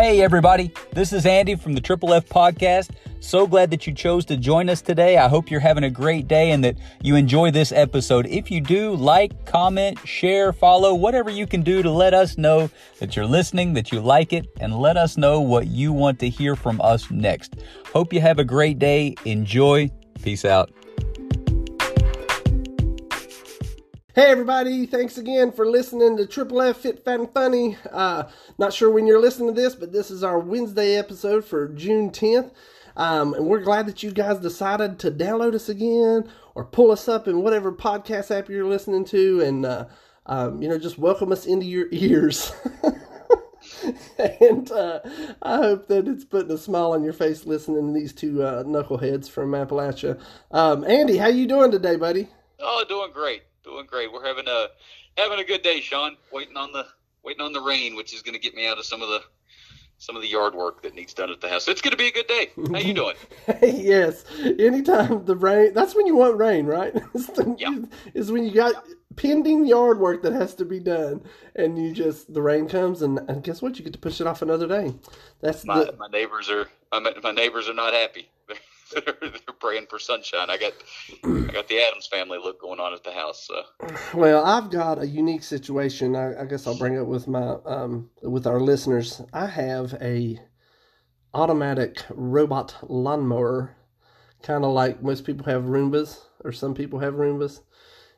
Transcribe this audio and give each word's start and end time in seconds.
Hey, 0.00 0.22
everybody, 0.22 0.72
this 0.94 1.12
is 1.12 1.26
Andy 1.26 1.56
from 1.56 1.74
the 1.74 1.80
Triple 1.82 2.14
F 2.14 2.24
Podcast. 2.24 2.88
So 3.20 3.46
glad 3.46 3.70
that 3.70 3.86
you 3.86 3.92
chose 3.92 4.24
to 4.24 4.38
join 4.38 4.70
us 4.70 4.80
today. 4.80 5.18
I 5.18 5.28
hope 5.28 5.50
you're 5.50 5.60
having 5.60 5.84
a 5.84 5.90
great 5.90 6.26
day 6.26 6.52
and 6.52 6.64
that 6.64 6.76
you 7.02 7.16
enjoy 7.16 7.50
this 7.50 7.70
episode. 7.70 8.26
If 8.26 8.50
you 8.50 8.62
do, 8.62 8.94
like, 8.94 9.44
comment, 9.44 9.98
share, 10.08 10.54
follow, 10.54 10.94
whatever 10.94 11.28
you 11.28 11.46
can 11.46 11.60
do 11.60 11.82
to 11.82 11.90
let 11.90 12.14
us 12.14 12.38
know 12.38 12.70
that 12.98 13.14
you're 13.14 13.26
listening, 13.26 13.74
that 13.74 13.92
you 13.92 14.00
like 14.00 14.32
it, 14.32 14.46
and 14.58 14.74
let 14.80 14.96
us 14.96 15.18
know 15.18 15.42
what 15.42 15.66
you 15.66 15.92
want 15.92 16.18
to 16.20 16.30
hear 16.30 16.56
from 16.56 16.80
us 16.80 17.10
next. 17.10 17.56
Hope 17.92 18.14
you 18.14 18.22
have 18.22 18.38
a 18.38 18.44
great 18.44 18.78
day. 18.78 19.14
Enjoy. 19.26 19.90
Peace 20.22 20.46
out. 20.46 20.72
Hey 24.12 24.24
everybody, 24.24 24.86
thanks 24.86 25.18
again 25.18 25.52
for 25.52 25.64
listening 25.70 26.16
to 26.16 26.26
Triple 26.26 26.60
F 26.62 26.78
Fit 26.78 27.04
Fat 27.04 27.20
and 27.20 27.32
Funny. 27.32 27.76
Uh, 27.92 28.24
not 28.58 28.72
sure 28.72 28.90
when 28.90 29.06
you're 29.06 29.20
listening 29.20 29.54
to 29.54 29.60
this, 29.60 29.76
but 29.76 29.92
this 29.92 30.10
is 30.10 30.24
our 30.24 30.40
Wednesday 30.40 30.96
episode 30.96 31.44
for 31.44 31.68
June 31.68 32.10
10th. 32.10 32.50
Um, 32.96 33.34
and 33.34 33.46
we're 33.46 33.60
glad 33.60 33.86
that 33.86 34.02
you 34.02 34.10
guys 34.10 34.40
decided 34.40 34.98
to 34.98 35.12
download 35.12 35.54
us 35.54 35.68
again 35.68 36.28
or 36.56 36.64
pull 36.64 36.90
us 36.90 37.06
up 37.06 37.28
in 37.28 37.42
whatever 37.42 37.70
podcast 37.70 38.36
app 38.36 38.48
you're 38.48 38.66
listening 38.66 39.04
to 39.06 39.42
and, 39.42 39.64
uh, 39.64 39.84
um, 40.26 40.60
you 40.60 40.68
know, 40.68 40.76
just 40.76 40.98
welcome 40.98 41.30
us 41.30 41.46
into 41.46 41.66
your 41.66 41.86
ears. 41.92 42.52
and 44.18 44.72
uh, 44.72 44.98
I 45.40 45.56
hope 45.58 45.86
that 45.86 46.08
it's 46.08 46.24
putting 46.24 46.50
a 46.50 46.58
smile 46.58 46.90
on 46.90 47.04
your 47.04 47.12
face 47.12 47.46
listening 47.46 47.86
to 47.86 48.00
these 48.00 48.12
two 48.12 48.42
uh, 48.42 48.64
knuckleheads 48.64 49.30
from 49.30 49.52
Appalachia. 49.52 50.20
Um, 50.50 50.82
Andy, 50.82 51.16
how 51.16 51.28
you 51.28 51.46
doing 51.46 51.70
today, 51.70 51.94
buddy? 51.94 52.28
Oh, 52.58 52.84
doing 52.88 53.12
great 53.12 53.44
doing 53.62 53.86
great. 53.86 54.12
We're 54.12 54.24
having 54.24 54.48
a 54.48 54.68
having 55.16 55.38
a 55.38 55.44
good 55.44 55.62
day, 55.62 55.80
Sean. 55.80 56.16
Waiting 56.32 56.56
on 56.56 56.72
the 56.72 56.86
waiting 57.22 57.42
on 57.42 57.52
the 57.52 57.60
rain, 57.60 57.96
which 57.96 58.14
is 58.14 58.22
going 58.22 58.34
to 58.34 58.40
get 58.40 58.54
me 58.54 58.66
out 58.66 58.78
of 58.78 58.84
some 58.84 59.02
of 59.02 59.08
the 59.08 59.22
some 60.00 60.16
of 60.16 60.22
the 60.22 60.28
yard 60.28 60.54
work 60.54 60.82
that 60.82 60.94
needs 60.94 61.12
done 61.12 61.30
at 61.30 61.42
the 61.42 61.48
house. 61.48 61.68
It's 61.68 61.82
going 61.82 61.90
to 61.90 61.96
be 61.96 62.08
a 62.08 62.12
good 62.12 62.26
day. 62.26 62.50
How 62.72 62.78
you 62.78 62.94
doing? 62.94 63.16
yes. 63.62 64.24
Anytime 64.40 65.26
the 65.26 65.36
rain, 65.36 65.74
that's 65.74 65.94
when 65.94 66.06
you 66.06 66.16
want 66.16 66.38
rain, 66.38 66.64
right? 66.64 66.94
yeah. 67.58 67.76
Is 68.14 68.32
when 68.32 68.44
you 68.44 68.52
got 68.52 68.82
pending 69.16 69.66
yard 69.66 70.00
work 70.00 70.22
that 70.22 70.32
has 70.32 70.54
to 70.54 70.64
be 70.64 70.80
done, 70.80 71.22
and 71.54 71.78
you 71.78 71.92
just 71.92 72.32
the 72.32 72.40
rain 72.40 72.66
comes, 72.66 73.02
and, 73.02 73.18
and 73.28 73.44
guess 73.44 73.60
what? 73.60 73.78
You 73.78 73.84
get 73.84 73.92
to 73.92 73.98
push 73.98 74.22
it 74.22 74.26
off 74.26 74.40
another 74.40 74.66
day. 74.66 74.94
That's 75.42 75.66
my, 75.66 75.84
the, 75.84 75.94
my 75.98 76.08
neighbors 76.08 76.48
are 76.48 76.66
my, 76.90 77.12
my 77.22 77.32
neighbors 77.32 77.68
are 77.68 77.74
not 77.74 77.92
happy. 77.92 78.30
they're, 79.04 79.30
praying 79.60 79.86
for 79.90 79.98
sunshine. 79.98 80.48
I 80.48 80.56
got 80.56 80.72
I 81.22 81.52
got 81.52 81.68
the 81.68 81.80
Addams 81.80 82.06
family 82.06 82.38
look 82.38 82.60
going 82.60 82.80
on 82.80 82.94
at 82.94 83.04
the 83.04 83.12
house. 83.12 83.46
So. 83.46 83.62
Well, 84.14 84.44
I've 84.44 84.70
got 84.70 84.98
a 84.98 85.06
unique 85.06 85.42
situation. 85.42 86.16
I, 86.16 86.40
I 86.40 86.44
guess 86.46 86.66
I'll 86.66 86.78
bring 86.78 86.94
it 86.94 87.06
with 87.06 87.28
my 87.28 87.56
um, 87.66 88.10
with 88.22 88.46
our 88.46 88.58
listeners. 88.58 89.20
I 89.32 89.46
have 89.46 89.94
a 90.00 90.40
automatic 91.34 92.02
robot 92.10 92.74
lawnmower, 92.88 93.76
kind 94.42 94.64
of 94.64 94.72
like 94.72 95.02
most 95.02 95.24
people 95.24 95.46
have 95.46 95.64
Roombas, 95.64 96.18
or 96.44 96.52
some 96.52 96.74
people 96.74 96.98
have 97.00 97.14
Roombas, 97.14 97.60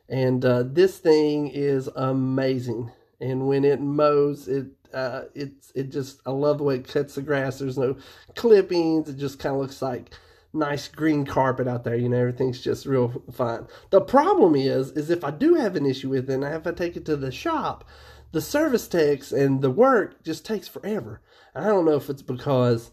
and 0.09 0.43
uh, 0.45 0.63
this 0.65 0.97
thing 0.97 1.49
is 1.49 1.89
amazing. 1.95 2.91
And 3.19 3.47
when 3.47 3.63
it 3.63 3.79
mows, 3.79 4.47
it 4.47 4.67
uh, 4.93 5.23
it's 5.33 5.71
it 5.75 5.91
just 5.91 6.21
I 6.25 6.31
love 6.31 6.59
the 6.59 6.63
way 6.63 6.75
it 6.75 6.87
cuts 6.87 7.15
the 7.15 7.21
grass. 7.21 7.59
There's 7.59 7.77
no 7.77 7.97
clippings. 8.35 9.09
It 9.09 9.17
just 9.17 9.39
kind 9.39 9.55
of 9.55 9.61
looks 9.61 9.81
like 9.81 10.11
nice 10.53 10.87
green 10.87 11.25
carpet 11.25 11.67
out 11.67 11.83
there. 11.83 11.95
You 11.95 12.09
know, 12.09 12.19
everything's 12.19 12.61
just 12.61 12.85
real 12.85 13.23
fine. 13.31 13.67
The 13.89 14.01
problem 14.01 14.55
is, 14.55 14.91
is 14.91 15.09
if 15.09 15.23
I 15.23 15.31
do 15.31 15.55
have 15.55 15.75
an 15.75 15.85
issue 15.85 16.09
with 16.09 16.29
it 16.29 16.33
and 16.33 16.45
I 16.45 16.51
have 16.51 16.63
to 16.63 16.73
take 16.73 16.95
it 16.95 17.05
to 17.05 17.15
the 17.15 17.31
shop, 17.31 17.83
the 18.31 18.41
service 18.41 18.87
takes 18.87 19.31
and 19.31 19.61
the 19.61 19.71
work 19.71 20.23
just 20.23 20.45
takes 20.45 20.67
forever. 20.67 21.21
I 21.55 21.65
don't 21.65 21.85
know 21.85 21.95
if 21.95 22.09
it's 22.09 22.21
because 22.21 22.91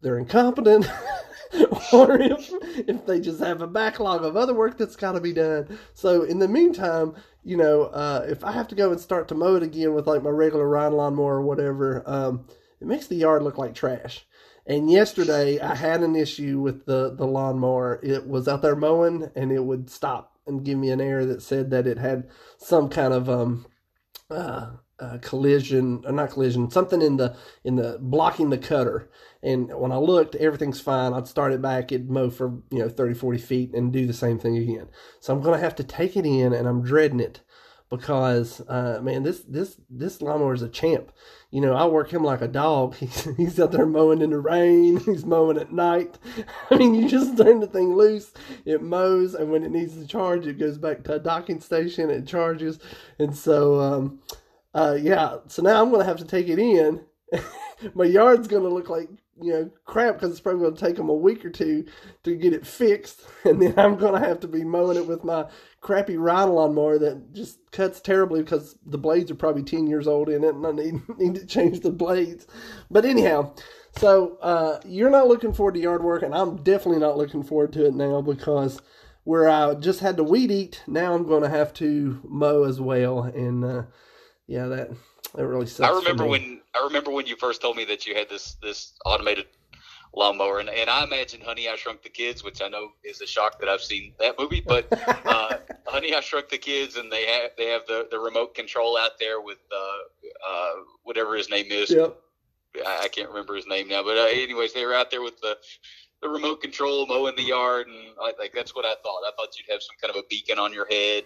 they're 0.00 0.18
incompetent 0.18 0.86
or 1.92 2.20
if, 2.20 2.50
if 2.88 3.06
they 3.06 3.20
just 3.20 3.40
have 3.40 3.62
a 3.62 3.66
backlog 3.66 4.24
of 4.24 4.36
other 4.36 4.54
work 4.54 4.78
that's 4.78 4.96
got 4.96 5.12
to 5.12 5.20
be 5.20 5.32
done. 5.32 5.78
So 5.94 6.22
in 6.22 6.38
the 6.38 6.48
meantime, 6.48 7.14
you 7.44 7.56
know, 7.56 7.84
uh, 7.84 8.26
if 8.28 8.44
I 8.44 8.52
have 8.52 8.68
to 8.68 8.74
go 8.74 8.90
and 8.90 9.00
start 9.00 9.28
to 9.28 9.34
mow 9.34 9.56
it 9.56 9.62
again 9.62 9.94
with 9.94 10.06
like 10.06 10.22
my 10.22 10.30
regular 10.30 10.68
Ryan 10.68 10.94
lawnmower 10.94 11.36
or 11.36 11.42
whatever, 11.42 12.02
um, 12.06 12.46
it 12.80 12.86
makes 12.86 13.06
the 13.06 13.16
yard 13.16 13.42
look 13.42 13.58
like 13.58 13.74
trash. 13.74 14.26
And 14.66 14.90
yesterday 14.90 15.58
I 15.58 15.74
had 15.74 16.02
an 16.02 16.14
issue 16.14 16.60
with 16.60 16.84
the, 16.84 17.14
the 17.14 17.26
lawnmower. 17.26 18.00
It 18.02 18.26
was 18.26 18.46
out 18.46 18.60
there 18.60 18.76
mowing 18.76 19.30
and 19.34 19.50
it 19.50 19.64
would 19.64 19.88
stop 19.88 20.38
and 20.46 20.64
give 20.64 20.78
me 20.78 20.90
an 20.90 21.00
error 21.00 21.24
that 21.26 21.42
said 21.42 21.70
that 21.70 21.86
it 21.86 21.98
had 21.98 22.28
some 22.58 22.88
kind 22.88 23.12
of 23.12 23.28
um 23.28 23.66
uh, 24.30 24.70
uh, 24.98 25.18
collision 25.22 26.02
or 26.06 26.12
not 26.12 26.30
collision 26.30 26.70
something 26.70 27.00
in 27.00 27.16
the 27.18 27.36
in 27.62 27.76
the 27.76 27.98
blocking 28.00 28.50
the 28.50 28.58
cutter 28.58 29.08
and 29.44 29.72
when 29.78 29.92
i 29.92 29.96
looked 29.96 30.34
everything's 30.34 30.80
fine 30.80 31.14
i'd 31.14 31.28
start 31.28 31.52
it 31.52 31.62
back 31.62 31.92
it'd 31.92 32.10
mow 32.10 32.28
for 32.28 32.60
you 32.70 32.80
know 32.80 32.88
30 32.88 33.14
40 33.14 33.38
feet 33.38 33.74
and 33.74 33.92
do 33.92 34.06
the 34.06 34.12
same 34.12 34.38
thing 34.38 34.56
again 34.56 34.88
so 35.20 35.32
i'm 35.32 35.40
going 35.40 35.56
to 35.56 35.64
have 35.64 35.76
to 35.76 35.84
take 35.84 36.16
it 36.16 36.26
in 36.26 36.52
and 36.52 36.66
i'm 36.66 36.82
dreading 36.82 37.20
it 37.20 37.40
because 37.90 38.60
uh, 38.68 39.00
man, 39.02 39.22
this 39.22 39.40
this 39.40 39.80
this 39.88 40.20
lawnmower 40.20 40.54
is 40.54 40.62
a 40.62 40.68
champ. 40.68 41.12
You 41.50 41.60
know, 41.60 41.74
I 41.74 41.86
work 41.86 42.12
him 42.12 42.22
like 42.22 42.42
a 42.42 42.48
dog. 42.48 42.94
He's 42.98 43.24
he's 43.36 43.60
out 43.60 43.72
there 43.72 43.86
mowing 43.86 44.20
in 44.20 44.30
the 44.30 44.38
rain. 44.38 44.98
He's 45.04 45.24
mowing 45.24 45.58
at 45.58 45.72
night. 45.72 46.18
I 46.70 46.76
mean, 46.76 46.94
you 46.94 47.08
just 47.08 47.36
turn 47.36 47.60
the 47.60 47.66
thing 47.66 47.94
loose, 47.94 48.32
it 48.64 48.82
mows, 48.82 49.34
and 49.34 49.50
when 49.50 49.64
it 49.64 49.70
needs 49.70 49.94
to 49.94 50.06
charge, 50.06 50.46
it 50.46 50.58
goes 50.58 50.78
back 50.78 51.04
to 51.04 51.14
a 51.14 51.18
docking 51.18 51.60
station. 51.60 52.10
It 52.10 52.26
charges, 52.26 52.78
and 53.18 53.36
so 53.36 53.80
um, 53.80 54.20
uh, 54.74 54.98
yeah. 55.00 55.38
So 55.46 55.62
now 55.62 55.82
I'm 55.82 55.90
gonna 55.90 56.04
have 56.04 56.18
to 56.18 56.24
take 56.24 56.48
it 56.48 56.58
in. 56.58 57.04
My 57.94 58.04
yard's 58.04 58.48
gonna 58.48 58.68
look 58.68 58.88
like 58.88 59.08
you 59.40 59.52
know, 59.52 59.70
crap 59.84 60.14
because 60.14 60.30
it's 60.30 60.40
probably 60.40 60.62
going 60.62 60.74
to 60.74 60.84
take 60.84 60.96
them 60.96 61.08
a 61.08 61.14
week 61.14 61.44
or 61.44 61.50
two 61.50 61.86
to 62.24 62.36
get 62.36 62.52
it 62.52 62.66
fixed. 62.66 63.22
And 63.44 63.62
then 63.62 63.74
I'm 63.78 63.96
going 63.96 64.20
to 64.20 64.26
have 64.26 64.40
to 64.40 64.48
be 64.48 64.64
mowing 64.64 64.96
it 64.96 65.06
with 65.06 65.24
my 65.24 65.46
crappy 65.80 66.16
ride 66.16 66.48
along 66.48 66.74
mower 66.74 66.98
that 66.98 67.32
just 67.32 67.58
cuts 67.70 68.00
terribly 68.00 68.42
because 68.42 68.76
the 68.84 68.98
blades 68.98 69.30
are 69.30 69.36
probably 69.36 69.62
10 69.62 69.86
years 69.86 70.06
old 70.06 70.28
in 70.28 70.44
it 70.44 70.54
and 70.54 70.66
I 70.66 70.72
need, 70.72 71.08
need 71.18 71.34
to 71.36 71.46
change 71.46 71.80
the 71.80 71.90
blades. 71.90 72.46
But 72.90 73.04
anyhow, 73.04 73.54
so 73.96 74.38
uh, 74.40 74.80
you're 74.84 75.10
not 75.10 75.28
looking 75.28 75.52
forward 75.52 75.74
to 75.74 75.80
yard 75.80 76.02
work, 76.02 76.22
and 76.22 76.34
I'm 76.34 76.62
definitely 76.62 77.00
not 77.00 77.16
looking 77.16 77.42
forward 77.42 77.72
to 77.74 77.86
it 77.86 77.94
now 77.94 78.20
because 78.20 78.80
where 79.24 79.48
I 79.48 79.74
just 79.74 80.00
had 80.00 80.16
to 80.16 80.24
weed 80.24 80.50
eat, 80.50 80.82
now 80.86 81.14
I'm 81.14 81.26
going 81.26 81.42
to 81.42 81.48
have 81.48 81.72
to 81.74 82.20
mow 82.24 82.64
as 82.64 82.80
well. 82.80 83.22
And 83.22 83.64
uh, 83.64 83.82
yeah, 84.46 84.66
that 84.66 84.90
that 85.34 85.46
really 85.46 85.66
sucks. 85.66 85.90
I 85.90 85.96
remember 85.96 86.26
when 86.26 86.60
I 86.74 86.84
remember 86.84 87.10
when 87.10 87.26
you 87.26 87.36
first 87.36 87.60
told 87.60 87.76
me 87.76 87.84
that 87.86 88.06
you 88.06 88.14
had 88.14 88.28
this 88.28 88.56
this 88.62 88.94
automated 89.04 89.46
lawnmower, 90.14 90.58
and, 90.58 90.68
and 90.68 90.88
I 90.88 91.04
imagine 91.04 91.40
Honey 91.40 91.68
I 91.68 91.76
Shrunk 91.76 92.02
the 92.02 92.08
Kids, 92.08 92.42
which 92.42 92.60
I 92.62 92.68
know 92.68 92.92
is 93.04 93.20
a 93.20 93.26
shock 93.26 93.60
that 93.60 93.68
I've 93.68 93.82
seen 93.82 94.12
that 94.18 94.38
movie, 94.38 94.62
but 94.66 94.86
uh, 95.26 95.58
Honey 95.86 96.14
I 96.14 96.20
Shrunk 96.20 96.48
the 96.48 96.58
Kids, 96.58 96.96
and 96.96 97.10
they 97.10 97.26
have 97.26 97.50
they 97.56 97.66
have 97.66 97.82
the, 97.86 98.08
the 98.10 98.18
remote 98.18 98.54
control 98.54 98.96
out 98.96 99.18
there 99.18 99.40
with 99.40 99.58
uh, 99.72 100.48
uh, 100.48 100.72
whatever 101.04 101.36
his 101.36 101.50
name 101.50 101.66
is. 101.70 101.90
Yep. 101.90 102.16
I, 102.86 103.02
I 103.04 103.08
can't 103.08 103.28
remember 103.28 103.54
his 103.54 103.66
name 103.66 103.88
now, 103.88 104.02
but 104.02 104.16
uh, 104.16 104.26
anyways, 104.30 104.72
they 104.72 104.84
were 104.84 104.94
out 104.94 105.10
there 105.10 105.22
with 105.22 105.40
the 105.40 105.56
the 106.22 106.28
remote 106.28 106.60
control 106.60 107.06
mowing 107.06 107.36
the 107.36 107.42
yard, 107.42 107.86
and 107.86 107.96
I, 108.20 108.32
like 108.38 108.52
that's 108.54 108.74
what 108.74 108.84
I 108.84 108.94
thought. 109.02 109.22
I 109.26 109.30
thought 109.36 109.56
you'd 109.58 109.72
have 109.72 109.82
some 109.82 109.96
kind 110.00 110.14
of 110.14 110.22
a 110.22 110.26
beacon 110.28 110.58
on 110.58 110.72
your 110.72 110.86
head. 110.90 111.24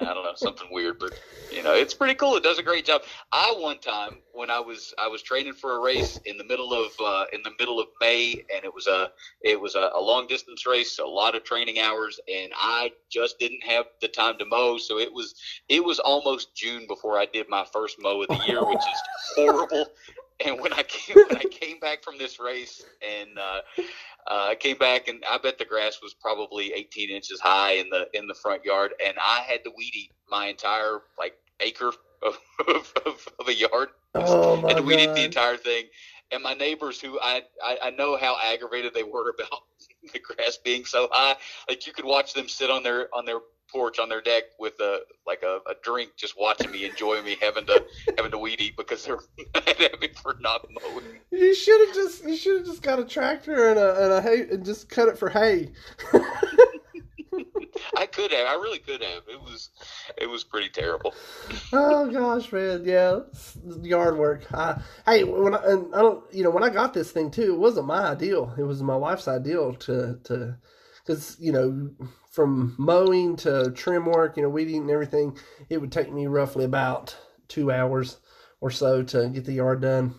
I 0.00 0.14
don't 0.14 0.24
know, 0.24 0.34
something 0.36 0.68
weird, 0.70 0.98
but 1.00 1.12
you 1.50 1.62
know, 1.62 1.74
it's 1.74 1.94
pretty 1.94 2.14
cool. 2.14 2.36
It 2.36 2.42
does 2.42 2.58
a 2.58 2.62
great 2.62 2.84
job. 2.84 3.02
I 3.32 3.52
one 3.56 3.78
time 3.80 4.20
when 4.32 4.50
I 4.50 4.60
was 4.60 4.94
I 4.98 5.08
was 5.08 5.22
training 5.22 5.54
for 5.54 5.76
a 5.76 5.80
race 5.80 6.20
in 6.24 6.36
the 6.36 6.44
middle 6.44 6.72
of 6.72 6.92
uh, 7.04 7.24
in 7.32 7.40
the 7.42 7.50
middle 7.58 7.80
of 7.80 7.88
May, 8.00 8.44
and 8.54 8.64
it 8.64 8.72
was 8.72 8.86
a 8.86 9.10
it 9.42 9.60
was 9.60 9.74
a, 9.74 9.90
a 9.94 10.00
long 10.00 10.26
distance 10.28 10.66
race, 10.66 10.98
a 10.98 11.04
lot 11.04 11.34
of 11.34 11.44
training 11.44 11.80
hours, 11.80 12.20
and 12.32 12.52
I 12.56 12.90
just 13.10 13.38
didn't 13.38 13.64
have 13.64 13.86
the 14.00 14.08
time 14.08 14.38
to 14.38 14.44
mow, 14.44 14.78
so 14.78 14.98
it 14.98 15.12
was 15.12 15.34
it 15.68 15.82
was 15.82 15.98
almost 15.98 16.54
June 16.54 16.86
before 16.86 17.18
I 17.18 17.26
did 17.32 17.46
my 17.48 17.64
first 17.72 17.96
mow 17.98 18.22
of 18.22 18.28
the 18.28 18.40
year, 18.46 18.64
which 18.64 18.78
is 18.78 19.02
horrible. 19.36 19.88
And 20.44 20.60
when 20.60 20.72
I 20.72 20.82
came 20.84 21.16
when 21.16 21.36
I 21.36 21.44
came 21.50 21.80
back 21.80 22.02
from 22.02 22.18
this 22.18 22.38
race 22.38 22.84
and 23.02 23.38
uh, 23.38 23.60
uh, 24.30 24.48
I 24.50 24.54
came 24.54 24.78
back 24.78 25.08
and 25.08 25.22
I 25.28 25.38
bet 25.38 25.58
the 25.58 25.64
grass 25.64 25.98
was 26.02 26.14
probably 26.14 26.72
18 26.72 27.10
inches 27.10 27.40
high 27.40 27.72
in 27.72 27.88
the 27.90 28.06
in 28.14 28.26
the 28.26 28.34
front 28.34 28.64
yard, 28.64 28.94
and 29.04 29.14
I 29.18 29.40
had 29.40 29.64
to 29.64 29.72
weed 29.76 29.94
eat 29.94 30.12
my 30.30 30.46
entire 30.46 31.00
like 31.18 31.34
acre 31.60 31.92
of, 32.22 32.38
of, 33.06 33.28
of 33.38 33.48
a 33.48 33.54
yard. 33.54 33.88
Oh 34.14 34.56
my 34.60 34.74
to 34.74 34.82
weed 34.82 35.00
eat 35.00 35.14
the 35.14 35.24
entire 35.24 35.56
thing. 35.56 35.84
And 36.30 36.42
my 36.42 36.52
neighbors, 36.52 37.00
who 37.00 37.18
I, 37.20 37.42
I 37.64 37.78
I 37.84 37.90
know 37.90 38.16
how 38.16 38.36
aggravated 38.42 38.92
they 38.94 39.02
were 39.02 39.30
about 39.38 39.62
the 40.12 40.18
grass 40.18 40.58
being 40.62 40.84
so 40.84 41.08
high, 41.10 41.36
like 41.68 41.86
you 41.86 41.92
could 41.92 42.04
watch 42.04 42.34
them 42.34 42.48
sit 42.48 42.70
on 42.70 42.82
their 42.82 43.08
on 43.14 43.24
their 43.24 43.40
porch 43.70 43.98
on 43.98 44.08
their 44.08 44.20
deck 44.20 44.44
with 44.58 44.74
a 44.80 45.00
like 45.26 45.42
a, 45.42 45.60
a 45.68 45.74
drink, 45.82 46.10
just 46.16 46.38
watching 46.38 46.70
me, 46.70 46.84
enjoying 46.84 47.24
me 47.24 47.36
having 47.40 47.66
to 47.66 47.84
having 48.16 48.30
to 48.30 48.38
weed 48.38 48.60
eat 48.60 48.76
because 48.76 49.04
they're 49.04 49.18
mad 49.54 49.80
at 49.80 50.00
me 50.00 50.08
for 50.22 50.36
not 50.40 50.66
mowing. 50.82 51.04
You 51.30 51.54
should 51.54 51.86
have 51.86 51.94
just 51.94 52.24
you 52.24 52.36
should 52.36 52.58
have 52.58 52.66
just 52.66 52.82
got 52.82 52.98
a 52.98 53.04
tractor 53.04 53.70
and 53.70 53.78
a 53.78 54.04
and 54.04 54.12
a 54.12 54.22
hay 54.22 54.42
and 54.50 54.64
just 54.64 54.88
cut 54.88 55.08
it 55.08 55.18
for 55.18 55.28
hay. 55.28 55.70
I 57.96 58.06
could 58.06 58.32
have. 58.32 58.46
I 58.46 58.54
really 58.54 58.78
could 58.78 59.02
have. 59.02 59.22
It 59.28 59.40
was, 59.40 59.70
it 60.16 60.26
was 60.26 60.44
pretty 60.44 60.68
terrible. 60.68 61.14
oh 61.72 62.10
gosh, 62.10 62.52
man, 62.52 62.82
yeah, 62.84 63.20
yard 63.82 64.16
work. 64.16 64.42
I, 64.52 64.80
hey, 65.06 65.24
when 65.24 65.54
I, 65.54 65.64
and 65.64 65.94
I 65.94 66.02
don't, 66.02 66.22
you 66.32 66.42
know, 66.44 66.50
when 66.50 66.64
I 66.64 66.70
got 66.70 66.94
this 66.94 67.10
thing 67.10 67.30
too, 67.30 67.54
it 67.54 67.58
wasn't 67.58 67.86
my 67.86 68.04
ideal. 68.04 68.54
It 68.58 68.62
was 68.62 68.82
my 68.82 68.96
wife's 68.96 69.28
ideal 69.28 69.74
to 69.74 70.18
to, 70.24 70.56
because 71.08 71.36
you 71.40 71.50
know, 71.50 71.90
from 72.30 72.74
mowing 72.78 73.34
to 73.34 73.70
trim 73.70 74.04
work, 74.04 74.36
you 74.36 74.42
know, 74.42 74.48
weed 74.50 74.68
eating 74.68 74.82
and 74.82 74.90
everything, 74.90 75.36
it 75.70 75.80
would 75.80 75.90
take 75.90 76.12
me 76.12 76.26
roughly 76.26 76.66
about 76.66 77.16
two 77.48 77.72
hours 77.72 78.18
or 78.60 78.70
so 78.70 79.02
to 79.02 79.30
get 79.30 79.46
the 79.46 79.54
yard 79.54 79.80
done. 79.80 80.14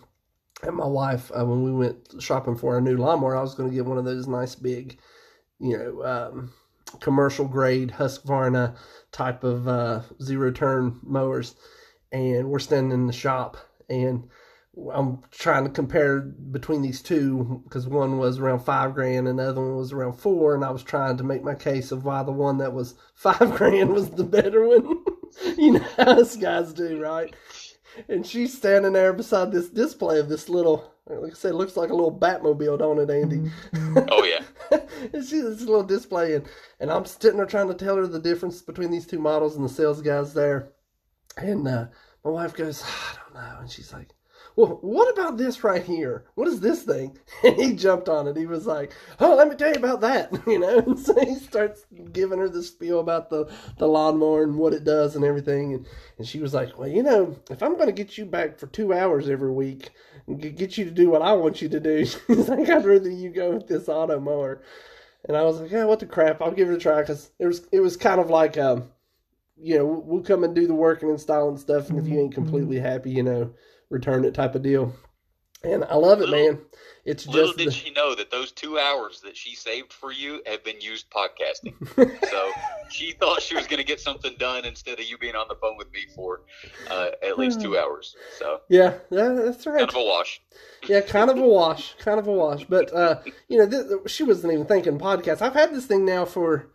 And 0.64 0.76
my 0.76 0.86
wife, 0.86 1.30
uh, 1.30 1.44
when 1.44 1.62
we 1.62 1.72
went 1.72 2.16
shopping 2.18 2.56
for 2.56 2.76
a 2.76 2.80
new 2.80 2.96
lawnmower, 2.96 3.36
I 3.36 3.40
was 3.40 3.54
going 3.54 3.70
to 3.70 3.74
get 3.74 3.86
one 3.86 3.98
of 3.98 4.04
those 4.04 4.26
nice 4.26 4.56
big, 4.56 4.98
you 5.60 5.78
know. 5.78 6.04
Um, 6.04 6.52
commercial 6.98 7.46
grade 7.46 7.92
Husqvarna 7.92 8.76
type 9.12 9.44
of 9.44 9.68
uh, 9.68 10.00
zero 10.20 10.50
turn 10.50 10.98
mowers, 11.04 11.54
and 12.10 12.50
we're 12.50 12.58
standing 12.58 12.90
in 12.90 13.06
the 13.06 13.12
shop, 13.12 13.56
and 13.88 14.28
I'm 14.92 15.22
trying 15.30 15.64
to 15.64 15.70
compare 15.70 16.20
between 16.20 16.80
these 16.82 17.02
two 17.02 17.62
because 17.64 17.88
one 17.88 18.18
was 18.18 18.38
around 18.38 18.60
five 18.60 18.94
grand 18.94 19.26
and 19.26 19.38
the 19.38 19.48
other 19.48 19.60
one 19.60 19.76
was 19.76 19.92
around 19.92 20.14
four, 20.14 20.54
and 20.54 20.64
I 20.64 20.70
was 20.70 20.82
trying 20.82 21.16
to 21.16 21.24
make 21.24 21.42
my 21.42 21.54
case 21.54 21.90
of 21.90 22.04
why 22.04 22.22
the 22.22 22.32
one 22.32 22.58
that 22.58 22.72
was 22.72 22.94
five 23.14 23.54
grand 23.56 23.90
was 23.92 24.10
the 24.10 24.24
better 24.24 24.66
one. 24.66 25.04
you 25.58 25.72
know 25.72 25.86
how 25.96 26.20
us 26.20 26.36
guys 26.36 26.72
do, 26.72 27.00
right? 27.00 27.34
And 28.08 28.24
she's 28.24 28.56
standing 28.56 28.92
there 28.92 29.12
beside 29.12 29.50
this 29.50 29.68
display 29.68 30.20
of 30.20 30.28
this 30.28 30.48
little 30.48 30.94
like 31.18 31.32
I 31.32 31.34
said, 31.34 31.54
looks 31.54 31.76
like 31.76 31.90
a 31.90 31.94
little 31.94 32.16
Batmobile, 32.16 32.78
don't 32.78 32.98
it, 32.98 33.10
Andy? 33.10 33.50
Oh 34.12 34.22
yeah. 34.24 34.44
and 35.12 35.24
she's 35.24 35.42
this 35.42 35.62
little 35.62 35.82
display, 35.82 36.34
and, 36.34 36.48
and 36.78 36.90
I'm 36.92 37.04
sitting 37.04 37.38
there 37.38 37.46
trying 37.46 37.66
to 37.66 37.74
tell 37.74 37.96
her 37.96 38.06
the 38.06 38.20
difference 38.20 38.62
between 38.62 38.92
these 38.92 39.06
two 39.06 39.18
models, 39.18 39.56
and 39.56 39.64
the 39.64 39.68
sales 39.68 40.00
guy's 40.00 40.32
there, 40.32 40.70
and 41.36 41.66
uh, 41.66 41.86
my 42.24 42.30
wife 42.30 42.54
goes, 42.54 42.84
I 42.84 43.16
don't 43.16 43.34
know, 43.34 43.56
and 43.60 43.70
she's 43.70 43.92
like, 43.92 44.10
well, 44.60 44.78
what 44.82 45.10
about 45.12 45.38
this 45.38 45.64
right 45.64 45.82
here? 45.82 46.24
What 46.34 46.46
is 46.46 46.60
this 46.60 46.82
thing? 46.82 47.18
And 47.44 47.56
he 47.56 47.72
jumped 47.72 48.08
on 48.08 48.28
it. 48.28 48.36
He 48.36 48.44
was 48.44 48.66
like, 48.66 48.92
oh, 49.18 49.34
let 49.34 49.48
me 49.48 49.54
tell 49.56 49.70
you 49.70 49.76
about 49.76 50.02
that, 50.02 50.30
you 50.46 50.58
know. 50.58 50.78
And 50.78 50.98
so 50.98 51.18
he 51.18 51.36
starts 51.36 51.86
giving 52.12 52.38
her 52.38 52.48
the 52.50 52.62
spiel 52.62 53.00
about 53.00 53.30
the, 53.30 53.50
the 53.78 53.86
lawnmower 53.86 54.42
and 54.42 54.56
what 54.56 54.74
it 54.74 54.84
does 54.84 55.16
and 55.16 55.24
everything. 55.24 55.72
And, 55.72 55.86
and 56.18 56.26
she 56.26 56.40
was 56.40 56.52
like, 56.52 56.78
well, 56.78 56.88
you 56.88 57.02
know, 57.02 57.34
if 57.50 57.62
I'm 57.62 57.74
going 57.74 57.86
to 57.86 57.92
get 57.92 58.18
you 58.18 58.26
back 58.26 58.58
for 58.58 58.66
two 58.66 58.92
hours 58.92 59.28
every 59.28 59.50
week 59.50 59.90
and 60.26 60.38
get 60.40 60.76
you 60.76 60.84
to 60.84 60.90
do 60.90 61.08
what 61.08 61.22
I 61.22 61.32
want 61.32 61.62
you 61.62 61.70
to 61.70 61.80
do, 61.80 62.04
she's 62.26 62.48
like, 62.48 62.68
I'd 62.68 62.84
rather 62.84 63.10
you 63.10 63.30
go 63.30 63.52
with 63.52 63.66
this 63.66 63.88
auto 63.88 64.20
mower. 64.20 64.62
And 65.26 65.36
I 65.36 65.42
was 65.42 65.60
like, 65.60 65.70
yeah, 65.70 65.84
what 65.84 66.00
the 66.00 66.06
crap? 66.06 66.42
I'll 66.42 66.52
give 66.52 66.68
it 66.68 66.74
a 66.74 66.78
try 66.78 67.00
because 67.00 67.30
it 67.38 67.46
was, 67.46 67.66
it 67.72 67.80
was 67.80 67.96
kind 67.96 68.20
of 68.20 68.28
like, 68.28 68.58
um, 68.58 68.90
you 69.56 69.78
know, 69.78 69.86
we'll 69.86 70.22
come 70.22 70.44
and 70.44 70.54
do 70.54 70.66
the 70.66 70.74
work 70.74 71.02
and 71.02 71.10
install 71.10 71.48
and 71.48 71.58
stuff. 71.58 71.88
And 71.88 71.98
if 71.98 72.06
you 72.06 72.18
ain't 72.18 72.34
completely 72.34 72.78
happy, 72.78 73.10
you 73.10 73.22
know, 73.22 73.54
return 73.90 74.24
it 74.24 74.34
type 74.34 74.54
of 74.54 74.62
deal. 74.62 74.94
And 75.62 75.84
I 75.84 75.96
love 75.96 76.22
it, 76.22 76.28
Little- 76.30 76.52
man. 76.54 76.62
It's 77.04 77.24
just 77.24 77.34
Little 77.34 77.48
just 77.54 77.58
did 77.58 77.66
the, 77.68 77.72
she 77.72 77.90
know 77.92 78.14
that 78.14 78.30
those 78.30 78.52
two 78.52 78.78
hours 78.78 79.20
that 79.22 79.34
she 79.36 79.54
saved 79.54 79.92
for 79.92 80.12
you 80.12 80.42
have 80.46 80.62
been 80.62 80.80
used 80.80 81.06
podcasting. 81.10 81.74
so 82.30 82.50
she 82.90 83.12
thought 83.12 83.40
she 83.40 83.54
was 83.54 83.66
going 83.66 83.78
to 83.78 83.84
get 83.84 84.00
something 84.00 84.34
done 84.38 84.66
instead 84.66 85.00
of 85.00 85.06
you 85.06 85.16
being 85.16 85.34
on 85.34 85.46
the 85.48 85.54
phone 85.56 85.76
with 85.78 85.90
me 85.92 86.00
for 86.14 86.42
uh, 86.90 87.08
at 87.22 87.38
least 87.38 87.60
two 87.60 87.78
hours. 87.78 88.14
So 88.38 88.60
yeah, 88.68 88.94
yeah, 89.10 89.28
that's 89.28 89.66
right. 89.66 89.78
kind 89.78 89.88
of 89.88 89.96
a 89.96 90.04
wash. 90.04 90.42
yeah, 90.86 91.00
kind 91.00 91.30
of 91.30 91.38
a 91.38 91.42
wash, 91.42 91.94
kind 91.98 92.18
of 92.20 92.26
a 92.26 92.32
wash. 92.32 92.64
But 92.64 92.94
uh, 92.94 93.20
you 93.48 93.58
know, 93.58 93.68
th- 93.68 94.10
she 94.10 94.22
wasn't 94.22 94.52
even 94.52 94.66
thinking 94.66 94.98
podcast. 94.98 95.40
I've 95.40 95.54
had 95.54 95.74
this 95.74 95.86
thing 95.86 96.04
now 96.04 96.26
for 96.26 96.70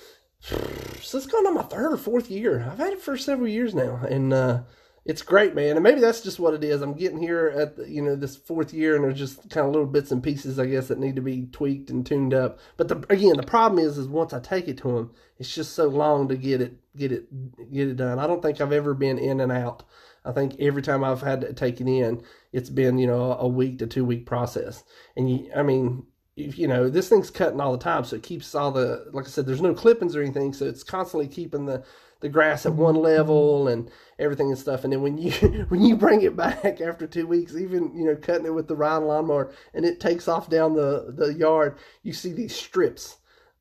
so 0.40 1.16
it's 1.16 1.26
going 1.26 1.46
on 1.46 1.54
my 1.54 1.62
third 1.62 1.92
or 1.92 1.96
fourth 1.96 2.28
year. 2.28 2.68
I've 2.70 2.78
had 2.78 2.92
it 2.94 3.00
for 3.00 3.16
several 3.16 3.48
years 3.48 3.72
now, 3.72 4.00
and 4.08 4.32
uh, 4.32 4.60
it's 5.04 5.22
great, 5.22 5.54
man. 5.54 5.76
And 5.76 5.82
maybe 5.82 6.00
that's 6.00 6.20
just 6.20 6.38
what 6.38 6.54
it 6.54 6.62
is. 6.62 6.82
I'm 6.82 6.92
getting 6.94 7.18
here 7.18 7.52
at 7.56 7.76
the, 7.76 7.88
you 7.88 8.02
know 8.02 8.16
this 8.16 8.36
fourth 8.36 8.74
year, 8.74 8.94
and 8.94 9.04
there's 9.04 9.18
just 9.18 9.48
kind 9.48 9.66
of 9.66 9.72
little 9.72 9.86
bits 9.86 10.10
and 10.10 10.22
pieces, 10.22 10.58
I 10.58 10.66
guess, 10.66 10.88
that 10.88 10.98
need 10.98 11.16
to 11.16 11.22
be 11.22 11.46
tweaked 11.52 11.90
and 11.90 12.04
tuned 12.04 12.34
up. 12.34 12.58
But 12.76 12.88
the, 12.88 13.04
again, 13.08 13.36
the 13.36 13.42
problem 13.42 13.84
is, 13.84 13.96
is 13.96 14.08
once 14.08 14.32
I 14.32 14.40
take 14.40 14.68
it 14.68 14.78
to 14.78 14.92
them, 14.92 15.10
it's 15.38 15.54
just 15.54 15.72
so 15.72 15.88
long 15.88 16.28
to 16.28 16.36
get 16.36 16.60
it, 16.60 16.76
get 16.96 17.12
it, 17.12 17.72
get 17.72 17.88
it 17.88 17.96
done. 17.96 18.18
I 18.18 18.26
don't 18.26 18.42
think 18.42 18.60
I've 18.60 18.72
ever 18.72 18.92
been 18.92 19.18
in 19.18 19.40
and 19.40 19.50
out. 19.50 19.84
I 20.24 20.32
think 20.32 20.56
every 20.60 20.82
time 20.82 21.02
I've 21.02 21.22
had 21.22 21.40
to 21.40 21.54
take 21.54 21.80
it 21.80 21.88
in, 21.88 22.22
it's 22.52 22.70
been 22.70 22.98
you 22.98 23.06
know 23.06 23.32
a 23.32 23.48
week 23.48 23.78
to 23.78 23.86
two 23.86 24.04
week 24.04 24.26
process. 24.26 24.84
And 25.16 25.30
you, 25.30 25.50
I 25.56 25.62
mean, 25.62 26.04
if, 26.36 26.58
you 26.58 26.68
know 26.68 26.90
this 26.90 27.08
thing's 27.08 27.30
cutting 27.30 27.60
all 27.60 27.72
the 27.72 27.78
time, 27.78 28.04
so 28.04 28.16
it 28.16 28.22
keeps 28.22 28.54
all 28.54 28.70
the 28.70 29.06
like 29.12 29.26
I 29.26 29.30
said, 29.30 29.46
there's 29.46 29.62
no 29.62 29.72
clippings 29.72 30.14
or 30.14 30.22
anything, 30.22 30.52
so 30.52 30.66
it's 30.66 30.82
constantly 30.82 31.26
keeping 31.26 31.64
the 31.64 31.84
the 32.20 32.28
grass 32.28 32.66
at 32.66 32.72
one 32.72 32.96
level 32.96 33.68
and 33.68 33.90
everything 34.18 34.48
and 34.48 34.58
stuff. 34.58 34.84
And 34.84 34.92
then 34.92 35.02
when 35.02 35.18
you 35.18 35.32
when 35.68 35.82
you 35.82 35.96
bring 35.96 36.22
it 36.22 36.36
back 36.36 36.80
after 36.80 37.06
two 37.06 37.26
weeks, 37.26 37.56
even 37.56 37.96
you 37.96 38.04
know 38.04 38.16
cutting 38.16 38.46
it 38.46 38.54
with 38.54 38.68
the 38.68 38.76
Ryan 38.76 39.04
lawnmower, 39.04 39.52
and 39.74 39.84
it 39.84 40.00
takes 40.00 40.28
off 40.28 40.48
down 40.48 40.74
the 40.74 41.12
the 41.16 41.34
yard, 41.34 41.78
you 42.02 42.12
see 42.12 42.32
these 42.32 42.54
strips 42.54 43.16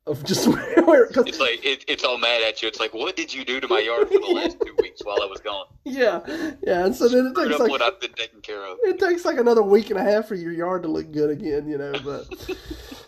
of 0.10 0.24
just 0.24 0.48
where 0.86 1.08
cause, 1.08 1.28
It's 1.28 1.40
like 1.40 1.64
it, 1.64 1.86
it's 1.88 2.04
all 2.04 2.18
mad 2.18 2.42
at 2.44 2.62
you. 2.62 2.68
It's 2.68 2.80
like, 2.80 2.94
what 2.94 3.16
did 3.16 3.34
you 3.34 3.46
do 3.46 3.60
to 3.60 3.68
my 3.68 3.80
yard 3.80 4.08
for 4.08 4.20
the 4.20 4.28
last 4.28 4.60
two 4.60 4.76
weeks 4.82 5.02
while 5.04 5.22
I 5.22 5.26
was 5.26 5.40
gone? 5.40 5.66
yeah 5.86 6.22
yeah, 6.62 6.86
and 6.86 6.96
so 6.96 7.08
then 7.08 7.28
it 7.28 7.36
takes 7.36 7.60
like 7.60 7.70
what 7.70 7.82
I've 7.82 8.00
been 8.00 8.14
taking 8.14 8.42
care 8.42 8.64
of. 8.66 8.78
it 8.84 9.00
takes 9.00 9.26
like 9.26 9.38
another 9.38 9.64
week 9.64 9.90
and 9.90 10.00
a 10.00 10.04
half 10.04 10.28
for 10.28 10.36
your 10.36 10.52
yard 10.52 10.84
to 10.84 10.90
look 10.90 11.12
good 11.12 11.30
again, 11.30 11.68
you 11.68 11.78
know. 11.78 11.94
But 12.04 12.58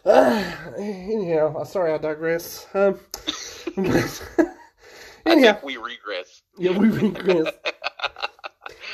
uh, 0.06 0.44
anyhow, 0.77 1.63
sorry 1.63 1.94
I 1.94 1.98
digress. 1.98 2.68
Um, 2.74 3.00
anyhow, 5.26 5.54
think 5.54 5.64
we 5.64 5.78
regress. 5.78 6.42
yeah, 6.58 6.78
we 6.78 6.90
regress. 7.10 7.54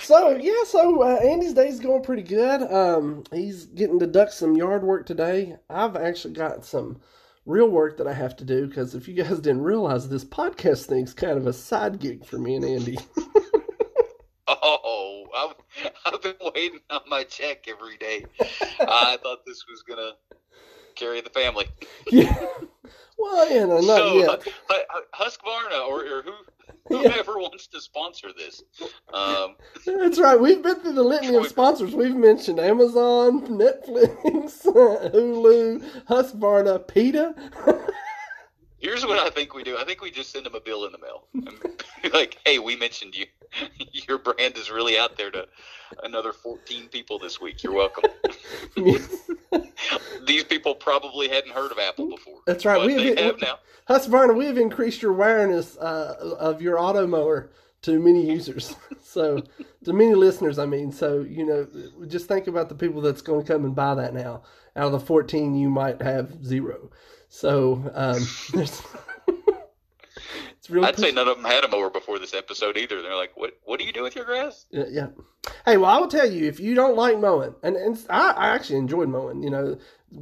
So 0.04 0.30
yeah, 0.38 0.64
so 0.66 1.02
uh, 1.04 1.18
Andy's 1.18 1.54
day's 1.54 1.80
going 1.80 2.02
pretty 2.04 2.24
good. 2.24 2.62
Um, 2.72 3.24
he's 3.34 3.66
getting 3.66 4.00
to 4.00 4.08
duck 4.08 4.30
some 4.32 4.56
yard 4.56 4.84
work 4.84 5.06
today. 5.06 5.58
I've 5.70 5.96
actually 5.98 6.34
got 6.34 6.64
some 6.64 7.02
real 7.46 7.70
work 7.70 7.98
that 7.98 8.08
I 8.08 8.14
have 8.14 8.36
to 8.38 8.46
do 8.46 8.68
because 8.68 8.96
if 8.96 9.08
you 9.08 9.14
guys 9.16 9.40
didn't 9.40 9.64
realize, 9.64 10.08
this 10.08 10.24
podcast 10.24 10.86
thing's 10.86 11.14
kind 11.14 11.38
of 11.38 11.46
a 11.48 11.54
side 11.54 12.00
gig 12.00 12.26
for 12.26 12.38
me 12.38 12.56
and 12.56 12.66
Andy. 12.66 12.98
Oh, 14.50 15.26
I've, 15.36 15.92
I've 16.06 16.22
been 16.22 16.36
waiting 16.56 16.80
on 16.90 17.02
my 17.08 17.24
check 17.24 17.68
every 17.68 17.98
day. 17.98 18.26
I 18.80 19.18
thought 19.22 19.46
this 19.46 19.66
was 19.70 19.84
gonna 19.84 20.12
carry 20.96 21.20
the 21.20 21.30
family. 21.30 21.68
yeah. 22.10 22.48
Well, 23.18 23.50
yeah, 23.52 23.66
no, 23.66 23.80
not 23.81 23.98
so, 23.98 24.14
yet. 24.18 24.44
Hu- 24.44 25.24
Husqvarna 25.25 25.88
or, 25.88 26.02
or 26.06 26.22
who, 26.24 26.34
Yeah. 26.90 27.10
whoever 27.10 27.38
wants 27.38 27.68
to 27.68 27.81
sponsor 27.81 28.30
this, 28.38 28.64
um, 29.14 29.56
That's 29.86 30.19
right. 30.19 30.40
We've 30.40 30.62
been 30.62 30.75
through 30.75 30.94
the 30.94 31.04
litany 31.04 31.36
of 31.36 31.47
sponsors. 31.50 31.94
We've 31.94 32.16
mentioned 32.16 32.59
Amazon, 32.59 33.42
Netflix, 33.47 34.66
Hulu, 34.66 36.06
Husqvarna, 36.09 36.88
PETA. 36.88 37.36
Here's 38.80 39.06
what 39.06 39.19
I 39.19 39.30
think 39.30 39.54
we 39.54 39.64
do. 39.64 39.78
I 39.78 39.84
think 39.86 40.02
we 40.02 40.12
just 40.12 40.31
send 40.31 40.46
them 40.46 40.56
a 40.56 40.60
bill 40.60 40.86
in 40.86 40.92
the 40.92 41.00
mail. 41.00 41.28
Like, 42.14 42.38
hey, 42.46 42.57
we 42.60 42.76
mentioned 42.76 43.16
you. 43.16 43.26
Your 44.07 44.18
brand 44.19 44.56
is 44.56 44.69
really 44.72 44.98
out 44.98 45.18
there 45.18 45.30
to 45.31 45.48
another 46.04 46.31
14 46.31 46.88
people 46.90 47.19
this 47.19 47.42
week. 47.42 47.64
You're 47.64 47.74
welcome. 47.74 48.10
These 50.26 50.44
people 50.46 50.76
probably 50.76 51.28
hadn't 51.28 51.52
heard 51.52 51.72
of 51.72 51.80
Apple 51.80 52.10
before. 52.10 52.40
That's 52.46 52.66
right. 52.66 52.86
We 52.86 53.07
have- 53.07 53.18
have 53.18 53.42
now. 53.42 53.60
Husqvarna, 53.90 54.36
we 54.38 54.46
have 54.46 54.57
increased 54.57 55.02
your 55.02 55.12
awareness 55.12 55.76
uh, 55.78 56.36
of 56.40 56.62
your 56.62 56.80
auto 56.80 57.07
mower 57.07 57.50
to 57.84 58.00
many 58.00 58.26
users. 58.30 58.76
So, 59.02 59.42
to 59.86 59.94
many 59.94 60.14
listeners, 60.14 60.60
I 60.60 60.66
mean. 60.66 60.92
So, 60.92 61.22
you 61.22 61.46
know, 61.46 61.68
just 62.07 62.28
think 62.28 62.48
about 62.48 62.69
the 62.69 62.76
people 62.76 63.02
that's 63.02 63.22
going 63.22 63.44
to 63.46 63.54
come 63.54 63.66
and 63.66 63.74
buy 63.76 63.96
that 63.96 64.14
now. 64.14 64.44
Out 64.76 64.88
of 64.88 64.92
the 64.92 65.00
14, 65.00 65.56
you 65.56 65.69
might 65.69 66.02
have 66.02 66.44
zero. 66.46 66.92
So, 67.30 67.92
um, 67.94 68.26
there's. 68.54 68.81
it's 70.57 70.69
really 70.69 70.88
I'd 70.88 70.98
say 70.98 71.12
none 71.12 71.28
of 71.28 71.38
them 71.38 71.46
had 71.46 71.64
a 71.64 71.68
mower 71.68 71.90
before 71.90 72.19
this 72.19 72.34
episode 72.34 72.78
either. 72.78 73.02
They're 73.02 73.16
like, 73.16 73.36
"What? 73.36 73.54
What 73.64 73.80
do 73.80 73.86
you 73.86 73.94
do 73.94 74.04
with 74.04 74.16
your 74.16 74.26
grass?" 74.26 74.66
Yeah, 74.72 74.86
yeah. 74.90 75.07
Hey, 75.66 75.78
well, 75.78 75.90
I 75.90 75.98
will 76.00 76.07
tell 76.07 76.30
you 76.30 76.48
if 76.48 76.60
you 76.60 76.76
don't 76.76 76.96
like 76.96 77.19
mowing, 77.19 77.56
and, 77.64 77.76
and 77.76 77.98
I, 78.10 78.31
I 78.31 78.48
actually 78.50 78.80
enjoyed 78.80 79.10
mowing. 79.10 79.44
You 79.44 79.50
know, 79.50 79.78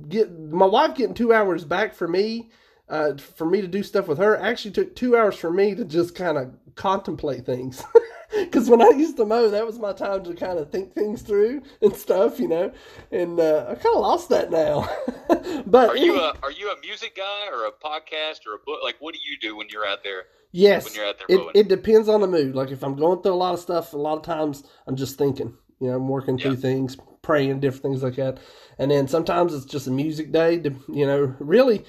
get 0.09 0.37
my 0.37 0.65
wife 0.65 0.95
getting 0.95 1.15
two 1.15 1.33
hours 1.33 1.63
back 1.65 1.93
for 1.93 2.07
me, 2.07 2.49
uh, 2.89 3.15
for 3.17 3.45
me 3.45 3.61
to 3.61 3.67
do 3.67 3.83
stuff 3.83 4.07
with 4.07 4.17
her. 4.17 4.37
Actually, 4.37 4.71
took 4.71 4.95
two 4.95 5.15
hours 5.15 5.35
for 5.35 5.51
me 5.51 5.75
to 5.75 5.85
just 5.85 6.15
kind 6.15 6.37
of 6.37 6.53
contemplate 6.75 7.45
things. 7.45 7.83
Because 8.45 8.69
when 8.69 8.81
I 8.81 8.89
used 8.89 9.17
to 9.17 9.25
mow, 9.25 9.49
that 9.49 9.65
was 9.65 9.79
my 9.79 9.93
time 9.93 10.23
to 10.23 10.33
kind 10.33 10.59
of 10.59 10.71
think 10.71 10.93
things 10.93 11.21
through 11.21 11.61
and 11.81 11.95
stuff. 11.95 12.39
You 12.39 12.47
know, 12.47 12.71
and 13.11 13.39
uh, 13.39 13.65
I 13.69 13.75
kind 13.75 13.95
of 13.95 14.01
lost 14.01 14.29
that 14.29 14.51
now. 14.51 14.89
but 15.65 15.89
Are 15.89 15.97
you 15.97 16.19
a 16.19 16.33
Are 16.43 16.51
you 16.51 16.71
a 16.71 16.79
music 16.81 17.15
guy 17.15 17.47
or 17.51 17.65
a 17.65 17.71
podcast 17.71 18.45
or 18.47 18.55
a 18.55 18.59
book? 18.65 18.79
Like, 18.83 18.95
what 18.99 19.13
do 19.13 19.19
you 19.21 19.37
do 19.39 19.55
when 19.55 19.67
you're 19.69 19.85
out 19.85 20.03
there? 20.03 20.23
Yes, 20.51 20.85
when 20.85 20.93
you're 20.93 21.05
out 21.05 21.17
there 21.17 21.27
it, 21.29 21.37
mowing. 21.37 21.51
it 21.53 21.67
depends 21.67 22.07
on 22.07 22.21
the 22.21 22.27
mood. 22.27 22.55
Like 22.55 22.71
if 22.71 22.83
I'm 22.83 22.95
going 22.95 23.21
through 23.21 23.33
a 23.33 23.35
lot 23.35 23.53
of 23.53 23.59
stuff, 23.59 23.93
a 23.93 23.97
lot 23.97 24.17
of 24.17 24.23
times 24.23 24.63
I'm 24.87 24.95
just 24.95 25.17
thinking. 25.17 25.57
You 25.81 25.89
know, 25.89 25.97
I'm 25.97 26.07
working 26.07 26.37
through 26.37 26.55
things, 26.55 26.95
praying, 27.21 27.59
different 27.59 27.83
things 27.83 28.03
like 28.03 28.15
that. 28.15 28.39
And 28.77 28.89
then 28.89 29.09
sometimes 29.09 29.53
it's 29.53 29.65
just 29.65 29.87
a 29.87 29.91
music 29.91 30.31
day. 30.31 30.59
To, 30.59 30.73
you 30.87 31.05
know, 31.05 31.35
really, 31.39 31.83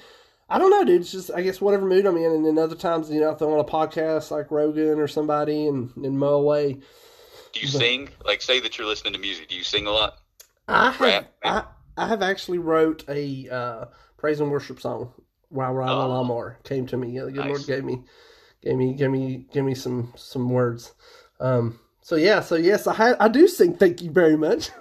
I 0.49 0.57
don't 0.57 0.71
know, 0.71 0.83
dude. 0.85 1.01
It's 1.01 1.11
just 1.11 1.31
I 1.31 1.41
guess 1.41 1.59
whatever 1.59 1.85
mood 1.85 2.05
I'm 2.05 2.17
in, 2.17 2.31
and 2.31 2.45
then 2.45 2.57
other 2.57 2.75
times 2.75 3.09
you 3.09 3.19
know 3.19 3.31
I 3.31 3.35
throw 3.35 3.53
on 3.53 3.59
a 3.59 3.63
podcast 3.63 4.31
like 4.31 4.49
Rogan 4.51 4.99
or 4.99 5.07
somebody 5.07 5.67
and 5.67 5.91
and 5.97 6.17
mow 6.17 6.35
away. 6.35 6.73
Do 7.53 7.59
you 7.59 7.67
But- 7.67 7.79
sing? 7.79 8.09
Like, 8.25 8.41
say 8.41 8.59
that 8.59 8.77
you're 8.77 8.87
listening 8.87 9.13
to 9.13 9.19
music. 9.19 9.47
Do 9.49 9.55
you 9.55 9.63
sing 9.63 9.87
a 9.87 9.91
lot? 9.91 10.17
I 10.67 10.91
have 10.91 11.25
I, 11.43 11.63
I 11.97 12.07
have 12.07 12.21
actually 12.21 12.57
wrote 12.59 13.03
a 13.09 13.47
uh, 13.49 13.85
praise 14.17 14.39
and 14.39 14.51
worship 14.51 14.79
song 14.81 15.13
while 15.49 15.73
riding 15.73 15.95
a 15.97 16.05
Oh. 16.05 16.09
lawnmower. 16.09 16.59
Came 16.63 16.85
to 16.87 16.97
me. 16.97 17.11
Yeah, 17.11 17.23
the 17.25 17.31
good 17.31 17.45
Nice. 17.45 17.47
Lord 17.49 17.65
gave 17.67 17.83
me 17.85 18.03
gave 18.61 18.75
me 18.77 18.93
gave 18.93 19.09
me 19.11 19.45
gave 19.53 19.63
me 19.63 19.75
some 19.75 20.13
some 20.15 20.49
words. 20.49 20.93
Um, 21.39 21.79
so 22.01 22.15
yeah, 22.15 22.39
so 22.41 22.55
yes, 22.55 22.87
I 22.87 22.93
had 22.93 23.15
I 23.19 23.27
do 23.27 23.47
sing. 23.47 23.75
Thank 23.75 24.01
you 24.01 24.11
very 24.11 24.37
much. 24.37 24.69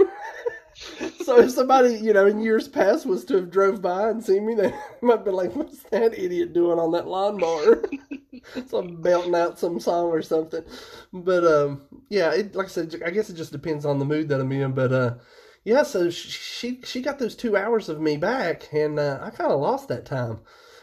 so 1.24 1.40
if 1.40 1.50
somebody 1.50 1.94
you 1.96 2.12
know 2.12 2.26
in 2.26 2.40
years 2.40 2.68
past 2.68 3.06
was 3.06 3.24
to 3.26 3.36
have 3.36 3.50
drove 3.50 3.82
by 3.82 4.08
and 4.08 4.24
seen 4.24 4.46
me, 4.46 4.54
they 4.54 4.72
might 5.02 5.24
be 5.24 5.30
like, 5.30 5.54
"What's 5.54 5.82
that 5.84 6.18
idiot 6.18 6.52
doing 6.52 6.78
on 6.78 6.92
that 6.92 7.06
lawnmower?" 7.06 7.82
so 8.66 8.78
I'm 8.78 9.00
belting 9.00 9.34
out 9.34 9.58
some 9.58 9.80
song 9.80 10.06
or 10.06 10.22
something. 10.22 10.64
But 11.12 11.44
um, 11.44 11.82
yeah, 12.08 12.32
it, 12.32 12.54
like 12.54 12.66
I 12.66 12.70
said, 12.70 13.02
I 13.04 13.10
guess 13.10 13.30
it 13.30 13.36
just 13.36 13.52
depends 13.52 13.84
on 13.84 13.98
the 13.98 14.04
mood 14.04 14.28
that 14.28 14.40
I'm 14.40 14.52
in. 14.52 14.72
But 14.72 14.92
uh, 14.92 15.14
yeah, 15.64 15.82
so 15.82 16.10
sh- 16.10 16.38
she 16.38 16.80
she 16.84 17.02
got 17.02 17.18
those 17.18 17.34
two 17.34 17.56
hours 17.56 17.88
of 17.88 18.00
me 18.00 18.16
back, 18.16 18.68
and 18.72 18.98
uh, 18.98 19.18
I 19.20 19.30
kind 19.30 19.52
of 19.52 19.60
lost 19.60 19.88
that 19.88 20.06
time. 20.06 20.40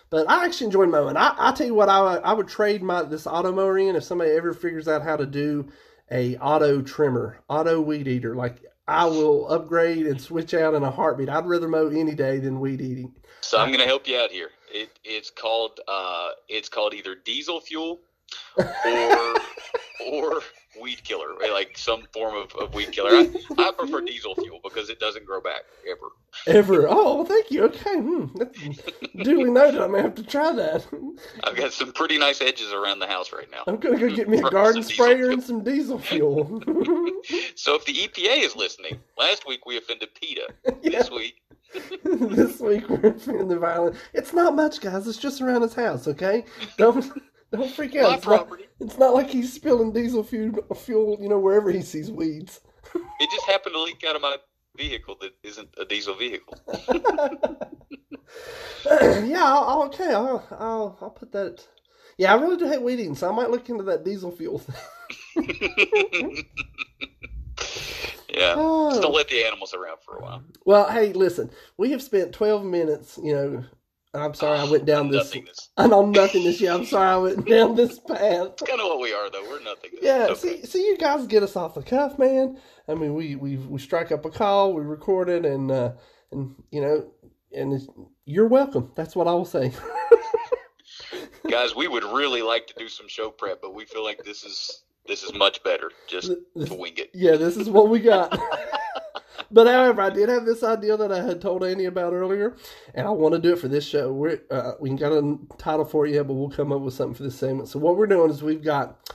But 0.10 0.30
I 0.30 0.46
actually 0.46 0.66
enjoyed 0.66 0.90
mowing. 0.90 1.18
I 1.18 1.36
I 1.38 1.52
tell 1.54 1.68
you 1.68 1.74
what, 1.74 1.90
I 1.90 2.18
I 2.18 2.34
would 2.34 2.48
trade 2.48 2.84
my 2.84 3.04
this 3.04 3.26
auto 3.28 3.52
mower 3.52 3.78
in 3.78 3.96
if 3.96 4.04
somebody 4.04 4.32
ever 4.32 4.54
figures 4.54 4.88
out 4.88 5.02
how 5.02 5.16
to 5.16 5.26
do 5.26 5.70
a 6.12 6.38
auto 6.38 6.82
trimmer, 6.82 7.40
auto 7.50 7.82
weed 7.82 8.08
eater. 8.08 8.36
Like 8.36 8.62
I 8.88 9.06
will 9.06 9.50
upgrade 9.50 10.08
and 10.08 10.22
switch 10.22 10.54
out 10.54 10.74
in 10.74 10.84
a 10.84 10.92
heartbeat. 10.92 11.30
I'd 11.30 11.46
rather 11.46 11.68
mow 11.68 11.88
any 11.88 12.16
day 12.16 12.40
than 12.40 12.60
weed 12.60 12.82
eating. 12.82 13.14
So 13.42 13.58
I'm 13.58 13.70
going 13.70 13.80
to 13.80 13.86
help 13.86 14.08
you 14.08 14.18
out 14.18 14.32
here. 14.32 14.50
It 14.72 14.90
it's 15.04 15.30
called 15.30 15.80
uh 15.88 16.30
it's 16.50 16.68
called 16.68 16.94
either 16.94 17.16
diesel 17.16 17.62
fuel 17.62 18.00
or 18.58 19.36
or 20.12 20.42
weed 20.82 21.04
killer, 21.04 21.36
like 21.52 21.78
some 21.78 22.04
form 22.14 22.36
of, 22.36 22.54
of 22.56 22.74
weed 22.74 22.92
killer. 22.92 23.12
I, 23.12 23.30
I 23.58 23.72
prefer 23.78 24.02
diesel 24.02 24.36
fuel 24.36 24.60
because 24.64 24.90
it 24.90 25.00
doesn't 25.00 25.26
grow 25.26 25.42
back 25.42 25.62
ever. 25.90 26.08
Ever? 26.58 26.88
Oh, 26.90 27.16
well, 27.18 27.26
thank 27.26 27.52
you. 27.52 27.64
Okay, 27.66 27.98
hmm. 27.98 28.26
Duly 29.22 29.52
noted. 29.52 29.82
I'm 29.82 29.92
gonna 29.92 30.04
have 30.04 30.16
to 30.16 30.24
try 30.24 30.52
that. 30.52 30.86
I've 31.44 31.56
got 31.56 31.74
some 31.74 31.92
pretty 31.94 32.18
nice 32.18 32.42
edges 32.42 32.72
around 32.74 33.00
the 33.00 33.08
house 33.08 33.32
right 33.32 33.50
now. 33.52 33.64
I'm 33.68 33.78
gonna 33.78 34.00
go 34.00 34.10
get 34.10 34.28
me 34.28 34.40
a 34.40 34.50
garden 34.50 34.84
sprayer 34.84 35.30
and 35.30 35.44
some 35.44 35.64
diesel 35.64 36.00
fuel. 36.00 36.62
So 37.56 37.76
if 37.76 37.86
the 37.86 37.94
EPA 37.94 38.44
is 38.44 38.56
listening, 38.56 39.00
last 39.18 39.48
week 39.48 39.66
we 39.66 39.78
offended 39.78 40.10
PETA. 40.16 40.48
yeah. 40.82 41.00
This 41.00 41.10
week, 41.10 41.42
this 42.04 42.60
week 42.60 42.90
we're 42.90 43.14
feeling 43.18 43.48
the 43.48 43.58
violence. 43.58 43.98
It's 44.14 44.34
not 44.34 44.56
much, 44.56 44.82
guys. 44.82 45.08
It's 45.08 45.18
just 45.18 45.42
around 45.42 45.62
his 45.62 45.74
house. 45.74 46.08
Okay, 46.08 46.46
don't 46.78 47.22
don't 47.54 47.72
freak 47.72 47.96
out. 47.96 48.10
my 48.10 48.16
It's 48.16 48.26
not, 48.26 48.50
it's 48.80 48.98
not 48.98 49.14
like 49.14 49.30
he's 49.30 49.54
spilling 49.54 49.94
diesel 49.94 50.24
fuel, 50.24 50.64
fuel, 50.76 51.18
you 51.22 51.30
know, 51.30 51.40
wherever 51.40 51.72
he 51.72 51.82
sees 51.82 52.12
weeds. 52.12 52.62
It 52.96 53.30
just 53.32 53.46
happened 53.46 53.76
to 53.76 53.82
leak 53.82 54.04
out 54.08 54.16
of 54.16 54.22
my 54.22 54.38
vehicle 54.76 55.18
that 55.22 55.32
isn't 55.44 55.70
a 55.80 55.86
diesel 55.86 56.16
vehicle. 56.16 56.58
yeah, 58.86 59.44
I'll, 59.44 59.64
I'll 59.64 59.84
okay. 59.84 60.14
I'll, 60.14 60.46
I'll 60.52 60.98
I'll 61.02 61.10
put 61.12 61.32
that. 61.32 61.66
Yeah, 62.18 62.34
I 62.34 62.42
really 62.42 62.58
do 62.58 62.68
hate 62.68 62.82
weed 62.82 63.00
eating, 63.00 63.16
so 63.16 63.30
I 63.30 63.36
might 63.36 63.50
look 63.50 63.70
into 63.70 63.84
that 63.86 64.04
diesel 64.04 64.32
fuel 64.32 64.60
thing. 64.60 64.76
yeah. 68.30 68.54
Oh. 68.56 68.90
Just 68.90 69.02
don't 69.02 69.12
oh. 69.12 69.16
let 69.16 69.30
the 69.30 69.44
animals 69.46 69.74
around 69.74 69.98
for 70.06 70.18
a 70.18 70.22
while. 70.22 70.44
Well, 70.66 70.90
hey, 70.92 71.12
listen, 71.14 71.50
we 71.78 71.90
have 71.92 72.04
spent 72.04 72.34
12 72.34 72.66
minutes, 72.66 73.20
you 73.24 73.34
know, 73.34 73.64
I'm 74.16 74.34
sorry 74.36 74.60
I 74.60 74.70
went 74.70 74.86
down 74.86 75.10
this, 75.10 75.26
Nothingness. 75.26 75.70
I 75.78 75.88
know 75.88 76.06
nothingness, 76.06 76.62
yeah, 76.62 76.76
I'm 76.76 76.86
sorry 76.86 77.10
I 77.10 77.18
went 77.18 77.46
down 77.50 77.76
this 77.76 78.00
path. 78.00 78.50
It's 78.54 78.62
kind 78.62 78.80
of 78.80 78.88
what 78.88 79.00
we 79.02 79.12
are, 79.14 79.30
though. 79.32 79.44
We're 79.50 79.62
nothing. 79.64 79.92
Yeah, 80.02 80.28
okay. 80.32 80.36
see, 80.62 80.66
see, 80.66 80.86
you 80.86 80.98
guys 80.98 81.26
get 81.28 81.42
us 81.44 81.56
off 81.56 81.74
the 81.76 81.82
cuff, 81.82 82.20
man. 82.20 82.60
I 82.88 82.94
mean, 82.96 83.16
we, 83.16 83.36
we, 83.36 83.58
we 83.58 83.80
strike 83.80 84.12
up 84.12 84.26
a 84.26 84.30
call, 84.30 84.74
we 84.74 84.84
record 84.84 85.30
it, 85.30 85.46
and, 85.46 85.72
uh, 85.72 85.94
and, 86.32 86.54
you 86.72 86.82
know, 86.82 87.12
and 87.56 87.74
it's, 87.74 87.88
you're 88.26 88.48
welcome. 88.48 88.92
That's 88.96 89.16
what 89.16 89.28
I 89.28 89.34
will 89.34 89.46
say. 89.46 89.72
guys, 91.50 91.76
we 91.76 91.88
would 91.88 92.04
really 92.04 92.42
like 92.42 92.68
to 92.68 92.74
do 92.78 92.88
some 92.90 93.08
show 93.08 93.30
prep, 93.30 93.62
but 93.62 93.74
we 93.74 93.86
feel 93.86 94.04
like 94.04 94.24
this 94.24 94.44
is 94.44 94.84
this 95.06 95.24
is 95.24 95.34
much 95.34 95.62
better 95.64 95.92
just 96.08 96.32
This- 96.56 96.70
to 96.70 96.76
wing 96.76 96.94
it. 96.98 97.10
yeah, 97.14 97.36
this 97.36 97.58
is 97.58 97.70
what 97.70 97.90
we 97.90 98.00
got. 98.00 98.38
But 99.54 99.68
however, 99.68 100.02
I 100.02 100.10
did 100.10 100.30
have 100.30 100.46
this 100.46 100.64
idea 100.64 100.98
that 100.98 101.12
I 101.12 101.22
had 101.22 101.40
told 101.40 101.64
Andy 101.64 101.86
about 101.86 102.14
earlier, 102.14 102.58
and 102.96 103.08
I 103.08 103.12
want 103.12 103.34
to 103.36 103.40
do 103.40 103.54
it 103.54 103.60
for 103.60 103.68
this 103.68 103.86
show. 103.86 104.12
We're 104.12 104.42
uh, 104.50 104.74
we 104.80 104.90
ain't 104.90 105.00
got 105.00 105.14
a 105.14 105.38
title 105.58 105.86
for 105.86 106.06
it 106.06 106.14
yet, 106.14 106.28
but 106.28 106.34
we'll 106.34 106.50
come 106.50 106.72
up 106.72 106.82
with 106.82 106.96
something 106.96 107.16
for 107.16 107.24
this 107.24 107.38
segment. 107.38 107.70
So 107.70 107.80
what 107.80 107.96
we're 107.96 108.08
doing 108.08 108.32
is 108.32 108.42
we've 108.42 108.64
got 108.64 109.14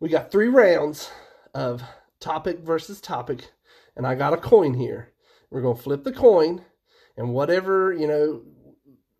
we 0.00 0.08
got 0.08 0.32
three 0.32 0.48
rounds 0.48 1.10
of 1.54 1.82
topic 2.18 2.60
versus 2.60 3.00
topic, 3.00 3.50
and 3.96 4.06
I 4.06 4.14
got 4.14 4.32
a 4.32 4.38
coin 4.38 4.74
here. 4.74 5.12
We're 5.50 5.62
gonna 5.62 5.76
flip 5.76 6.04
the 6.04 6.12
coin, 6.12 6.64
and 7.16 7.34
whatever 7.34 7.92
you 7.92 8.06
know. 8.06 8.42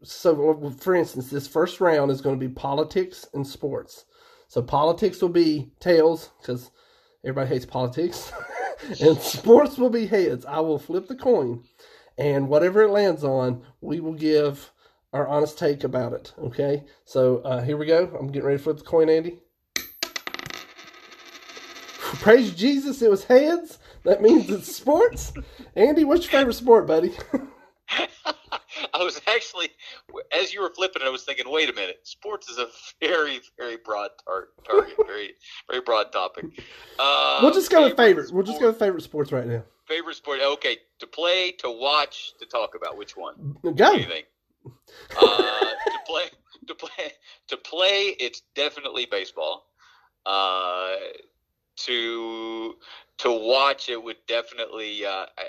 So, 0.03 0.75
for 0.81 0.95
instance, 0.95 1.29
this 1.29 1.47
first 1.47 1.79
round 1.79 2.11
is 2.11 2.23
going 2.23 2.35
to 2.35 2.49
be 2.49 2.51
politics 2.51 3.29
and 3.35 3.47
sports. 3.47 4.07
So 4.49 4.63
politics 4.63 5.23
will 5.23 5.29
be 5.29 5.71
tails 5.79 6.31
because 6.41 6.71
everybody 7.23 7.51
hates 7.51 7.67
politics, 7.67 8.33
and 9.01 9.19
sports 9.19 9.79
will 9.79 9.91
be 9.91 10.07
heads. 10.07 10.45
I 10.47 10.61
will 10.61 10.79
flip 10.79 11.09
the 11.09 11.15
coin, 11.15 11.65
and 12.19 12.49
whatever 12.49 12.83
it 12.83 12.91
lands 12.91 13.25
on, 13.25 13.63
we 13.81 14.01
will 14.01 14.15
give 14.15 14.73
our 15.13 15.27
honest 15.27 15.59
take 15.59 15.85
about 15.85 16.13
it. 16.13 16.33
Okay, 16.39 16.85
so 17.05 17.39
uh, 17.39 17.63
here 17.63 17.77
we 17.77 17.87
go. 17.87 18.17
I'm 18.19 18.29
getting 18.29 18.47
ready 18.47 18.59
to 18.59 18.65
flip 18.65 18.79
the 18.79 18.85
coin, 18.85 19.09
Andy. 19.09 19.41
Praise 21.99 22.55
Jesus, 22.55 23.03
it 23.03 23.11
was 23.11 23.25
heads. 23.25 23.79
That 24.05 24.23
means 24.23 24.51
it's 24.51 24.75
sports. 24.75 25.33
Andy, 25.77 26.05
what's 26.05 26.25
your 26.25 26.33
favorite 26.33 26.55
sport, 26.55 26.87
buddy? 26.87 27.13
I 30.33 30.37
was 30.37 30.45
actually, 30.45 30.47
as 30.47 30.55
you 30.55 30.63
were 30.63 30.71
flipping, 30.75 31.03
it, 31.03 31.07
I 31.07 31.11
was 31.11 31.25
thinking, 31.25 31.51
wait 31.51 31.69
a 31.69 31.73
minute, 31.73 32.01
sports 32.05 32.49
is 32.49 32.59
a 32.59 32.67
very, 33.01 33.41
very 33.59 33.77
broad 33.77 34.11
tar- 34.27 34.49
target, 34.65 34.95
very, 35.07 35.35
very 35.69 35.83
broad 35.83 36.13
topic. 36.13 36.45
Uh, 36.99 37.41
we'll 37.43 37.53
just 37.53 37.71
go 37.71 37.85
with 37.85 37.97
favorite. 37.97 38.33
We'll 38.33 38.45
just 38.45 38.61
go 38.61 38.67
with 38.69 38.79
favorite 38.79 39.03
sports 39.03 39.33
right 39.33 39.47
now. 39.47 39.63
favorite 39.87 40.17
sport. 40.17 40.41
Okay, 40.41 40.79
to 40.99 41.07
play, 41.07 41.53
to 41.59 41.71
watch, 41.71 42.33
to 42.41 42.47
talk 42.47 42.75
about. 42.75 42.97
Which 42.97 43.17
one? 43.17 43.35
Go. 43.63 43.71
What 43.71 43.77
do 43.77 44.01
you 44.01 44.07
think? 44.07 44.27
Uh, 45.17 45.71
to 45.87 45.99
play, 46.07 46.25
to 46.67 46.75
play, 46.75 47.13
to 47.49 47.57
play. 47.57 48.17
It's 48.21 48.43
definitely 48.55 49.07
baseball. 49.11 49.67
Uh, 50.27 50.97
to 51.77 52.75
to 53.19 53.31
watch, 53.31 53.89
it 53.89 54.03
would 54.03 54.19
definitely. 54.29 55.05
Uh, 55.05 55.27
I, 55.39 55.45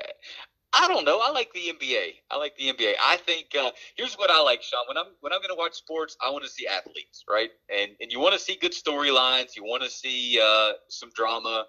I 0.73 0.87
don't 0.87 1.05
know. 1.05 1.19
I 1.21 1.31
like 1.31 1.51
the 1.53 1.69
NBA. 1.69 2.13
I 2.31 2.37
like 2.37 2.55
the 2.57 2.69
NBA. 2.69 2.93
I 3.03 3.17
think 3.17 3.47
uh, 3.59 3.71
here's 3.95 4.13
what 4.15 4.29
I 4.31 4.41
like, 4.41 4.63
Sean. 4.63 4.85
When 4.87 4.97
I'm 4.97 5.07
when 5.19 5.33
I'm 5.33 5.39
going 5.39 5.49
to 5.49 5.55
watch 5.57 5.73
sports, 5.75 6.15
I 6.21 6.29
want 6.29 6.45
to 6.45 6.49
see 6.49 6.67
athletes, 6.67 7.25
right? 7.29 7.49
And 7.69 7.91
and 7.99 8.11
you 8.11 8.19
want 8.19 8.33
to 8.33 8.39
see 8.39 8.57
good 8.59 8.71
storylines. 8.71 9.55
You 9.55 9.63
want 9.63 9.83
to 9.83 9.89
see 9.89 10.39
uh, 10.41 10.73
some 10.87 11.09
drama. 11.13 11.65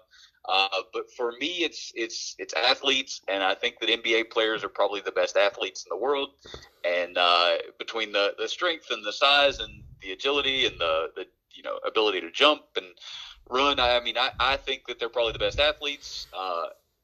Uh, 0.47 0.67
but 0.93 1.03
for 1.17 1.33
me, 1.39 1.63
it's 1.63 1.91
it's 1.95 2.35
it's 2.37 2.53
athletes, 2.53 3.21
and 3.27 3.43
I 3.43 3.55
think 3.55 3.79
that 3.79 3.89
NBA 3.89 4.29
players 4.29 4.63
are 4.63 4.69
probably 4.69 5.01
the 5.01 5.11
best 5.11 5.37
athletes 5.37 5.85
in 5.85 5.89
the 5.97 6.01
world. 6.01 6.29
And 6.85 7.17
uh, 7.17 7.55
between 7.79 8.11
the, 8.11 8.33
the 8.37 8.47
strength 8.47 8.87
and 8.89 9.05
the 9.05 9.13
size 9.13 9.59
and 9.59 9.69
the 10.01 10.11
agility 10.11 10.65
and 10.65 10.75
the, 10.79 11.07
the 11.15 11.25
you 11.51 11.63
know 11.63 11.77
ability 11.87 12.21
to 12.21 12.31
jump 12.31 12.61
and 12.77 12.85
run, 13.49 13.79
I, 13.79 13.97
I 13.97 14.03
mean, 14.03 14.17
I, 14.17 14.31
I 14.39 14.57
think 14.57 14.87
that 14.87 14.99
they're 14.99 15.09
probably 15.09 15.33
the 15.33 15.39
best 15.39 15.59
athletes. 15.59 16.27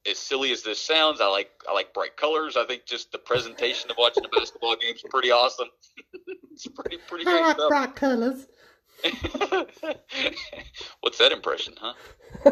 As 0.09 0.17
silly 0.17 0.51
as 0.51 0.63
this 0.63 0.81
sounds, 0.81 1.21
I 1.21 1.27
like 1.27 1.51
I 1.69 1.73
like 1.73 1.93
bright 1.93 2.17
colors. 2.17 2.57
I 2.57 2.65
think 2.65 2.85
just 2.85 3.11
the 3.11 3.17
presentation 3.19 3.91
of 3.91 3.97
watching 3.97 4.25
a 4.25 4.29
basketball 4.29 4.75
game 4.75 4.95
is 4.95 5.03
pretty 5.09 5.29
awesome. 5.31 5.67
it's 6.51 6.65
pretty 6.67 6.97
pretty 7.07 7.25
I 7.27 7.31
great 7.31 7.41
like 7.41 7.55
stuff. 7.55 7.69
bright 7.69 7.95
colors. 7.95 8.47
What's 11.01 11.17
that 11.19 11.31
impression, 11.31 11.73
huh? 11.79 11.93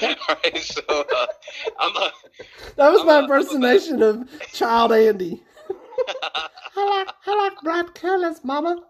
All 0.00 0.36
right, 0.44 0.58
so 0.58 0.82
uh, 0.88 1.26
I'm 1.80 1.96
a, 1.96 2.12
That 2.76 2.90
was 2.92 3.00
I'm 3.00 3.06
my 3.06 3.18
a- 3.18 3.22
impersonation 3.22 4.02
of 4.02 4.28
Child 4.52 4.92
Andy. 4.92 5.42
I 6.30 6.48
like 6.76 7.08
I 7.26 7.36
like 7.36 7.60
bright 7.62 7.94
colors, 7.94 8.40
Mama. 8.44 8.84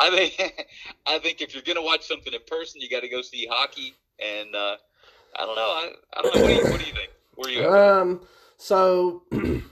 I 0.00 0.10
think 0.10 0.66
I 1.06 1.18
think 1.20 1.40
if 1.40 1.54
you're 1.54 1.62
gonna 1.62 1.82
watch 1.82 2.02
something 2.06 2.32
in 2.32 2.40
person, 2.46 2.80
you 2.80 2.90
got 2.90 3.00
to 3.00 3.08
go 3.08 3.22
see 3.22 3.46
hockey. 3.50 3.94
And 4.22 4.54
uh, 4.54 4.76
I 5.38 5.46
don't 5.46 5.56
know. 5.56 5.62
I, 5.62 5.90
I 6.16 6.22
don't 6.22 6.34
know. 6.34 6.40
What 6.42 6.48
do 6.48 6.54
you 6.54 6.62
What 6.70 6.80
do 6.80 6.86
you 6.86 6.92
think? 6.92 7.10
Where 7.34 7.48
are 7.48 7.52
you 7.52 7.62
at? 7.62 8.00
Um, 8.00 8.20
so 8.56 9.22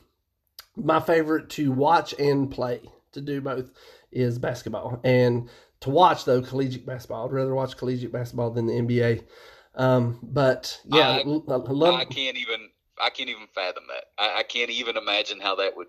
my 0.76 1.00
favorite 1.00 1.49
to 1.50 1.72
watch 1.72 2.14
and 2.18 2.50
play 2.50 2.80
to 3.12 3.20
do 3.20 3.40
both 3.40 3.70
is 4.11 4.38
basketball, 4.38 5.00
and 5.04 5.49
to 5.80 5.90
watch 5.90 6.25
though 6.25 6.42
collegiate 6.42 6.87
basketball. 6.87 7.26
I'd 7.26 7.32
rather 7.32 7.54
watch 7.54 7.76
collegiate 7.76 8.12
basketball 8.12 8.50
than 8.50 8.66
the 8.66 8.75
NBA. 8.75 9.25
Um, 9.75 10.18
but 10.22 10.80
yeah, 10.84 11.08
I- 11.11 11.20
I 11.22 11.25
love. 11.56 11.94
I 11.94 12.04
can't 12.04 12.37
even 12.37 12.68
I 13.00 13.11
can't 13.11 13.30
even 13.30 13.46
fathom 13.54 13.84
that. 13.88 14.04
I, 14.18 14.40
I 14.40 14.42
can't 14.42 14.70
even 14.70 14.96
imagine 14.96 15.40
how 15.40 15.54
that 15.56 15.76
would 15.76 15.87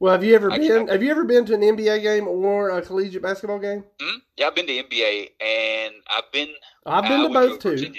Well, 0.00 0.12
have 0.12 0.24
you 0.24 0.34
ever 0.34 0.50
I- 0.50 0.58
been? 0.58 0.88
Have 0.88 1.02
you 1.02 1.10
ever 1.10 1.24
been 1.24 1.44
to 1.46 1.54
an 1.54 1.60
NBA 1.60 2.02
game 2.02 2.26
or 2.28 2.70
a 2.70 2.80
collegiate 2.82 3.22
basketball 3.22 3.58
game? 3.58 3.84
Hmm? 4.00 4.18
Yeah, 4.36 4.46
I've 4.46 4.54
been 4.54 4.66
to 4.66 4.82
NBA, 4.82 5.30
and 5.40 5.94
I've 6.10 6.30
been. 6.32 6.48
I've 6.86 7.04
been 7.04 7.22
to 7.22 7.28
both 7.28 7.58
too. 7.60 7.92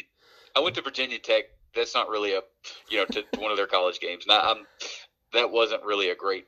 I 0.56 0.60
went 0.60 0.76
to 0.76 0.82
Virginia 0.82 1.20
Tech. 1.20 1.46
That's 1.76 1.94
not 1.94 2.10
really 2.10 2.34
a, 2.34 2.42
you 2.90 2.98
know, 2.98 3.06
to, 3.06 3.22
to 3.22 3.40
one 3.40 3.52
of 3.52 3.58
their 3.58 3.68
college 3.68 4.00
games. 4.00 4.26
Now, 4.28 4.42
I'm, 4.42 4.66
that 5.34 5.52
wasn't 5.52 5.84
really 5.84 6.10
a 6.10 6.16
great, 6.16 6.48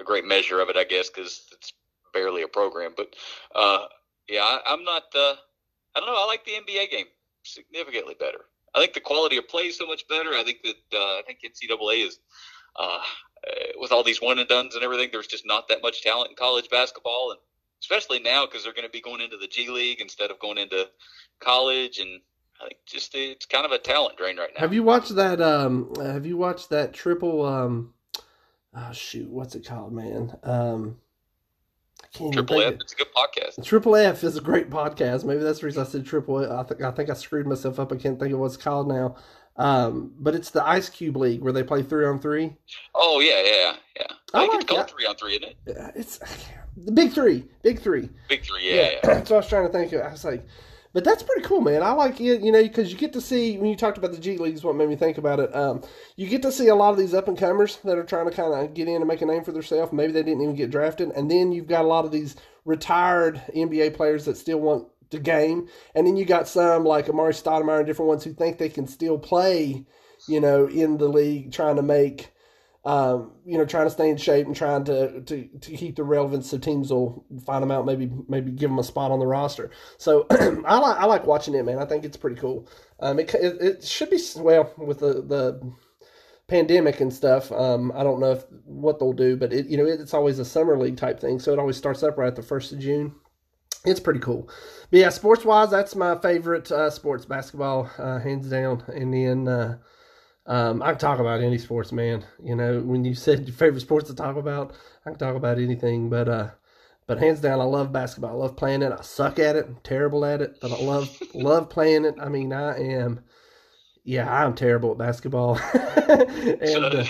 a 0.00 0.04
great 0.04 0.24
measure 0.24 0.60
of 0.60 0.68
it, 0.68 0.76
I 0.76 0.84
guess, 0.84 1.08
because 1.08 1.46
it's 1.52 1.72
barely 2.12 2.42
a 2.42 2.48
program. 2.48 2.94
But 2.96 3.14
uh, 3.54 3.86
yeah, 4.28 4.40
I, 4.40 4.60
I'm 4.66 4.82
not. 4.84 5.04
Uh, 5.14 5.34
I 5.94 6.00
don't 6.00 6.06
know. 6.06 6.16
I 6.16 6.26
like 6.26 6.44
the 6.44 6.52
NBA 6.52 6.90
game 6.90 7.06
significantly 7.44 8.14
better. 8.18 8.40
I 8.74 8.80
think 8.80 8.92
the 8.92 9.00
quality 9.00 9.36
of 9.36 9.48
play 9.48 9.64
is 9.64 9.78
so 9.78 9.86
much 9.86 10.06
better. 10.08 10.30
I 10.30 10.44
think 10.44 10.58
that 10.62 10.96
uh, 10.98 11.18
I 11.18 11.22
think 11.26 11.40
NCAA 11.44 12.06
is. 12.06 12.18
Uh, 12.76 13.00
with 13.78 13.92
all 13.92 14.04
these 14.04 14.20
one 14.20 14.38
and 14.38 14.48
dones 14.48 14.74
and 14.74 14.84
everything, 14.84 15.08
there's 15.10 15.26
just 15.26 15.46
not 15.46 15.68
that 15.68 15.82
much 15.82 16.02
talent 16.02 16.30
in 16.30 16.36
college 16.36 16.68
basketball, 16.70 17.30
and 17.30 17.40
especially 17.80 18.20
now 18.20 18.46
because 18.46 18.64
they're 18.64 18.72
going 18.72 18.86
to 18.86 18.90
be 18.90 19.00
going 19.00 19.20
into 19.20 19.36
the 19.36 19.46
G 19.46 19.68
League 19.70 20.00
instead 20.00 20.30
of 20.30 20.38
going 20.38 20.58
into 20.58 20.88
college, 21.40 21.98
and 21.98 22.20
I 22.60 22.68
think 22.68 22.78
just 22.86 23.14
it's 23.14 23.46
kind 23.46 23.64
of 23.64 23.72
a 23.72 23.78
talent 23.78 24.16
drain 24.16 24.36
right 24.36 24.50
now. 24.54 24.60
Have 24.60 24.74
you 24.74 24.82
watched 24.82 25.14
that? 25.16 25.40
Um, 25.40 25.92
have 26.00 26.26
you 26.26 26.36
watched 26.36 26.70
that 26.70 26.92
triple? 26.92 27.44
Um, 27.44 27.94
oh 28.74 28.92
shoot, 28.92 29.28
what's 29.28 29.54
it 29.54 29.66
called, 29.66 29.92
man? 29.92 30.36
Um, 30.42 30.98
Triple 32.32 32.62
F, 32.62 32.74
it's 32.74 32.92
a 32.94 32.96
good 32.96 33.08
podcast. 33.14 33.64
Triple 33.64 33.94
F 33.96 34.24
is 34.24 34.36
a 34.36 34.40
great 34.40 34.70
podcast. 34.70 35.24
Maybe 35.24 35.42
that's 35.42 35.60
the 35.60 35.66
reason 35.66 35.82
I 35.82 35.86
said 35.86 36.06
Triple. 36.06 36.42
F. 36.42 36.50
I 36.50 36.62
think 36.62 36.82
I 36.82 36.90
think 36.90 37.10
I 37.10 37.14
screwed 37.14 37.46
myself 37.46 37.78
up. 37.78 37.92
I 37.92 37.96
can't 37.96 38.18
think 38.18 38.32
of 38.32 38.40
what's 38.40 38.56
called 38.56 38.88
now. 38.88 39.16
Um, 39.56 40.12
but 40.18 40.34
it's 40.34 40.50
the 40.50 40.66
Ice 40.66 40.88
Cube 40.88 41.16
League 41.16 41.42
where 41.42 41.52
they 41.52 41.64
play 41.64 41.82
three 41.82 42.06
on 42.06 42.20
three. 42.20 42.56
Oh 42.94 43.20
yeah, 43.20 43.42
yeah, 43.44 43.76
yeah. 43.96 44.16
I 44.32 44.38
I 44.38 44.40
think 44.42 44.52
like 44.52 44.62
it's 44.62 44.72
called 44.72 44.90
three 44.90 45.06
on 45.06 45.16
three, 45.16 45.32
isn't 45.34 45.44
it? 45.44 45.56
It's 45.96 46.20
the 46.84 46.92
big 46.92 47.12
three, 47.12 47.44
big 47.62 47.80
three. 47.80 48.08
Big 48.28 48.44
three, 48.44 48.74
yeah, 48.74 48.92
yeah. 49.02 49.18
what 49.18 49.32
I 49.32 49.36
was 49.36 49.48
trying 49.48 49.66
to 49.66 49.72
think 49.72 49.92
of. 49.92 50.02
I 50.02 50.10
was 50.10 50.24
like, 50.24 50.46
but 50.92 51.04
that's 51.04 51.22
pretty 51.22 51.42
cool, 51.42 51.60
man. 51.60 51.82
I 51.82 51.92
like 51.92 52.20
it, 52.20 52.40
you 52.40 52.50
know, 52.50 52.62
because 52.62 52.90
you 52.90 52.98
get 52.98 53.12
to 53.12 53.20
see 53.20 53.58
when 53.58 53.68
you 53.68 53.76
talked 53.76 53.98
about 53.98 54.12
the 54.12 54.18
G 54.18 54.38
Leagues. 54.38 54.64
what 54.64 54.74
made 54.74 54.88
me 54.88 54.96
think 54.96 55.18
about 55.18 55.38
it. 55.38 55.54
Um, 55.54 55.82
you 56.16 56.26
get 56.26 56.42
to 56.42 56.52
see 56.52 56.68
a 56.68 56.74
lot 56.74 56.90
of 56.90 56.98
these 56.98 57.14
up 57.14 57.28
and 57.28 57.36
comers 57.36 57.76
that 57.84 57.98
are 57.98 58.04
trying 58.04 58.28
to 58.28 58.34
kind 58.34 58.54
of 58.54 58.74
get 58.74 58.88
in 58.88 58.96
and 58.96 59.06
make 59.06 59.20
a 59.20 59.26
name 59.26 59.44
for 59.44 59.52
themselves. 59.52 59.92
Maybe 59.92 60.12
they 60.12 60.22
didn't 60.22 60.42
even 60.42 60.54
get 60.54 60.70
drafted, 60.70 61.10
and 61.10 61.30
then 61.30 61.52
you've 61.52 61.66
got 61.66 61.84
a 61.84 61.88
lot 61.88 62.04
of 62.04 62.10
these 62.10 62.36
retired 62.64 63.40
NBA 63.54 63.94
players 63.94 64.24
that 64.24 64.36
still 64.36 64.60
want 64.60 64.88
to 65.10 65.18
game, 65.18 65.68
and 65.94 66.06
then 66.06 66.16
you 66.16 66.24
got 66.24 66.48
some 66.48 66.84
like 66.84 67.06
Amar'e 67.06 67.30
Stoudemire 67.30 67.78
and 67.78 67.86
different 67.86 68.08
ones 68.08 68.24
who 68.24 68.32
think 68.32 68.58
they 68.58 68.68
can 68.68 68.86
still 68.86 69.18
play, 69.18 69.84
you 70.26 70.40
know, 70.40 70.66
in 70.66 70.96
the 70.96 71.08
league, 71.08 71.52
trying 71.52 71.76
to 71.76 71.82
make 71.82 72.30
um, 72.88 73.32
you 73.44 73.58
know, 73.58 73.66
trying 73.66 73.84
to 73.84 73.90
stay 73.90 74.08
in 74.08 74.16
shape 74.16 74.46
and 74.46 74.56
trying 74.56 74.82
to, 74.84 75.20
to, 75.20 75.46
to 75.46 75.76
keep 75.76 75.96
the 75.96 76.02
relevance 76.02 76.48
so 76.48 76.56
teams 76.56 76.90
will 76.90 77.22
find 77.44 77.62
them 77.62 77.70
out, 77.70 77.84
maybe 77.84 78.10
maybe 78.28 78.50
give 78.50 78.70
them 78.70 78.78
a 78.78 78.82
spot 78.82 79.10
on 79.10 79.18
the 79.18 79.26
roster. 79.26 79.70
So 79.98 80.26
I 80.30 80.78
like 80.78 80.96
I 80.96 81.04
like 81.04 81.26
watching 81.26 81.54
it, 81.54 81.66
man. 81.66 81.78
I 81.78 81.84
think 81.84 82.06
it's 82.06 82.16
pretty 82.16 82.40
cool. 82.40 82.66
Um, 83.00 83.18
it, 83.18 83.34
it, 83.34 83.60
it 83.60 83.84
should 83.84 84.08
be 84.08 84.18
well 84.36 84.72
with 84.78 85.00
the 85.00 85.20
the 85.20 85.70
pandemic 86.48 87.02
and 87.02 87.12
stuff. 87.12 87.52
Um, 87.52 87.92
I 87.94 88.02
don't 88.02 88.20
know 88.20 88.32
if 88.32 88.46
what 88.64 88.98
they'll 88.98 89.12
do, 89.12 89.36
but 89.36 89.52
it 89.52 89.66
you 89.66 89.76
know 89.76 89.84
it's 89.84 90.14
always 90.14 90.38
a 90.38 90.44
summer 90.46 90.78
league 90.78 90.96
type 90.96 91.20
thing, 91.20 91.38
so 91.40 91.52
it 91.52 91.58
always 91.58 91.76
starts 91.76 92.02
up 92.02 92.16
right 92.16 92.28
at 92.28 92.36
the 92.36 92.42
first 92.42 92.72
of 92.72 92.78
June. 92.78 93.14
It's 93.84 94.00
pretty 94.00 94.20
cool. 94.20 94.48
But 94.90 95.00
yeah, 95.00 95.10
sports 95.10 95.44
wise, 95.44 95.70
that's 95.70 95.94
my 95.94 96.18
favorite 96.20 96.72
uh, 96.72 96.88
sports 96.88 97.26
basketball, 97.26 97.90
uh, 97.98 98.18
hands 98.18 98.48
down. 98.48 98.82
And 98.88 99.12
then 99.12 99.46
uh, 99.46 99.78
um, 100.48 100.82
I 100.82 100.90
can 100.90 100.98
talk 100.98 101.18
about 101.18 101.42
any 101.42 101.58
sports, 101.58 101.92
man. 101.92 102.24
You 102.42 102.56
know, 102.56 102.80
when 102.80 103.04
you 103.04 103.14
said 103.14 103.46
your 103.46 103.54
favorite 103.54 103.82
sports 103.82 104.08
to 104.08 104.16
talk 104.16 104.36
about, 104.36 104.72
I 105.04 105.10
can 105.10 105.18
talk 105.18 105.36
about 105.36 105.58
anything. 105.58 106.08
But 106.08 106.28
uh, 106.28 106.50
but 107.06 107.18
hands 107.18 107.40
down, 107.40 107.60
I 107.60 107.64
love 107.64 107.92
basketball. 107.92 108.30
I 108.30 108.34
love 108.34 108.56
playing 108.56 108.80
it. 108.80 108.90
I 108.90 109.02
suck 109.02 109.38
at 109.38 109.56
it. 109.56 109.66
I'm 109.66 109.78
terrible 109.84 110.24
at 110.24 110.40
it, 110.40 110.58
but 110.60 110.72
I 110.72 110.82
love 110.82 111.16
love 111.34 111.68
playing 111.68 112.06
it. 112.06 112.14
I 112.20 112.30
mean, 112.30 112.52
I 112.54 112.78
am. 112.78 113.20
Yeah, 114.04 114.32
I'm 114.32 114.54
terrible 114.54 114.92
at 114.92 114.98
basketball. 114.98 115.58
and 115.74 116.66
So, 116.66 116.82
uh, 116.82 117.04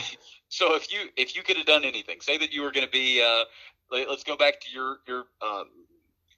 so 0.48 0.74
if 0.74 0.92
you 0.92 1.08
if 1.16 1.36
you 1.36 1.44
could 1.44 1.56
have 1.56 1.66
done 1.66 1.84
anything, 1.84 2.20
say 2.20 2.38
that 2.38 2.52
you 2.52 2.62
were 2.62 2.72
going 2.72 2.86
to 2.86 2.90
be, 2.92 3.22
uh, 3.22 3.44
let, 3.92 4.08
us 4.08 4.24
go 4.24 4.36
back 4.36 4.60
to 4.62 4.70
your 4.72 4.96
your 5.06 5.24
um, 5.40 5.66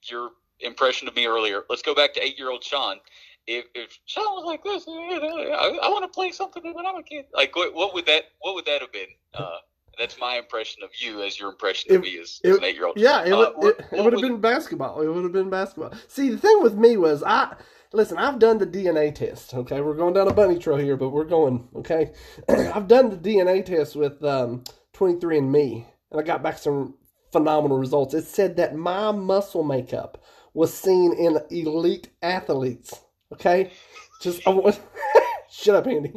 your 0.02 0.32
impression 0.60 1.08
of 1.08 1.16
me 1.16 1.26
earlier. 1.26 1.62
Let's 1.70 1.80
go 1.80 1.94
back 1.94 2.12
to 2.14 2.22
eight 2.22 2.38
year 2.38 2.50
old 2.50 2.62
Sean. 2.62 2.98
If, 3.46 3.64
if 3.74 3.98
Sean 4.06 4.24
was 4.36 4.44
like 4.46 4.62
this, 4.62 4.84
I, 4.88 5.78
I 5.82 5.88
want 5.88 6.04
to 6.04 6.08
play 6.14 6.30
something 6.30 6.62
when 6.74 6.86
I'm 6.86 6.96
a 6.96 7.02
kid. 7.02 7.24
Like 7.34 7.54
what, 7.56 7.74
what 7.74 7.94
would 7.94 8.06
that 8.06 8.24
what 8.40 8.54
would 8.54 8.66
that 8.66 8.80
have 8.80 8.92
been? 8.92 9.08
Uh, 9.34 9.56
that's 9.98 10.18
my 10.20 10.36
impression 10.36 10.82
of 10.82 10.90
you 10.98 11.22
as 11.22 11.38
your 11.38 11.50
impression 11.50 11.90
of 11.94 11.96
It- 11.96 12.04
me 12.04 12.18
as, 12.20 12.40
it- 12.44 12.50
as 12.50 12.56
an 12.58 12.64
eight 12.64 12.74
year 12.76 12.86
old. 12.86 12.96
Yeah, 12.96 13.24
it 13.24 13.32
Uh, 13.32 13.38
would, 13.38 13.52
what- 13.56 13.80
it, 13.92 14.04
would 14.04 14.12
have 14.12 14.22
been 14.22 14.40
basketball. 14.40 15.00
It 15.02 15.08
would 15.08 15.24
have 15.24 15.32
been 15.32 15.50
basketball. 15.50 15.92
See, 16.08 16.30
the 16.30 16.38
thing 16.38 16.62
with 16.62 16.74
me 16.74 16.96
was 16.96 17.22
I 17.22 17.56
listen. 17.92 18.18
I've 18.18 18.38
done 18.38 18.58
the 18.58 18.66
DNA 18.66 19.14
test. 19.14 19.52
Okay, 19.54 19.80
we're 19.80 19.94
going 19.96 20.14
down 20.14 20.28
a 20.28 20.34
bunny 20.34 20.58
trail 20.58 20.76
here, 20.78 20.96
but 20.96 21.10
we're 21.10 21.24
going. 21.24 21.68
Okay, 21.76 22.12
I've 22.48 22.88
done 22.88 23.10
the 23.10 23.16
DNA 23.16 23.64
test 23.64 23.96
with 23.96 24.22
um, 24.24 24.64
23andMe, 24.94 25.84
and 26.12 26.20
I 26.20 26.22
got 26.22 26.42
back 26.42 26.58
some 26.58 26.94
phenomenal 27.32 27.78
results. 27.78 28.14
It 28.14 28.24
said 28.26 28.56
that 28.56 28.76
my 28.76 29.10
muscle 29.12 29.64
makeup 29.64 30.22
was 30.54 30.72
seen 30.74 31.12
in 31.14 31.38
elite 31.50 32.08
athletes. 32.22 33.00
Okay, 33.32 33.72
just 34.20 34.46
I 34.46 34.50
was, 34.50 34.80
shut 35.50 35.76
up, 35.76 35.86
Andy. 35.86 36.12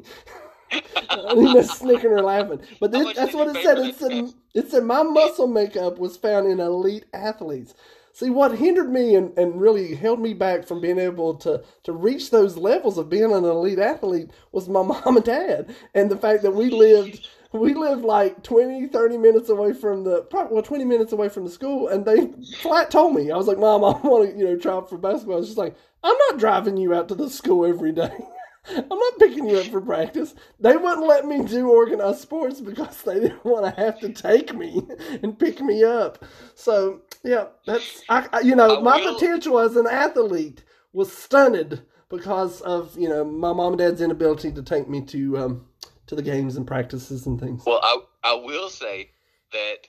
I'm 1.10 1.54
just 1.54 1.80
snicking 1.80 2.10
or 2.12 2.22
laughing. 2.22 2.62
But 2.80 2.92
this, 2.92 3.16
that's 3.16 3.34
what 3.34 3.56
it 3.56 3.64
said. 3.64 3.78
It 3.80 3.96
said 3.96 4.34
it 4.56 4.72
said 4.72 4.84
my 4.84 5.04
muscle 5.04 5.48
makeup 5.48 6.00
was 6.00 6.18
found 6.18 6.48
in 6.48 6.60
elite 6.60 7.06
athletes. 7.14 7.74
See, 8.16 8.30
what 8.30 8.56
hindered 8.58 8.92
me 8.92 9.16
and, 9.16 9.36
and 9.40 9.60
really 9.60 9.96
held 9.96 10.20
me 10.20 10.36
back 10.36 10.66
from 10.68 10.82
being 10.82 11.00
able 11.00 11.34
to, 11.38 11.64
to 11.84 11.92
reach 11.94 12.30
those 12.30 12.56
levels 12.58 13.00
of 13.00 13.10
being 13.10 13.32
an 13.34 13.44
elite 13.44 13.80
athlete 13.80 14.30
was 14.52 14.70
my 14.70 14.84
mom 14.84 15.18
and 15.18 15.26
dad. 15.26 15.76
And 15.96 16.12
the 16.12 16.18
fact 16.18 16.44
that 16.44 16.52
we 16.52 16.70
lived 16.70 17.28
we 17.52 17.76
lived 17.76 18.04
like 18.04 18.42
20, 18.44 18.88
30 18.88 19.18
minutes 19.18 19.50
away 19.50 19.74
from 19.74 20.04
the 20.04 20.24
probably 20.24 20.54
well, 20.54 20.64
20 20.64 20.86
minutes 20.86 21.12
away 21.12 21.30
from 21.30 21.46
the 21.46 21.52
school 21.52 21.88
and 21.88 22.06
they 22.06 22.32
flat 22.62 22.90
told 22.92 23.16
me. 23.16 23.32
I 23.32 23.38
was 23.38 23.48
like, 23.48 23.60
Mom, 23.60 23.84
I 23.84 23.92
want 24.08 24.32
to, 24.32 24.38
you 24.38 24.46
know, 24.46 24.58
try 24.58 24.74
out 24.74 24.90
for 24.90 24.98
basketball. 24.98 25.44
She's 25.44 25.58
like, 25.58 25.76
I'm 26.04 26.18
not 26.30 26.40
driving 26.40 26.78
you 26.78 26.94
out 26.94 27.08
to 27.10 27.16
the 27.16 27.30
school 27.30 27.66
every 27.66 27.92
day. 27.92 28.12
I'm 28.70 28.88
not 28.90 29.20
picking 29.20 29.48
you 29.50 29.58
up 29.58 29.68
for 29.68 29.82
practice. 29.82 30.36
They 30.60 30.78
wouldn't 30.78 31.06
let 31.06 31.26
me 31.26 31.44
do 31.44 31.70
organized 31.70 32.22
sports 32.22 32.62
because 32.62 33.02
they 33.04 33.20
didn't 33.20 33.44
want 33.44 33.66
to 33.66 33.82
have 33.82 34.00
to 34.00 34.10
take 34.10 34.54
me 34.56 34.82
and 35.24 35.38
pick 35.38 35.62
me 35.62 35.84
up. 35.84 36.24
So 36.56 37.02
yeah, 37.24 37.48
that's 37.66 38.04
I, 38.10 38.28
I 38.32 38.40
you 38.42 38.56
know 38.56 38.78
I 38.78 38.82
my 38.82 38.98
will- 39.02 39.20
potential 39.20 39.60
as 39.60 39.76
an 39.76 39.88
athlete 39.88 40.64
was 40.94 41.12
stunted 41.12 41.82
because 42.10 42.62
of 42.62 42.98
you 42.98 43.10
know 43.10 43.24
my 43.26 43.52
mom 43.52 43.74
and 43.74 43.80
dad's 43.80 44.02
inability 44.02 44.52
to 44.54 44.62
take 44.64 44.88
me 44.88 45.02
to 45.06 45.38
um 45.38 45.66
to 46.08 46.16
the 46.16 46.22
games 46.22 46.56
and 46.56 46.66
practices 46.68 47.26
and 47.26 47.40
things. 47.40 47.64
Well, 47.66 47.80
I 47.84 47.98
I 48.24 48.34
will 48.36 48.70
say 48.70 49.12
that 49.52 49.88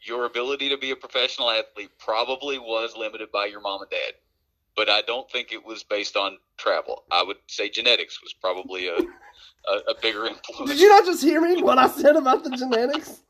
your 0.00 0.26
ability 0.26 0.68
to 0.68 0.78
be 0.78 0.90
a 0.90 0.96
professional 0.96 1.50
athlete 1.50 1.90
probably 1.98 2.58
was 2.58 2.96
limited 2.96 3.30
by 3.32 3.46
your 3.46 3.60
mom 3.60 3.82
and 3.82 3.90
dad, 3.90 4.14
but 4.76 4.88
I 4.88 5.02
don't 5.02 5.30
think 5.30 5.52
it 5.52 5.64
was 5.64 5.82
based 5.82 6.16
on 6.16 6.38
travel. 6.56 7.04
I 7.10 7.22
would 7.22 7.38
say 7.46 7.68
genetics 7.68 8.22
was 8.22 8.32
probably 8.32 8.88
a 8.88 8.96
a, 9.68 9.76
a 9.90 9.94
bigger 10.00 10.26
influence. 10.26 10.70
Did 10.70 10.80
you 10.80 10.88
not 10.88 11.04
just 11.04 11.22
hear 11.22 11.40
me 11.40 11.62
what 11.62 11.78
I 11.78 11.88
said 11.88 12.16
about 12.16 12.44
the 12.44 12.50
genetics? 12.50 13.22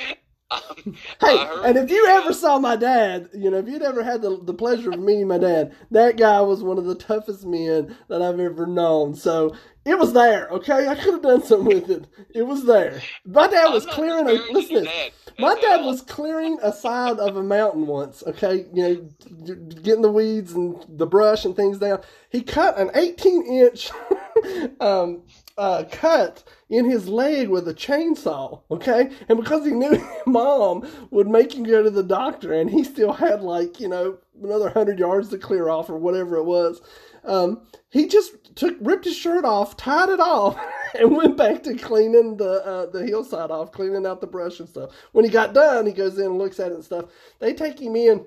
Um, 0.50 0.60
Hey, 1.20 1.36
and 1.64 1.76
if 1.76 1.90
you 1.90 2.06
ever 2.06 2.32
saw 2.32 2.58
my 2.58 2.76
dad, 2.76 3.28
you 3.34 3.50
know, 3.50 3.58
if 3.58 3.68
you'd 3.68 3.82
ever 3.82 4.02
had 4.02 4.22
the, 4.22 4.38
the 4.42 4.54
pleasure 4.54 4.90
of 4.90 5.00
meeting 5.00 5.28
my 5.28 5.38
dad, 5.38 5.74
that 5.90 6.16
guy 6.16 6.40
was 6.40 6.62
one 6.62 6.78
of 6.78 6.84
the 6.86 6.94
toughest 6.94 7.44
men 7.44 7.96
that 8.08 8.22
I've 8.22 8.40
ever 8.40 8.66
known. 8.66 9.14
So 9.14 9.54
it 9.84 9.98
was 9.98 10.12
there, 10.12 10.48
okay? 10.50 10.86
I 10.86 10.94
could 10.94 11.14
have 11.14 11.22
done 11.22 11.42
something 11.42 11.66
with 11.66 11.90
it. 11.90 12.06
It 12.34 12.42
was 12.42 12.64
there. 12.64 13.00
My 13.24 13.48
dad 13.48 13.72
was 13.72 13.86
clearing 13.86 14.28
a 14.28 14.32
listen. 14.32 14.54
your 14.54 14.62
to 14.68 14.72
this. 14.80 14.84
dad 14.86 15.12
My 15.38 15.54
dad 15.54 15.84
was 15.84 16.02
clearing 16.02 16.58
a 16.62 16.72
side 16.72 17.18
of 17.18 17.36
a 17.36 17.42
mountain 17.42 17.86
once, 17.86 18.22
okay? 18.26 18.66
You 18.72 18.82
know, 18.82 19.54
getting 19.82 20.02
the 20.02 20.10
weeds 20.10 20.52
and 20.52 20.84
the 20.88 21.06
brush 21.06 21.44
and 21.44 21.56
things 21.56 21.78
down. 21.78 22.00
He 22.30 22.42
cut 22.42 22.78
an 22.78 22.90
18 22.94 23.46
inch 23.46 23.90
um, 24.80 25.22
uh, 25.56 25.84
cut 25.90 26.44
in 26.70 26.84
his 26.84 27.08
leg 27.08 27.48
with 27.48 27.66
a 27.68 27.74
chainsaw, 27.74 28.60
okay? 28.70 29.10
And 29.28 29.38
because 29.38 29.64
he 29.64 29.72
knew 29.72 30.06
mom 30.26 30.88
would 31.10 31.28
make 31.28 31.54
him 31.54 31.64
go 31.64 31.82
to 31.82 31.90
the 31.90 32.02
doctor 32.02 32.52
and 32.52 32.70
he 32.70 32.84
still 32.84 33.12
had 33.12 33.42
like, 33.42 33.80
you 33.80 33.88
know, 33.88 34.18
another 34.42 34.66
100 34.66 34.98
yards 34.98 35.30
to 35.30 35.38
clear 35.38 35.68
off 35.68 35.88
or 35.88 35.96
whatever 35.96 36.36
it 36.36 36.44
was, 36.44 36.80
um, 37.24 37.62
he 37.90 38.06
just 38.06 38.54
took 38.56 38.76
ripped 38.80 39.04
his 39.04 39.16
shirt 39.16 39.44
off, 39.44 39.76
tied 39.76 40.08
it 40.08 40.20
off, 40.20 40.58
and 40.98 41.16
went 41.16 41.36
back 41.36 41.62
to 41.64 41.74
cleaning 41.74 42.36
the 42.36 42.64
uh, 42.64 42.86
the 42.86 43.06
hillside 43.06 43.50
off, 43.50 43.72
cleaning 43.72 44.06
out 44.06 44.20
the 44.20 44.26
brush 44.26 44.60
and 44.60 44.68
stuff. 44.68 44.90
When 45.12 45.24
he 45.24 45.30
got 45.30 45.54
done, 45.54 45.86
he 45.86 45.92
goes 45.92 46.18
in 46.18 46.26
and 46.26 46.38
looks 46.38 46.60
at 46.60 46.70
it 46.72 46.74
and 46.74 46.84
stuff. 46.84 47.06
They 47.38 47.54
take 47.54 47.80
him 47.80 47.96
in, 47.96 48.26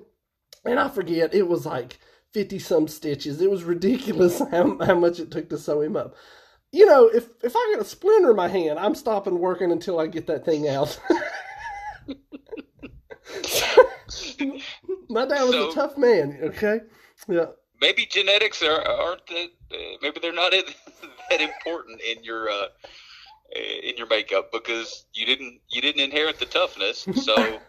and 0.64 0.78
I 0.78 0.88
forget 0.88 1.34
it 1.34 1.48
was 1.48 1.66
like 1.66 1.98
fifty 2.32 2.58
some 2.58 2.88
stitches. 2.88 3.40
It 3.40 3.50
was 3.50 3.64
ridiculous 3.64 4.38
how 4.50 4.78
how 4.84 4.94
much 4.94 5.20
it 5.20 5.30
took 5.30 5.48
to 5.50 5.58
sew 5.58 5.80
him 5.80 5.96
up. 5.96 6.14
You 6.72 6.86
know, 6.86 7.06
if 7.08 7.26
if 7.44 7.52
I 7.54 7.70
get 7.72 7.82
a 7.82 7.84
splinter 7.84 8.30
in 8.30 8.36
my 8.36 8.48
hand, 8.48 8.78
I'm 8.78 8.94
stopping 8.94 9.38
working 9.38 9.70
until 9.72 10.00
I 10.00 10.06
get 10.06 10.26
that 10.28 10.44
thing 10.44 10.68
out. 10.68 10.98
My 15.08 15.26
dad 15.26 15.42
was 15.44 15.52
So- 15.52 15.70
a 15.70 15.74
tough 15.74 15.98
man. 15.98 16.38
Okay. 16.42 16.80
Yeah. 17.28 17.46
maybe 17.80 18.06
genetics 18.06 18.62
are, 18.62 18.80
aren't 18.82 19.26
that, 19.28 19.48
uh, 19.72 19.76
maybe 20.02 20.18
they're 20.20 20.32
not 20.32 20.52
that 21.30 21.40
important 21.40 22.00
in 22.00 22.24
your 22.24 22.48
uh, 22.50 22.66
in 23.54 23.96
your 23.96 24.06
makeup 24.08 24.50
because 24.52 25.04
you 25.12 25.24
didn't 25.26 25.60
you 25.68 25.80
didn't 25.82 26.00
inherit 26.00 26.38
the 26.38 26.46
toughness. 26.46 27.06
So 27.22 27.34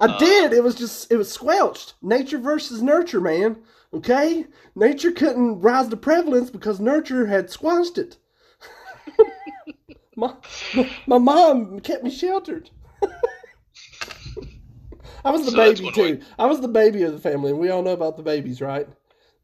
I 0.00 0.06
Uh, 0.06 0.18
did. 0.18 0.52
It 0.52 0.62
was 0.62 0.74
just 0.74 1.10
it 1.10 1.16
was 1.16 1.30
squelched. 1.32 1.94
Nature 2.02 2.38
versus 2.38 2.82
nurture, 2.82 3.20
man. 3.20 3.62
Okay? 3.92 4.46
Nature 4.74 5.12
couldn't 5.12 5.60
rise 5.60 5.88
to 5.88 5.96
prevalence 5.96 6.50
because 6.50 6.78
nurture 6.80 7.26
had 7.26 7.48
squashed 7.50 7.96
it. 7.98 8.18
My, 10.16 10.34
my 11.06 11.18
mom 11.18 11.80
kept 11.80 12.04
me 12.04 12.10
sheltered. 12.10 12.70
I 15.24 15.30
was 15.30 15.44
the 15.44 15.50
So 15.50 15.56
baby 15.56 15.90
too. 15.90 16.02
way. 16.02 16.20
I 16.38 16.46
was 16.46 16.60
the 16.60 16.68
baby 16.68 17.02
of 17.02 17.12
the 17.12 17.18
family, 17.18 17.50
and 17.50 17.58
we 17.60 17.70
all 17.70 17.82
know 17.82 17.92
about 17.92 18.16
the 18.16 18.22
babies, 18.22 18.60
right? 18.60 18.88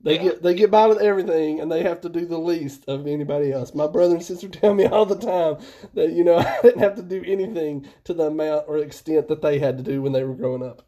They 0.02 0.14
Yeah. 0.14 0.22
get 0.22 0.42
they 0.42 0.54
get 0.54 0.70
by 0.70 0.86
with 0.86 0.98
everything, 0.98 1.60
and 1.60 1.70
they 1.70 1.82
have 1.82 2.00
to 2.02 2.08
do 2.08 2.24
the 2.26 2.38
least 2.38 2.84
of 2.88 3.06
anybody 3.06 3.52
else. 3.52 3.74
My 3.74 3.86
brother 3.86 4.14
and 4.14 4.24
sister 4.24 4.48
tell 4.50 4.74
me 4.74 4.86
all 4.86 5.06
the 5.06 5.16
time 5.18 5.58
that 5.94 6.12
you 6.12 6.24
know 6.24 6.36
I 6.38 6.58
didn't 6.62 6.80
have 6.80 6.96
to 6.96 7.02
do 7.02 7.22
anything 7.26 7.86
to 8.04 8.14
the 8.14 8.24
amount 8.24 8.64
or 8.68 8.78
extent 8.78 9.28
that 9.28 9.42
they 9.42 9.58
had 9.58 9.76
to 9.78 9.84
do 9.84 10.02
when 10.02 10.12
they 10.12 10.24
were 10.24 10.34
growing 10.34 10.62
up. 10.62 10.82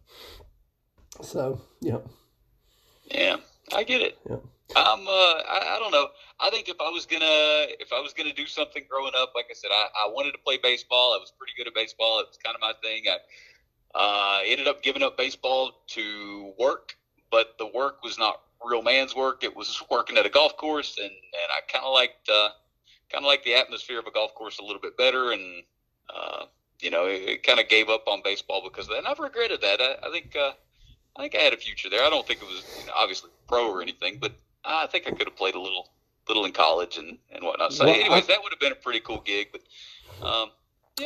So 1.22 1.60
yeah, 1.80 1.98
yeah, 3.10 3.36
I 3.74 3.84
get 3.84 4.02
it. 4.02 4.18
Yeah. 4.28 4.36
I'm 4.76 5.06
uh, 5.06 5.10
I, 5.10 5.76
I 5.76 5.78
don't 5.78 5.92
know. 5.92 6.08
I 6.42 6.50
think 6.50 6.68
if 6.68 6.80
I 6.80 6.90
was 6.90 7.06
gonna 7.06 7.70
if 7.78 7.92
I 7.92 8.00
was 8.00 8.12
gonna 8.12 8.32
do 8.32 8.46
something 8.46 8.82
growing 8.88 9.12
up, 9.16 9.32
like 9.34 9.46
I 9.48 9.54
said, 9.54 9.70
I, 9.72 9.86
I 10.06 10.10
wanted 10.10 10.32
to 10.32 10.38
play 10.38 10.58
baseball. 10.60 11.14
I 11.14 11.18
was 11.18 11.32
pretty 11.38 11.52
good 11.56 11.68
at 11.68 11.74
baseball. 11.74 12.18
It 12.18 12.26
was 12.26 12.38
kind 12.42 12.56
of 12.56 12.60
my 12.60 12.72
thing. 12.82 13.04
I 13.08 13.18
uh, 13.94 14.40
ended 14.44 14.66
up 14.66 14.82
giving 14.82 15.02
up 15.04 15.16
baseball 15.16 15.82
to 15.88 16.52
work, 16.58 16.96
but 17.30 17.56
the 17.58 17.66
work 17.66 18.02
was 18.02 18.18
not 18.18 18.40
real 18.64 18.82
man's 18.82 19.14
work. 19.14 19.44
It 19.44 19.54
was 19.54 19.80
working 19.90 20.18
at 20.18 20.26
a 20.26 20.30
golf 20.30 20.56
course, 20.56 20.98
and 20.98 21.10
and 21.10 21.48
I 21.56 21.60
kind 21.72 21.84
of 21.84 21.94
liked 21.94 22.28
uh, 22.28 22.48
kind 23.08 23.24
of 23.24 23.28
liked 23.28 23.44
the 23.44 23.54
atmosphere 23.54 24.00
of 24.00 24.06
a 24.06 24.10
golf 24.10 24.34
course 24.34 24.58
a 24.58 24.62
little 24.62 24.80
bit 24.80 24.96
better, 24.96 25.30
and 25.30 25.62
uh, 26.12 26.46
you 26.80 26.90
know, 26.90 27.06
it, 27.06 27.22
it 27.22 27.42
kind 27.44 27.60
of 27.60 27.68
gave 27.68 27.88
up 27.88 28.08
on 28.08 28.20
baseball 28.24 28.62
because 28.64 28.86
of 28.86 28.90
that. 28.90 28.98
And 28.98 29.06
I've 29.06 29.20
regretted 29.20 29.60
that. 29.60 29.80
I, 29.80 30.08
I 30.08 30.10
think 30.10 30.34
uh, 30.34 30.52
I 31.16 31.22
think 31.22 31.36
I 31.36 31.38
had 31.38 31.52
a 31.52 31.56
future 31.56 31.88
there. 31.88 32.04
I 32.04 32.10
don't 32.10 32.26
think 32.26 32.42
it 32.42 32.46
was 32.46 32.64
you 32.80 32.86
know, 32.86 32.94
obviously 32.96 33.30
pro 33.46 33.70
or 33.70 33.80
anything, 33.80 34.18
but 34.20 34.32
I 34.64 34.88
think 34.88 35.06
I 35.06 35.10
could 35.10 35.28
have 35.28 35.36
played 35.36 35.54
a 35.54 35.60
little 35.60 35.88
little 36.28 36.44
in 36.44 36.52
college 36.52 36.98
and 36.98 37.18
and 37.30 37.44
whatnot. 37.44 37.72
So, 37.72 37.84
Well, 37.86 37.94
anyways, 37.94 38.24
I- 38.24 38.26
that 38.34 38.42
would 38.42 38.52
have 38.52 38.60
been 38.60 38.72
a 38.72 38.76
pretty 38.76 39.00
cool 39.00 39.20
gig, 39.20 39.48
but. 39.52 39.62
Um, 40.26 40.50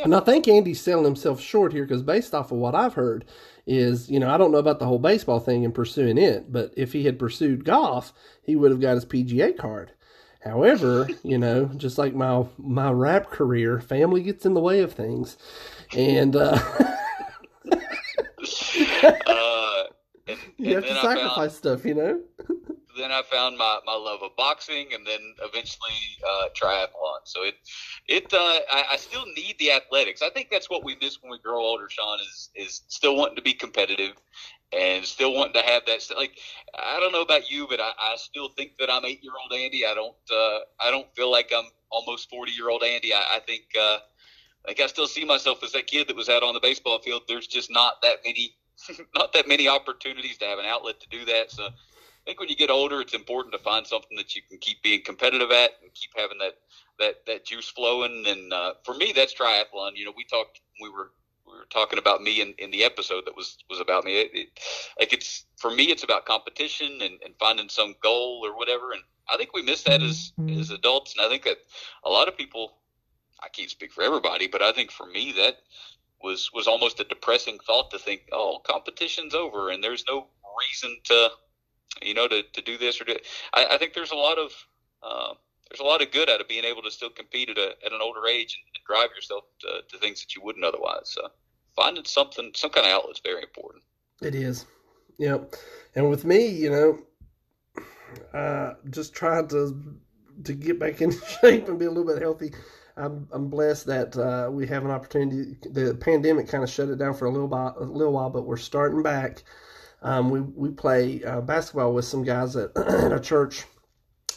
and 0.03 0.13
I 0.13 0.19
think 0.19 0.47
Andy's 0.47 0.81
selling 0.81 1.05
himself 1.05 1.41
short 1.41 1.71
here 1.73 1.83
because 1.85 2.03
based 2.03 2.35
off 2.35 2.51
of 2.51 2.57
what 2.57 2.75
I've 2.75 2.93
heard, 2.93 3.25
is 3.65 4.09
you 4.09 4.19
know 4.19 4.29
I 4.29 4.37
don't 4.37 4.51
know 4.51 4.57
about 4.57 4.79
the 4.79 4.85
whole 4.85 4.99
baseball 4.99 5.39
thing 5.39 5.65
and 5.65 5.73
pursuing 5.73 6.17
it, 6.17 6.51
but 6.51 6.73
if 6.77 6.93
he 6.93 7.03
had 7.05 7.17
pursued 7.17 7.65
golf, 7.65 8.13
he 8.43 8.55
would 8.55 8.71
have 8.71 8.81
got 8.81 8.95
his 8.95 9.05
PGA 9.05 9.57
card. 9.57 9.91
However, 10.41 11.09
you 11.23 11.37
know, 11.37 11.65
just 11.77 11.97
like 11.97 12.13
my 12.13 12.45
my 12.57 12.91
rap 12.91 13.29
career, 13.29 13.79
family 13.79 14.23
gets 14.23 14.45
in 14.45 14.53
the 14.53 14.61
way 14.61 14.81
of 14.81 14.93
things, 14.93 15.37
and 15.93 16.35
uh, 16.35 16.59
uh, 19.03 19.83
and, 20.27 20.37
you 20.57 20.75
have 20.75 20.85
to 20.85 20.91
I 20.91 21.01
sacrifice 21.01 21.35
found, 21.35 21.51
stuff, 21.53 21.85
you 21.85 21.93
know. 21.95 22.21
then 22.97 23.11
I 23.11 23.21
found 23.21 23.57
my, 23.57 23.79
my 23.85 23.95
love 23.95 24.21
of 24.23 24.35
boxing, 24.35 24.87
and 24.93 25.05
then 25.05 25.19
eventually 25.43 25.99
uh, 26.27 26.47
triathlon. 26.59 27.19
So 27.25 27.43
it 27.43 27.55
it 28.07 28.33
uh, 28.33 28.37
I, 28.37 28.85
I 28.93 28.97
still 28.97 29.25
need 29.35 29.55
the 29.59 29.71
athletics. 29.71 30.21
I 30.21 30.29
think 30.29 30.49
that's 30.49 30.69
what 30.69 30.83
we 30.83 30.97
miss 31.01 31.21
when 31.21 31.31
we 31.31 31.39
grow 31.39 31.59
older. 31.59 31.89
Sean 31.89 32.19
is 32.19 32.49
is 32.55 32.81
still 32.87 33.15
wanting 33.15 33.35
to 33.37 33.41
be 33.41 33.53
competitive 33.53 34.13
and 34.73 35.05
still 35.05 35.33
wanting 35.33 35.53
to 35.53 35.61
have 35.61 35.83
that. 35.87 36.01
Like 36.15 36.37
I 36.75 36.99
don't 36.99 37.11
know 37.11 37.21
about 37.21 37.49
you, 37.49 37.67
but 37.69 37.79
I, 37.79 37.91
I 37.99 38.15
still 38.17 38.49
think 38.49 38.71
that 38.79 38.89
I'm 38.91 39.05
eight 39.05 39.23
year 39.23 39.33
old 39.41 39.53
Andy. 39.53 39.85
I 39.85 39.93
don't 39.93 40.15
uh, 40.31 40.59
I 40.79 40.91
don't 40.91 41.13
feel 41.15 41.31
like 41.31 41.51
I'm 41.55 41.69
almost 41.89 42.29
forty 42.29 42.51
year 42.51 42.69
old 42.69 42.83
Andy. 42.83 43.13
I, 43.13 43.37
I 43.37 43.39
think. 43.39 43.63
Uh, 43.79 43.99
like 44.67 44.81
I 44.81 44.87
still 44.87 45.07
see 45.07 45.23
myself 45.23 45.63
as 45.63 45.71
that 45.71 45.87
kid 45.87 46.09
that 46.09 46.15
was 46.15 46.27
out 46.27 46.43
on 46.43 46.53
the 46.53 46.59
baseball 46.59 46.99
field. 46.99 47.21
There's 47.27 47.47
just 47.47 47.71
not 47.71 48.01
that 48.01 48.17
many, 48.25 48.53
not 49.15 49.31
that 49.31 49.47
many 49.47 49.69
opportunities 49.69 50.37
to 50.39 50.45
have 50.45 50.59
an 50.59 50.65
outlet 50.65 50.99
to 50.99 51.07
do 51.09 51.23
that. 51.25 51.51
So 51.51 51.69
I 52.27 52.31
think 52.31 52.41
when 52.41 52.49
you 52.49 52.57
get 52.57 52.69
older, 52.69 52.99
it's 52.99 53.13
important 53.13 53.53
to 53.53 53.59
find 53.59 53.87
something 53.87 54.17
that 54.17 54.35
you 54.35 54.41
can 54.41 54.57
keep 54.57 54.83
being 54.83 55.01
competitive 55.01 55.49
at 55.49 55.71
and 55.81 55.93
keep 55.93 56.11
having 56.17 56.37
that 56.39 56.55
that 56.99 57.25
that 57.25 57.45
juice 57.45 57.69
flowing. 57.69 58.25
And 58.27 58.51
uh, 58.51 58.73
for 58.83 58.93
me, 58.93 59.13
that's 59.15 59.33
triathlon. 59.33 59.91
You 59.95 60.03
know, 60.03 60.13
we 60.13 60.25
talked, 60.25 60.59
we 60.81 60.89
were 60.89 61.11
we 61.45 61.53
were 61.53 61.67
talking 61.69 61.99
about 61.99 62.21
me 62.21 62.41
in, 62.41 62.53
in 62.57 62.69
the 62.69 62.83
episode 62.83 63.25
that 63.27 63.37
was 63.37 63.57
was 63.69 63.79
about 63.79 64.03
me. 64.03 64.19
It, 64.19 64.31
it, 64.33 64.47
like 64.99 65.13
it's 65.13 65.45
for 65.55 65.71
me, 65.71 65.85
it's 65.85 66.03
about 66.03 66.25
competition 66.25 66.99
and, 67.01 67.17
and 67.23 67.33
finding 67.39 67.69
some 67.69 67.95
goal 68.03 68.41
or 68.43 68.57
whatever. 68.57 68.91
And 68.91 69.03
I 69.33 69.37
think 69.37 69.53
we 69.53 69.61
miss 69.61 69.83
that 69.83 70.01
as 70.01 70.33
as 70.49 70.69
adults. 70.71 71.15
And 71.15 71.25
I 71.25 71.29
think 71.29 71.43
that 71.43 71.59
a 72.03 72.09
lot 72.09 72.27
of 72.27 72.35
people 72.35 72.73
I 73.41 73.47
can't 73.47 73.69
speak 73.69 73.93
for 73.93 74.03
everybody, 74.03 74.47
but 74.47 74.61
I 74.61 74.73
think 74.73 74.91
for 74.91 75.05
me 75.05 75.31
that 75.37 75.59
was 76.21 76.51
was 76.53 76.67
almost 76.67 76.99
a 76.99 77.05
depressing 77.05 77.59
thought 77.65 77.89
to 77.91 77.99
think, 77.99 78.23
oh, 78.33 78.59
competition's 78.65 79.33
over 79.33 79.69
and 79.69 79.81
there's 79.81 80.03
no 80.09 80.27
reason 80.57 80.97
to, 81.05 81.29
you 82.01 82.13
know, 82.13 82.27
to, 82.27 82.43
to 82.43 82.61
do 82.61 82.77
this 82.77 82.99
or 83.01 83.05
do. 83.05 83.15
I, 83.53 83.65
I 83.71 83.77
think 83.77 83.93
there's 83.93 84.11
a 84.11 84.15
lot 84.15 84.37
of 84.37 84.51
uh, 85.03 85.33
there's 85.69 85.79
a 85.79 85.83
lot 85.83 86.01
of 86.01 86.11
good 86.11 86.29
out 86.29 86.41
of 86.41 86.47
being 86.47 86.65
able 86.65 86.81
to 86.83 86.91
still 86.91 87.09
compete 87.09 87.49
at, 87.49 87.57
a, 87.57 87.75
at 87.85 87.91
an 87.91 87.99
older 88.01 88.25
age 88.27 88.57
and, 88.57 88.75
and 88.75 88.85
drive 88.85 89.15
yourself 89.15 89.43
to, 89.61 89.81
to 89.89 89.97
things 89.97 90.21
that 90.21 90.35
you 90.35 90.41
wouldn't 90.41 90.65
otherwise. 90.65 91.11
So 91.11 91.29
finding 91.75 92.05
something, 92.05 92.51
some 92.55 92.71
kind 92.71 92.87
of 92.87 92.93
outlet 92.93 93.15
is 93.15 93.21
very 93.23 93.43
important. 93.43 93.83
It 94.21 94.35
is. 94.35 94.65
Yep. 95.19 95.55
And 95.95 96.09
with 96.09 96.25
me, 96.25 96.47
you 96.47 96.69
know, 96.69 96.99
uh, 98.33 98.73
just 98.89 99.13
trying 99.13 99.47
to 99.49 99.97
to 100.43 100.53
get 100.53 100.79
back 100.79 101.01
in 101.01 101.11
shape 101.41 101.67
and 101.67 101.79
be 101.79 101.85
a 101.85 101.89
little 101.89 102.05
bit 102.05 102.21
healthy. 102.21 102.53
I'm 102.95 103.27
I'm 103.31 103.49
blessed 103.49 103.85
that 103.87 104.17
uh, 104.17 104.49
we 104.51 104.67
have 104.67 104.83
an 104.85 104.91
opportunity. 104.91 105.57
The 105.71 105.95
pandemic 105.95 106.47
kind 106.47 106.63
of 106.63 106.69
shut 106.69 106.89
it 106.89 106.97
down 106.97 107.13
for 107.13 107.25
a 107.25 107.31
little 107.31 107.47
while, 107.47 107.75
a 107.79 107.83
little 107.83 108.13
while, 108.13 108.29
but 108.29 108.45
we're 108.45 108.57
starting 108.57 109.03
back. 109.03 109.43
Um, 110.01 110.29
we 110.29 110.41
we 110.41 110.69
play 110.69 111.23
uh, 111.23 111.41
basketball 111.41 111.93
with 111.93 112.05
some 112.05 112.23
guys 112.23 112.55
at, 112.55 112.75
at 112.77 113.11
a 113.11 113.19
church 113.19 113.65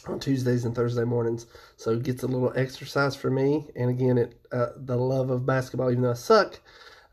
on 0.07 0.19
Tuesdays 0.19 0.65
and 0.65 0.75
Thursday 0.75 1.03
mornings. 1.03 1.45
So 1.77 1.91
it 1.91 2.03
gets 2.03 2.23
a 2.23 2.27
little 2.27 2.53
exercise 2.55 3.15
for 3.15 3.29
me. 3.29 3.67
And 3.75 3.89
again, 3.89 4.17
it 4.17 4.39
uh, 4.51 4.69
the 4.75 4.95
love 4.95 5.29
of 5.29 5.45
basketball, 5.45 5.91
even 5.91 6.03
though 6.03 6.11
I 6.11 6.15
suck 6.15 6.59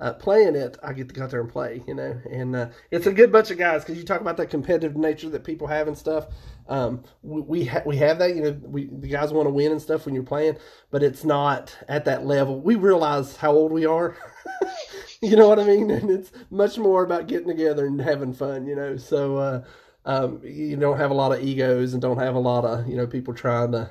uh, 0.00 0.12
playing 0.12 0.54
it, 0.54 0.78
I 0.82 0.92
get 0.92 1.08
to 1.08 1.14
go 1.14 1.24
out 1.24 1.30
there 1.30 1.40
and 1.40 1.50
play, 1.50 1.82
you 1.86 1.94
know. 1.94 2.20
And 2.30 2.54
uh, 2.54 2.68
it's 2.90 3.06
a 3.06 3.12
good 3.12 3.32
bunch 3.32 3.50
of 3.50 3.58
guys 3.58 3.82
because 3.82 3.98
you 3.98 4.04
talk 4.04 4.20
about 4.20 4.36
that 4.36 4.48
competitive 4.48 4.96
nature 4.96 5.28
that 5.30 5.44
people 5.44 5.66
have 5.66 5.88
and 5.88 5.98
stuff. 5.98 6.28
Um, 6.68 7.02
we 7.22 7.40
we, 7.40 7.64
ha- 7.64 7.82
we 7.84 7.96
have 7.96 8.18
that, 8.20 8.34
you 8.34 8.42
know. 8.42 8.58
We 8.62 8.88
the 8.92 9.08
guys 9.08 9.32
want 9.32 9.46
to 9.46 9.50
win 9.52 9.72
and 9.72 9.82
stuff 9.82 10.06
when 10.06 10.14
you're 10.14 10.24
playing, 10.24 10.56
but 10.90 11.02
it's 11.02 11.24
not 11.24 11.76
at 11.88 12.04
that 12.04 12.24
level. 12.24 12.60
We 12.60 12.76
realize 12.76 13.36
how 13.36 13.52
old 13.52 13.72
we 13.72 13.86
are. 13.86 14.16
you 15.22 15.36
know 15.36 15.48
what 15.48 15.58
I 15.58 15.64
mean? 15.64 15.90
And 15.90 16.10
it's 16.10 16.30
much 16.50 16.78
more 16.78 17.02
about 17.02 17.26
getting 17.26 17.48
together 17.48 17.86
and 17.86 18.00
having 18.00 18.32
fun, 18.32 18.66
you 18.66 18.76
know. 18.76 18.96
So 18.96 19.36
uh, 19.36 19.64
um, 20.04 20.40
you 20.44 20.76
don't 20.76 20.98
have 20.98 21.10
a 21.10 21.14
lot 21.14 21.32
of 21.32 21.42
egos 21.42 21.92
and 21.92 22.02
don't 22.02 22.18
have 22.18 22.34
a 22.34 22.40
lot 22.40 22.64
of 22.64 22.88
you 22.88 22.96
know 22.96 23.06
people 23.06 23.34
trying 23.34 23.72
to 23.72 23.90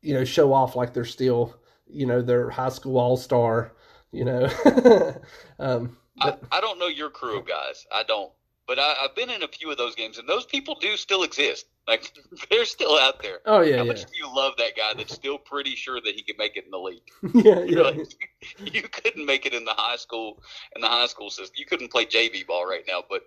you 0.00 0.14
know 0.14 0.24
show 0.24 0.52
off 0.52 0.76
like 0.76 0.94
they're 0.94 1.04
still 1.04 1.56
you 1.86 2.06
know 2.06 2.22
their 2.22 2.50
high 2.50 2.70
school 2.70 2.98
all 2.98 3.16
star 3.16 3.72
you 4.12 4.24
know. 4.24 4.48
um, 5.58 5.96
I, 6.20 6.36
I 6.52 6.60
don't 6.60 6.78
know 6.78 6.86
your 6.86 7.10
crew 7.10 7.38
of 7.38 7.46
guys. 7.46 7.86
I 7.90 8.04
don't. 8.04 8.30
But 8.66 8.78
I, 8.78 8.94
I've 9.02 9.14
been 9.16 9.30
in 9.30 9.42
a 9.42 9.48
few 9.48 9.70
of 9.70 9.78
those 9.78 9.96
games, 9.96 10.18
and 10.18 10.28
those 10.28 10.44
people 10.46 10.76
do 10.80 10.96
still 10.96 11.24
exist. 11.24 11.66
Like 11.88 12.12
they're 12.50 12.64
still 12.64 12.98
out 12.98 13.22
there. 13.22 13.38
oh 13.46 13.60
yeah, 13.60 13.78
How 13.78 13.82
yeah, 13.82 13.88
much 13.88 14.04
do 14.04 14.12
you 14.16 14.32
love 14.34 14.52
that 14.58 14.76
guy 14.76 14.92
that's 14.96 15.14
still 15.14 15.38
pretty 15.38 15.74
sure 15.74 16.00
that 16.00 16.14
he 16.14 16.22
can 16.22 16.36
make 16.38 16.56
it 16.56 16.64
in 16.64 16.70
the 16.70 16.78
league? 16.78 17.02
yeah, 17.34 17.60
You're 17.64 17.82
yeah. 17.84 18.02
like, 18.02 18.72
you 18.72 18.82
couldn't 18.82 19.26
make 19.26 19.46
it 19.46 19.54
in 19.54 19.64
the 19.64 19.74
high 19.76 19.96
school 19.96 20.42
in 20.74 20.80
the 20.80 20.88
high 20.88 21.06
school 21.06 21.30
system. 21.30 21.54
You 21.56 21.66
couldn't 21.66 21.90
play 21.90 22.06
JV 22.06 22.46
ball 22.46 22.66
right 22.66 22.84
now, 22.86 23.02
but 23.08 23.22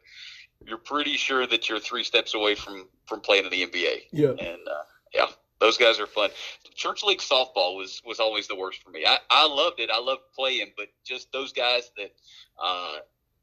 you're 0.66 0.78
pretty 0.78 1.18
sure 1.18 1.46
that 1.46 1.68
you're 1.70 1.80
three 1.80 2.04
steps 2.04 2.34
away 2.34 2.56
from 2.56 2.88
from 3.06 3.20
playing 3.22 3.46
in 3.46 3.52
the 3.52 3.66
NBA. 3.66 4.04
yeah. 4.12 4.30
And 4.30 4.40
uh, 4.68 4.84
yeah, 5.14 5.28
those 5.60 5.78
guys 5.78 6.00
are 6.00 6.08
fun. 6.08 6.30
Church 6.76 7.04
league 7.04 7.20
softball 7.20 7.78
was 7.78 8.02
was 8.06 8.20
always 8.20 8.48
the 8.48 8.56
worst 8.56 8.82
for 8.84 8.90
me. 8.90 9.06
I, 9.06 9.18
I 9.30 9.48
loved 9.48 9.80
it. 9.80 9.90
I 9.92 10.00
loved 10.00 10.22
playing, 10.36 10.72
but 10.78 10.88
just 11.06 11.32
those 11.32 11.52
guys 11.54 11.92
that 11.98 12.12
uh, 12.62 12.98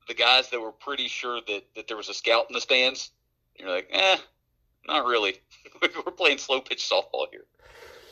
the 0.08 0.14
guys 0.14 0.48
that 0.50 0.60
were 0.60 0.72
pretty 0.72 1.08
sure 1.08 1.40
that 1.46 1.62
that 1.76 1.86
there 1.88 1.96
was 1.96 2.08
a 2.08 2.14
scout 2.14 2.46
in 2.48 2.54
the 2.54 2.60
stands. 2.60 3.10
You're 3.58 3.68
like, 3.70 3.88
eh, 3.92 4.16
not 4.86 5.06
really. 5.06 5.36
we're 5.82 6.12
playing 6.12 6.38
slow 6.38 6.60
pitch 6.60 6.88
softball 6.88 7.26
here. 7.30 7.44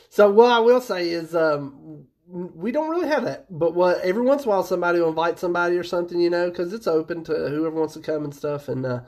So 0.09 0.29
what 0.29 0.51
I 0.51 0.59
will 0.59 0.81
say 0.81 1.09
is, 1.09 1.35
um, 1.35 2.05
we 2.27 2.71
don't 2.71 2.89
really 2.89 3.07
have 3.07 3.25
that. 3.25 3.45
But 3.49 3.75
what 3.75 3.99
every 4.01 4.23
once 4.23 4.43
in 4.43 4.47
a 4.47 4.51
while 4.51 4.63
somebody 4.63 4.99
will 4.99 5.09
invite 5.09 5.39
somebody 5.39 5.77
or 5.77 5.83
something, 5.83 6.19
you 6.19 6.29
know, 6.29 6.49
because 6.49 6.73
it's 6.73 6.87
open 6.87 7.23
to 7.25 7.33
whoever 7.33 7.75
wants 7.75 7.93
to 7.95 7.99
come 7.99 8.23
and 8.23 8.33
stuff. 8.33 8.69
And 8.69 8.85
uh, 8.85 9.01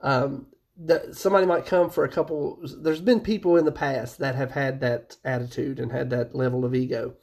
um, 0.00 0.46
that 0.76 1.16
somebody 1.16 1.46
might 1.46 1.66
come 1.66 1.90
for 1.90 2.04
a 2.04 2.08
couple. 2.08 2.60
There's 2.80 3.00
been 3.00 3.20
people 3.20 3.56
in 3.56 3.64
the 3.64 3.72
past 3.72 4.18
that 4.18 4.34
have 4.34 4.52
had 4.52 4.80
that 4.80 5.16
attitude 5.24 5.80
and 5.80 5.90
had 5.90 6.10
that 6.10 6.34
level 6.34 6.64
of 6.64 6.74
ego, 6.74 7.14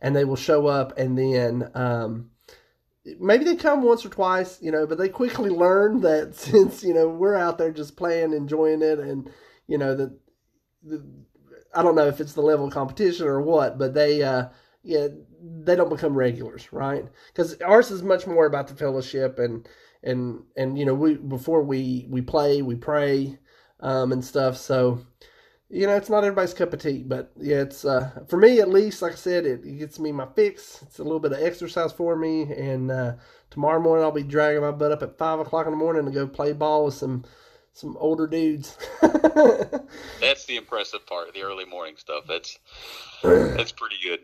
and 0.00 0.16
they 0.16 0.24
will 0.24 0.36
show 0.36 0.66
up 0.66 0.96
and 0.98 1.16
then. 1.18 1.70
Um, 1.74 2.30
maybe 3.20 3.44
they 3.44 3.56
come 3.56 3.82
once 3.82 4.04
or 4.04 4.08
twice, 4.08 4.58
you 4.60 4.70
know, 4.70 4.86
but 4.86 4.98
they 4.98 5.08
quickly 5.08 5.50
learn 5.50 6.00
that 6.00 6.34
since 6.34 6.82
you 6.82 6.94
know 6.94 7.08
we're 7.08 7.36
out 7.36 7.58
there 7.58 7.72
just 7.72 7.96
playing, 7.96 8.32
enjoying 8.32 8.82
it, 8.82 8.98
and 8.98 9.30
you 9.66 9.78
know 9.78 9.94
that 9.94 10.18
the, 10.82 11.04
I 11.74 11.82
don't 11.82 11.96
know 11.96 12.06
if 12.06 12.20
it's 12.20 12.34
the 12.34 12.42
level 12.42 12.66
of 12.66 12.72
competition 12.72 13.26
or 13.26 13.40
what, 13.40 13.78
but 13.78 13.94
they 13.94 14.22
uh, 14.22 14.48
yeah 14.82 15.08
they 15.42 15.76
don't 15.76 15.90
become 15.90 16.14
regulars, 16.14 16.72
right? 16.72 17.04
Because 17.28 17.60
ours 17.62 17.90
is 17.90 18.02
much 18.02 18.26
more 18.26 18.46
about 18.46 18.68
the 18.68 18.74
fellowship 18.74 19.38
and 19.38 19.68
and 20.02 20.42
and 20.56 20.78
you 20.78 20.84
know 20.84 20.94
we 20.94 21.14
before 21.14 21.62
we 21.62 22.06
we 22.08 22.22
play 22.22 22.62
we 22.62 22.74
pray 22.76 23.38
um, 23.80 24.12
and 24.12 24.24
stuff, 24.24 24.56
so 24.56 25.00
you 25.70 25.86
know, 25.86 25.96
it's 25.96 26.10
not 26.10 26.24
everybody's 26.24 26.54
cup 26.54 26.72
of 26.72 26.82
tea, 26.82 27.02
but 27.02 27.32
yeah, 27.36 27.62
it's 27.62 27.84
uh, 27.84 28.10
for 28.28 28.36
me 28.36 28.60
at 28.60 28.68
least. 28.68 29.02
Like 29.02 29.12
I 29.12 29.16
said, 29.16 29.46
it, 29.46 29.64
it, 29.64 29.78
gets 29.78 29.98
me 29.98 30.12
my 30.12 30.26
fix. 30.36 30.82
It's 30.82 30.98
a 30.98 31.02
little 31.02 31.20
bit 31.20 31.32
of 31.32 31.42
exercise 31.42 31.92
for 31.92 32.16
me, 32.16 32.42
and 32.42 32.90
uh, 32.90 33.14
tomorrow 33.50 33.80
morning 33.80 34.04
I'll 34.04 34.12
be 34.12 34.22
dragging 34.22 34.62
my 34.62 34.70
butt 34.70 34.92
up 34.92 35.02
at 35.02 35.18
five 35.18 35.40
o'clock 35.40 35.66
in 35.66 35.72
the 35.72 35.78
morning 35.78 36.04
to 36.04 36.10
go 36.10 36.26
play 36.26 36.52
ball 36.52 36.84
with 36.84 36.94
some 36.94 37.24
some 37.72 37.96
older 37.98 38.26
dudes. 38.26 38.78
that's 40.20 40.44
the 40.46 40.56
impressive 40.56 41.06
part, 41.06 41.32
the 41.34 41.42
early 41.42 41.64
morning 41.64 41.94
stuff. 41.96 42.24
That's 42.28 42.58
that's 43.22 43.72
pretty 43.72 43.96
good. 44.02 44.20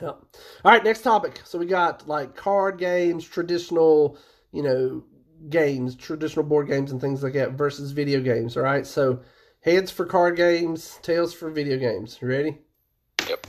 Yeah. 0.00 0.08
All 0.08 0.22
right, 0.64 0.82
next 0.82 1.02
topic. 1.02 1.40
So 1.44 1.58
we 1.58 1.66
got 1.66 2.08
like 2.08 2.34
card 2.36 2.78
games, 2.78 3.24
traditional, 3.24 4.18
you 4.52 4.62
know, 4.62 5.04
games, 5.48 5.96
traditional 5.96 6.44
board 6.44 6.68
games 6.68 6.92
and 6.92 7.00
things 7.00 7.22
like 7.22 7.34
that 7.34 7.52
versus 7.52 7.92
video 7.92 8.20
games. 8.20 8.56
All 8.56 8.62
right, 8.62 8.86
so 8.86 9.20
Heads 9.64 9.90
for 9.90 10.04
card 10.04 10.36
games, 10.36 10.98
tails 11.00 11.32
for 11.32 11.48
video 11.48 11.78
games. 11.78 12.18
Ready? 12.20 12.58
Yep. 13.26 13.46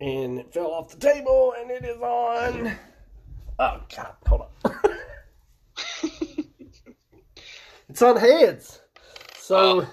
And 0.00 0.38
it 0.38 0.54
fell 0.54 0.70
off 0.70 0.90
the 0.90 0.96
table 0.96 1.54
and 1.58 1.72
it 1.72 1.84
is 1.84 2.00
on. 2.00 2.76
Oh, 3.58 3.80
God. 3.96 4.14
Hold 4.28 4.42
on. 4.64 4.74
it's 7.88 8.00
on 8.00 8.16
heads. 8.16 8.80
So, 9.36 9.56
oh. 9.80 9.88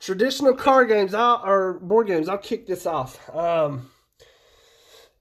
traditional 0.00 0.54
card 0.54 0.88
games 0.88 1.12
I'll, 1.12 1.42
or 1.44 1.74
board 1.74 2.06
games, 2.06 2.26
I'll 2.30 2.38
kick 2.38 2.66
this 2.66 2.86
off. 2.86 3.20
Um, 3.36 3.90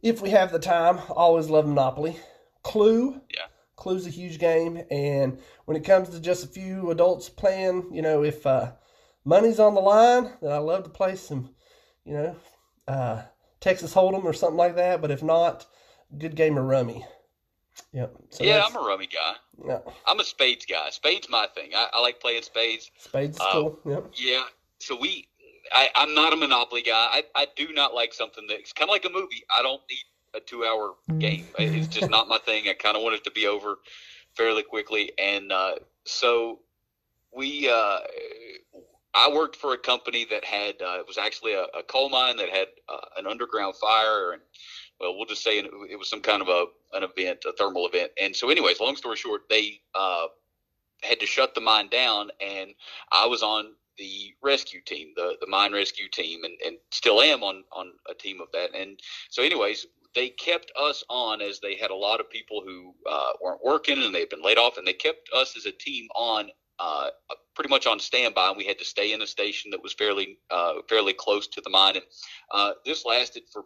if 0.01 0.21
we 0.21 0.29
have 0.29 0.53
the 0.53 0.59
time, 0.59 0.99
always 1.09 1.49
love 1.49 1.67
Monopoly. 1.67 2.15
Clue. 2.63 3.19
Yeah. 3.29 3.47
Clue's 3.75 4.07
a 4.07 4.11
huge 4.11 4.39
game. 4.39 4.81
And 4.89 5.39
when 5.65 5.75
it 5.75 5.83
comes 5.83 6.07
to 6.07 6.21
just 6.21 6.45
a 6.45 6.47
few 6.47 6.89
adults 6.89 7.27
playing, 7.27 7.93
you 7.93 8.01
know, 8.01 8.23
if. 8.23 8.47
Uh, 8.47 8.71
money's 9.25 9.59
on 9.59 9.73
the 9.73 9.81
line, 9.81 10.31
then 10.41 10.51
I 10.51 10.57
love 10.57 10.83
to 10.83 10.89
play 10.89 11.15
some, 11.15 11.49
you 12.05 12.13
know, 12.13 12.35
uh, 12.87 13.21
Texas 13.59 13.93
Hold'em 13.93 14.23
or 14.23 14.33
something 14.33 14.57
like 14.57 14.75
that. 14.75 15.01
But 15.01 15.11
if 15.11 15.23
not, 15.23 15.65
good 16.17 16.35
game 16.35 16.57
of 16.57 16.65
rummy. 16.65 17.05
Yep. 17.93 18.13
So 18.29 18.43
yeah, 18.43 18.63
I'm 18.65 18.75
a 18.75 18.79
rummy 18.79 19.07
guy. 19.07 19.33
Yeah. 19.65 19.79
I'm 20.07 20.19
a 20.19 20.23
spades 20.23 20.65
guy. 20.65 20.89
Spades 20.89 21.29
my 21.29 21.47
thing. 21.53 21.71
I, 21.75 21.87
I 21.93 22.01
like 22.01 22.19
playing 22.19 22.43
spades. 22.43 22.89
Spades 22.97 23.37
is 23.37 23.41
uh, 23.41 23.51
cool. 23.51 23.79
Yep. 23.85 24.11
Yeah. 24.15 24.43
So 24.79 24.97
we, 24.99 25.27
I, 25.71 25.89
I'm 25.95 26.13
not 26.13 26.33
a 26.33 26.35
Monopoly 26.35 26.81
guy. 26.81 26.93
I, 26.93 27.23
I 27.35 27.47
do 27.55 27.71
not 27.73 27.93
like 27.93 28.13
something 28.13 28.45
that's 28.47 28.73
kind 28.73 28.89
of 28.89 28.93
like 28.93 29.05
a 29.05 29.09
movie. 29.09 29.43
I 29.57 29.61
don't 29.61 29.81
need 29.89 30.03
a 30.33 30.39
two 30.39 30.65
hour 30.65 30.93
game. 31.19 31.45
It's 31.59 31.87
just 31.87 32.09
not 32.09 32.27
my 32.27 32.39
thing. 32.39 32.67
I 32.67 32.73
kind 32.73 32.95
of 32.95 33.03
want 33.03 33.15
it 33.15 33.23
to 33.25 33.31
be 33.31 33.47
over 33.47 33.75
fairly 34.33 34.63
quickly. 34.63 35.11
And 35.17 35.51
uh, 35.51 35.75
so 36.05 36.59
we, 37.35 37.69
uh, 37.69 37.99
I 39.21 39.29
worked 39.31 39.55
for 39.55 39.73
a 39.73 39.77
company 39.77 40.25
that 40.31 40.43
had 40.43 40.81
uh, 40.81 40.97
it 40.99 41.05
was 41.07 41.19
actually 41.19 41.53
a, 41.53 41.65
a 41.77 41.83
coal 41.87 42.09
mine 42.09 42.37
that 42.37 42.49
had 42.49 42.67
uh, 42.89 43.05
an 43.17 43.27
underground 43.27 43.75
fire, 43.75 44.31
and 44.31 44.41
well, 44.99 45.15
we'll 45.15 45.27
just 45.27 45.43
say 45.43 45.59
it, 45.59 45.99
was 45.99 46.09
some 46.09 46.21
kind 46.21 46.41
of 46.41 46.47
a 46.47 46.65
an 46.93 47.03
event, 47.03 47.45
a 47.47 47.53
thermal 47.53 47.87
event. 47.87 48.11
And 48.19 48.35
so, 48.35 48.49
anyways, 48.49 48.79
long 48.79 48.95
story 48.95 49.17
short, 49.17 49.41
they 49.47 49.79
uh, 49.93 50.25
had 51.03 51.19
to 51.19 51.27
shut 51.27 51.53
the 51.53 51.61
mine 51.61 51.89
down, 51.89 52.31
and 52.39 52.71
I 53.11 53.27
was 53.27 53.43
on 53.43 53.73
the 53.99 54.33
rescue 54.41 54.81
team, 54.81 55.13
the 55.15 55.35
the 55.39 55.47
mine 55.47 55.71
rescue 55.71 56.09
team, 56.11 56.43
and, 56.43 56.55
and 56.65 56.77
still 56.89 57.21
am 57.21 57.43
on 57.43 57.63
on 57.71 57.91
a 58.09 58.15
team 58.15 58.41
of 58.41 58.47
that. 58.53 58.73
And 58.73 58.99
so, 59.29 59.43
anyways, 59.43 59.85
they 60.15 60.29
kept 60.29 60.71
us 60.75 61.03
on 61.09 61.41
as 61.41 61.59
they 61.59 61.75
had 61.75 61.91
a 61.91 61.95
lot 61.95 62.19
of 62.19 62.29
people 62.29 62.63
who 62.65 62.95
uh, 63.07 63.33
weren't 63.39 63.63
working 63.63 64.01
and 64.01 64.15
they've 64.15 64.29
been 64.31 64.43
laid 64.43 64.57
off, 64.57 64.79
and 64.79 64.87
they 64.87 64.93
kept 64.93 65.29
us 65.35 65.55
as 65.55 65.67
a 65.67 65.71
team 65.71 66.07
on 66.15 66.49
uh, 66.79 67.09
pretty 67.55 67.69
much 67.69 67.87
on 67.87 67.99
standby, 67.99 68.49
and 68.49 68.57
we 68.57 68.65
had 68.65 68.79
to 68.79 68.85
stay 68.85 69.13
in 69.13 69.21
a 69.21 69.27
station 69.27 69.71
that 69.71 69.83
was 69.83 69.93
fairly 69.93 70.37
uh, 70.49 70.75
fairly 70.87 71.13
close 71.13 71.47
to 71.47 71.61
the 71.61 71.69
mine. 71.69 71.95
And 71.95 72.05
uh, 72.51 72.71
this 72.85 73.05
lasted 73.05 73.43
for 73.51 73.63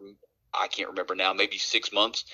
I 0.54 0.68
can't 0.68 0.90
remember 0.90 1.16
now, 1.16 1.34
maybe 1.34 1.58
six 1.58 1.92
months, 1.92 2.26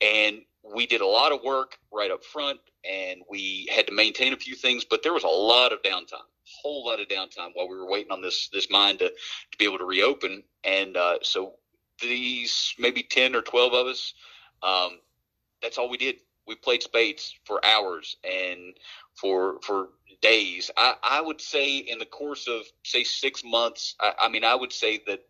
and 0.00 0.42
we 0.74 0.86
did 0.86 1.00
a 1.00 1.06
lot 1.06 1.32
of 1.32 1.42
work 1.42 1.78
right 1.92 2.10
up 2.10 2.24
front, 2.24 2.60
and 2.88 3.20
we 3.30 3.68
had 3.74 3.86
to 3.86 3.94
maintain 3.94 4.32
a 4.32 4.36
few 4.36 4.54
things, 4.54 4.84
but 4.84 5.02
there 5.02 5.14
was 5.14 5.24
a 5.24 5.28
lot 5.28 5.72
of 5.72 5.82
downtime, 5.82 6.12
a 6.12 6.50
whole 6.62 6.84
lot 6.86 7.00
of 7.00 7.08
downtime 7.08 7.50
while 7.54 7.68
we 7.68 7.76
were 7.76 7.90
waiting 7.90 8.12
on 8.12 8.20
this 8.20 8.48
this 8.52 8.70
mine 8.70 8.98
to 8.98 9.08
to 9.08 9.58
be 9.58 9.64
able 9.64 9.78
to 9.78 9.84
reopen. 9.86 10.42
And 10.64 10.96
uh, 10.96 11.18
so 11.22 11.54
these 12.00 12.74
maybe 12.78 13.02
ten 13.02 13.34
or 13.34 13.42
twelve 13.42 13.72
of 13.72 13.86
us, 13.86 14.14
um, 14.62 14.98
that's 15.62 15.78
all 15.78 15.90
we 15.90 15.96
did. 15.96 16.16
We 16.50 16.56
played 16.56 16.82
spades 16.82 17.32
for 17.44 17.64
hours 17.64 18.16
and 18.24 18.74
for 19.14 19.60
for 19.62 19.90
days. 20.20 20.68
I, 20.76 20.96
I 21.00 21.20
would 21.20 21.40
say 21.40 21.76
in 21.76 22.00
the 22.00 22.06
course 22.06 22.48
of 22.48 22.62
say 22.82 23.04
six 23.04 23.44
months, 23.44 23.94
I, 24.00 24.14
I 24.22 24.28
mean, 24.28 24.42
I 24.42 24.56
would 24.56 24.72
say 24.72 25.00
that 25.06 25.20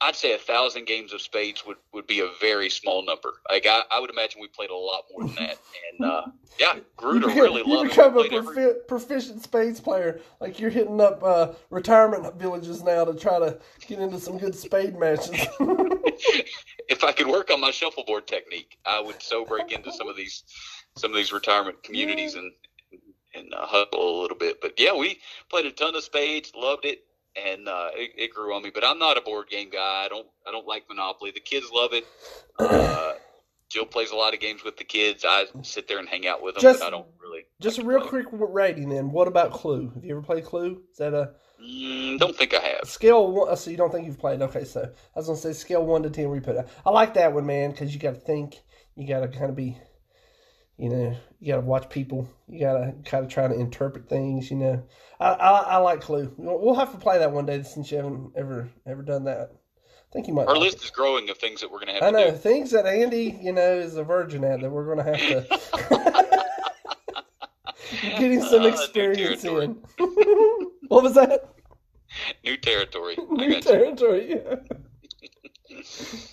I'd 0.00 0.16
say 0.16 0.32
a 0.32 0.38
thousand 0.38 0.86
games 0.86 1.12
of 1.12 1.20
spades 1.20 1.66
would, 1.66 1.76
would 1.92 2.06
be 2.06 2.20
a 2.20 2.30
very 2.40 2.70
small 2.70 3.04
number. 3.04 3.34
Like 3.50 3.66
I, 3.66 3.82
I 3.90 4.00
would 4.00 4.08
imagine 4.08 4.40
we 4.40 4.48
played 4.48 4.70
a 4.70 4.74
lot 4.74 5.04
more 5.12 5.26
than 5.26 5.36
that. 5.36 5.58
And 5.92 6.10
uh, 6.10 6.22
yeah, 6.58 6.78
grew 6.96 7.20
to 7.20 7.26
really 7.26 7.62
love 7.62 7.84
you 7.84 7.90
become 7.90 8.16
a 8.16 8.22
profi- 8.22 8.32
every... 8.32 8.74
proficient 8.88 9.42
spades 9.42 9.80
player. 9.80 10.20
Like 10.40 10.58
you're 10.58 10.70
hitting 10.70 11.00
up 11.02 11.22
uh, 11.22 11.48
retirement 11.68 12.34
villages 12.36 12.82
now 12.82 13.04
to 13.04 13.14
try 13.14 13.38
to 13.38 13.60
get 13.86 13.98
into 13.98 14.18
some 14.18 14.38
good 14.38 14.54
spade 14.54 14.98
matches. 14.98 15.46
if 16.92 17.02
I 17.02 17.12
could 17.12 17.26
work 17.26 17.50
on 17.50 17.60
my 17.60 17.70
shuffleboard 17.70 18.26
technique, 18.26 18.76
I 18.84 19.00
would 19.00 19.22
so 19.22 19.44
break 19.44 19.72
into 19.72 19.92
some 19.92 20.08
of 20.08 20.16
these 20.16 20.44
some 20.96 21.10
of 21.10 21.16
these 21.16 21.32
retirement 21.32 21.82
communities 21.82 22.34
and 22.34 22.52
and 23.34 23.52
uh, 23.54 23.64
hustle 23.66 24.20
a 24.20 24.20
little 24.20 24.36
bit. 24.36 24.60
But 24.60 24.78
yeah, 24.78 24.94
we 24.94 25.18
played 25.48 25.64
a 25.64 25.72
ton 25.72 25.96
of 25.96 26.04
spades, 26.04 26.52
loved 26.54 26.84
it, 26.84 26.98
and 27.34 27.66
uh, 27.66 27.88
it, 27.94 28.10
it, 28.18 28.34
grew 28.34 28.54
on 28.54 28.62
me. 28.62 28.70
But 28.72 28.84
I'm 28.84 28.98
not 28.98 29.16
a 29.16 29.22
board 29.22 29.48
game 29.48 29.70
guy. 29.70 30.04
I 30.04 30.08
don't 30.08 30.26
I 30.46 30.52
don't 30.52 30.66
like 30.66 30.84
Monopoly. 30.88 31.30
The 31.30 31.40
kids 31.40 31.66
love 31.72 31.94
it. 31.94 32.04
Uh, 32.58 33.14
Jill 33.72 33.86
plays 33.86 34.10
a 34.10 34.16
lot 34.16 34.34
of 34.34 34.40
games 34.40 34.62
with 34.62 34.76
the 34.76 34.84
kids. 34.84 35.24
I 35.26 35.46
sit 35.62 35.88
there 35.88 35.98
and 35.98 36.08
hang 36.08 36.26
out 36.26 36.42
with 36.42 36.54
them, 36.54 36.62
just, 36.62 36.80
but 36.80 36.86
I 36.86 36.90
don't 36.90 37.06
really. 37.20 37.44
Just 37.60 37.78
a 37.78 37.84
real 37.84 38.02
quick 38.02 38.26
rating 38.30 38.90
then. 38.90 39.10
What 39.10 39.28
about 39.28 39.52
Clue? 39.52 39.90
Have 39.94 40.04
you 40.04 40.12
ever 40.12 40.22
played 40.22 40.44
Clue? 40.44 40.82
Is 40.90 40.98
that 40.98 41.14
a? 41.14 41.32
Mm, 41.62 42.18
don't 42.18 42.36
think 42.36 42.54
I 42.54 42.60
have. 42.60 42.88
Scale 42.88 43.30
one. 43.30 43.56
So 43.56 43.70
you 43.70 43.76
don't 43.76 43.90
think 43.90 44.06
you've 44.06 44.18
played? 44.18 44.42
Okay, 44.42 44.64
so 44.64 44.82
I 44.82 45.18
was 45.18 45.26
gonna 45.26 45.38
say 45.38 45.52
scale 45.52 45.84
one 45.84 46.02
to 46.02 46.10
ten. 46.10 46.30
We 46.30 46.40
put. 46.40 46.56
I 46.84 46.90
like 46.90 47.14
that 47.14 47.32
one, 47.32 47.46
man, 47.46 47.70
because 47.70 47.94
you 47.94 48.00
got 48.00 48.14
to 48.14 48.20
think. 48.20 48.56
You 48.94 49.08
got 49.08 49.20
to 49.20 49.28
kind 49.28 49.48
of 49.48 49.56
be 49.56 49.78
you 50.82 50.88
know, 50.88 51.16
you 51.38 51.52
got 51.52 51.60
to 51.60 51.66
watch 51.66 51.88
people. 51.90 52.28
You 52.48 52.60
got 52.60 52.78
to 52.78 52.94
kind 53.04 53.24
of 53.24 53.30
try 53.30 53.46
to 53.46 53.54
interpret 53.54 54.08
things. 54.08 54.50
You 54.50 54.56
know, 54.56 54.82
I, 55.20 55.28
I, 55.28 55.58
I 55.60 55.76
like 55.76 56.00
Clue. 56.00 56.34
We'll 56.36 56.74
have 56.74 56.92
to 56.92 56.98
play 56.98 57.18
that 57.18 57.32
one 57.32 57.46
day 57.46 57.62
since 57.62 57.90
you 57.90 57.98
haven't 57.98 58.32
ever 58.36 58.68
ever 58.86 59.02
done 59.02 59.24
that. 59.24 59.50
I 60.12 60.14
think 60.14 60.28
you 60.28 60.34
might. 60.34 60.46
Our 60.46 60.58
list 60.58 60.76
it. 60.78 60.84
is 60.84 60.90
growing 60.90 61.30
of 61.30 61.38
things 61.38 61.62
that 61.62 61.72
we're 61.72 61.78
going 61.78 61.88
to 61.88 61.94
have. 61.94 62.02
I 62.02 62.10
know 62.10 62.30
do. 62.30 62.36
things 62.36 62.70
that 62.72 62.84
Andy, 62.84 63.38
you 63.40 63.52
know, 63.52 63.78
is 63.78 63.96
a 63.96 64.04
virgin 64.04 64.44
at 64.44 64.60
that 64.60 64.70
we're 64.70 64.84
going 64.84 64.98
to 64.98 65.04
have 65.04 65.18
to 65.18 65.46
getting 68.18 68.42
some 68.42 68.62
uh, 68.62 68.66
experience 68.66 69.42
uh, 69.46 69.60
in. 69.60 69.78
what 70.88 71.02
was 71.02 71.14
that? 71.14 71.54
New 72.44 72.58
territory. 72.58 73.16
New 73.30 73.60
territory. 73.60 74.40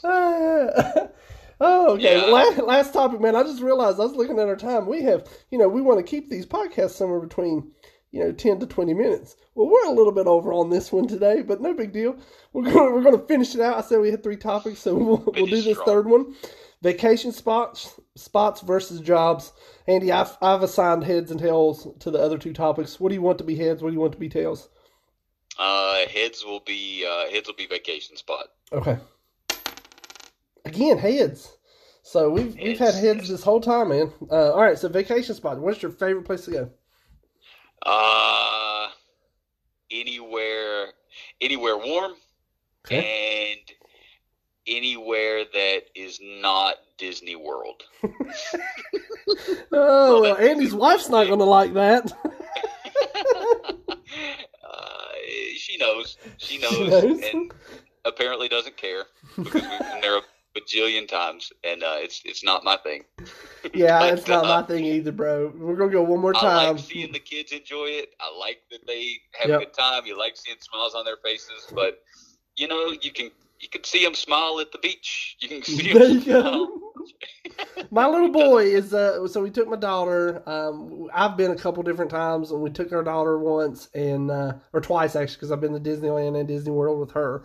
Yeah. 0.04 1.08
Oh, 1.62 1.96
okay. 1.96 2.26
Yeah. 2.26 2.32
Last, 2.32 2.58
last 2.60 2.94
topic, 2.94 3.20
man. 3.20 3.36
I 3.36 3.44
just 3.44 3.62
realized 3.62 4.00
I 4.00 4.04
was 4.04 4.13
looking 4.13 4.39
at 4.39 4.48
our 4.48 4.56
time. 4.56 4.88
We 4.88 5.02
have, 5.02 5.28
you 5.52 5.58
know, 5.58 5.68
we 5.68 5.82
want 5.82 6.00
to 6.00 6.10
keep 6.10 6.30
these 6.30 6.46
podcasts 6.46 6.92
somewhere 6.92 7.20
between, 7.20 7.74
you 8.12 8.24
know, 8.24 8.32
ten 8.32 8.60
to 8.60 8.65
twenty 8.65 8.93
minutes. 8.93 9.36
Well, 9.56 9.69
we're 9.69 9.86
a 9.86 9.93
little 9.93 10.12
bit 10.12 10.28
over 10.28 10.54
on 10.54 10.69
this 10.69 10.91
one 10.91 11.08
today, 11.08 11.41
but 11.41 11.62
no 11.62 11.74
big 11.74 11.91
deal. 11.91 12.15
We're 12.54 12.72
going 12.72 13.04
we're 13.04 13.12
to 13.12 13.26
finish 13.28 13.56
it 13.56 13.62
out. 13.62 13.78
I 13.78 13.82
said 13.82 14.00
we 14.00 14.12
had 14.12 14.24
three 14.24 14.38
topics, 14.38 14.80
so 14.80 14.95
we'll, 14.95 15.24
we'll 15.36 15.45
do 15.45 15.62
this 15.62 15.78
third 15.80 16.08
one. 16.08 16.36
Vacation 16.82 17.32
spots 17.32 18.00
spots 18.15 18.62
versus 18.62 19.02
jobs. 19.02 19.52
Andy, 19.88 20.12
I've 20.12 20.38
I've 20.41 20.63
assigned 20.63 21.04
heads 21.04 21.32
and 21.32 21.39
tails 21.39 21.88
to 22.00 22.10
the 22.10 22.19
other 22.19 22.38
two 22.38 22.54
topics. 22.54 23.00
What 23.00 23.10
do 23.10 23.15
you 23.15 23.22
want 23.22 23.38
to 23.39 23.43
be 23.43 23.56
heads? 23.56 23.82
What 23.82 23.89
do 23.89 23.93
you 23.93 24.00
want 24.00 24.13
to 24.13 24.19
be 24.19 24.30
tails? 24.30 24.69
Uh, 25.58 26.08
heads 26.08 26.45
will 26.45 26.62
be 26.62 27.06
uh, 27.06 27.30
heads 27.30 27.48
will 27.48 27.56
be 27.56 27.67
vacation 27.67 28.15
spot. 28.15 28.48
Okay. 28.72 28.98
Again, 30.63 30.98
heads. 30.98 31.58
So 32.02 32.30
we've 32.30 32.56
we've 32.56 32.80
had 32.80 32.95
heads 32.95 33.28
this 33.28 33.43
whole 33.43 33.60
time, 33.60 33.89
man. 33.89 34.13
Uh, 34.32 34.54
all 34.54 34.62
right, 34.62 34.78
so 34.80 34.88
vacation 34.88 35.36
spot. 35.36 35.60
What's 35.60 35.82
your 35.82 35.91
favorite 35.91 36.26
place 36.26 36.45
to 36.45 36.52
go? 36.52 36.72
Uh, 37.86 38.88
anywhere, 39.92 40.88
anywhere 41.42 41.78
warm, 41.78 42.13
okay. 42.86 43.54
and 43.54 43.72
anywhere 44.68 45.46
that 45.46 45.82
is 45.96 46.20
not 46.22 46.76
Disney 46.98 47.36
World. 47.36 47.84
oh, 49.72 50.22
well, 50.22 50.38
Andy's 50.38 50.74
wife's 50.74 51.10
not 51.10 51.28
going 51.28 51.39
to 51.39 51.46
like 51.46 51.74
that. 51.74 52.12
uh, 54.63 55.06
she 55.56 55.78
knows. 55.78 56.18
She 56.38 56.58
knows. 56.58 56.76
She 56.76 56.88
knows. 56.88 57.22
And 57.34 57.52
apparently 58.06 58.48
doesn't 58.48 58.78
care 58.78 59.04
because 59.38 59.62
we've 59.62 59.80
been 59.80 60.02
there 60.02 60.18
a 60.18 60.22
bajillion 60.60 61.08
times, 61.08 61.52
and 61.63 61.84
uh, 61.84 61.98
it's 62.00 62.22
it's 62.26 62.43
not 62.43 62.63
my 62.63 62.78
thing. 62.78 63.04
yeah, 63.74 64.00
But, 64.00 64.13
it's 64.13 64.28
not 64.28 64.45
uh, 64.45 64.48
my 64.48 64.63
thing 64.63 64.86
either, 64.86 65.12
bro. 65.12 65.52
We're 65.56 65.76
to 65.78 65.89
go 65.89 66.04
one 66.04 66.22
more 66.22 66.34
I 66.34 66.45
time. 66.45 66.78
like 66.78 66.80
seeing 66.80 67.12
the 67.13 67.19
kids 67.19 67.52
enjoy 67.52 67.88
it. 67.88 68.15
I 68.19 68.36
like 68.38 68.60
that 68.72 68.88
they 68.88 69.22
have 69.39 69.50
Yep. 69.50 69.62
a 69.62 69.65
good 69.65 69.74
time. 69.74 70.06
You 70.06 70.17
like 70.17 70.38
seeing 70.38 70.58
smiles 70.62 70.95
on 70.95 71.06
their 71.06 71.17
faces, 71.24 71.67
but 71.76 72.00
you 72.58 72.67
know 72.67 72.93
you 73.02 73.12
can 73.12 73.32
you 73.60 73.69
can 73.69 73.84
see 73.84 74.04
them 74.04 74.15
smile 74.15 74.60
at 74.60 74.72
the 74.72 74.80
beach. 74.80 75.38
You 75.39 75.50
can 75.50 75.63
see 75.63 75.93
There 75.93 76.08
them 76.08 76.19
smile. 76.19 76.69
My 77.91 78.08
little 78.08 78.30
boy 78.32 78.65
is 78.65 78.93
uh 78.93 79.28
so 79.28 79.41
we 79.41 79.50
took 79.52 79.67
my 79.67 79.76
daughter. 79.78 80.43
Um 80.50 81.08
I've 81.13 81.38
been 81.38 81.52
a 81.52 81.56
couple 81.56 81.84
different 81.84 82.12
times 82.12 82.52
and 82.52 82.62
we 82.62 82.69
took 82.69 82.91
our 82.91 83.04
daughter 83.04 83.38
once 83.39 83.89
and 83.93 84.30
uh 84.32 84.54
or 84.74 84.82
twice 84.82 85.15
actually 85.15 85.36
because 85.36 85.52
I've 85.52 85.62
been 85.62 85.74
to 85.74 85.80
Disneyland 85.80 86.38
and 86.38 86.48
Disney 86.48 86.72
World 86.72 87.00
with 87.00 87.12
her. 87.12 87.43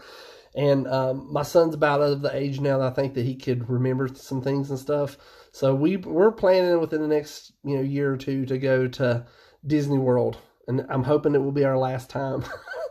And 0.54 0.86
um 0.86 1.32
my 1.32 1.42
son's 1.42 1.74
about 1.74 2.00
of 2.00 2.22
the 2.22 2.34
age 2.34 2.60
now 2.60 2.78
that 2.78 2.86
I 2.86 2.94
think 2.94 3.14
that 3.14 3.24
he 3.24 3.34
could 3.34 3.68
remember 3.68 4.08
some 4.14 4.40
things 4.42 4.70
and 4.70 4.78
stuff. 4.78 5.16
So 5.52 5.74
we 5.74 5.96
we're 5.96 6.30
planning 6.32 6.78
within 6.80 7.00
the 7.02 7.08
next, 7.08 7.52
you 7.64 7.76
know, 7.76 7.82
year 7.82 8.12
or 8.12 8.16
two 8.16 8.46
to 8.46 8.58
go 8.58 8.86
to 8.88 9.26
Disney 9.66 9.98
World. 9.98 10.36
And 10.68 10.86
I'm 10.88 11.02
hoping 11.02 11.34
it 11.34 11.38
will 11.38 11.52
be 11.52 11.64
our 11.64 11.76
last 11.76 12.08
time. 12.10 12.44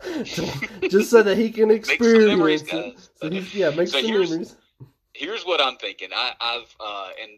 Just 0.24 1.10
so 1.10 1.22
that 1.22 1.36
he 1.36 1.50
can 1.50 1.70
experience 1.70 2.26
memories, 2.26 2.62
it. 2.62 2.68
guys. 2.68 3.10
So 3.20 3.30
he's, 3.30 3.54
yeah, 3.54 3.70
make 3.70 3.88
So 3.88 4.00
some 4.00 4.10
here's- 4.10 4.30
memories. 4.30 4.56
here's 5.12 5.42
what 5.44 5.60
I'm 5.60 5.76
thinking. 5.76 6.10
I, 6.14 6.32
I've 6.40 6.76
uh, 6.78 7.08
and 7.20 7.30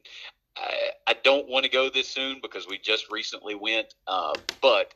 I, 0.56 0.72
I 1.06 1.14
don't 1.22 1.48
want 1.48 1.64
to 1.64 1.70
go 1.70 1.88
this 1.88 2.08
soon 2.08 2.40
because 2.42 2.66
we 2.68 2.78
just 2.78 3.10
recently 3.10 3.54
went, 3.54 3.94
uh, 4.06 4.34
but 4.60 4.92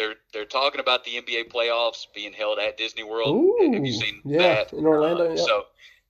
they're 0.00 0.14
they're 0.32 0.46
talking 0.46 0.80
about 0.80 1.04
the 1.04 1.10
NBA 1.12 1.52
playoffs 1.52 2.06
being 2.14 2.32
held 2.32 2.58
at 2.58 2.78
Disney 2.78 3.04
World. 3.04 3.36
Ooh, 3.36 3.72
Have 3.72 3.84
you 3.84 3.92
seen 3.92 4.22
yeah, 4.24 4.38
that 4.38 4.72
in 4.72 4.86
Orlando, 4.86 5.32
Uh. 5.32 5.36
So 5.36 5.64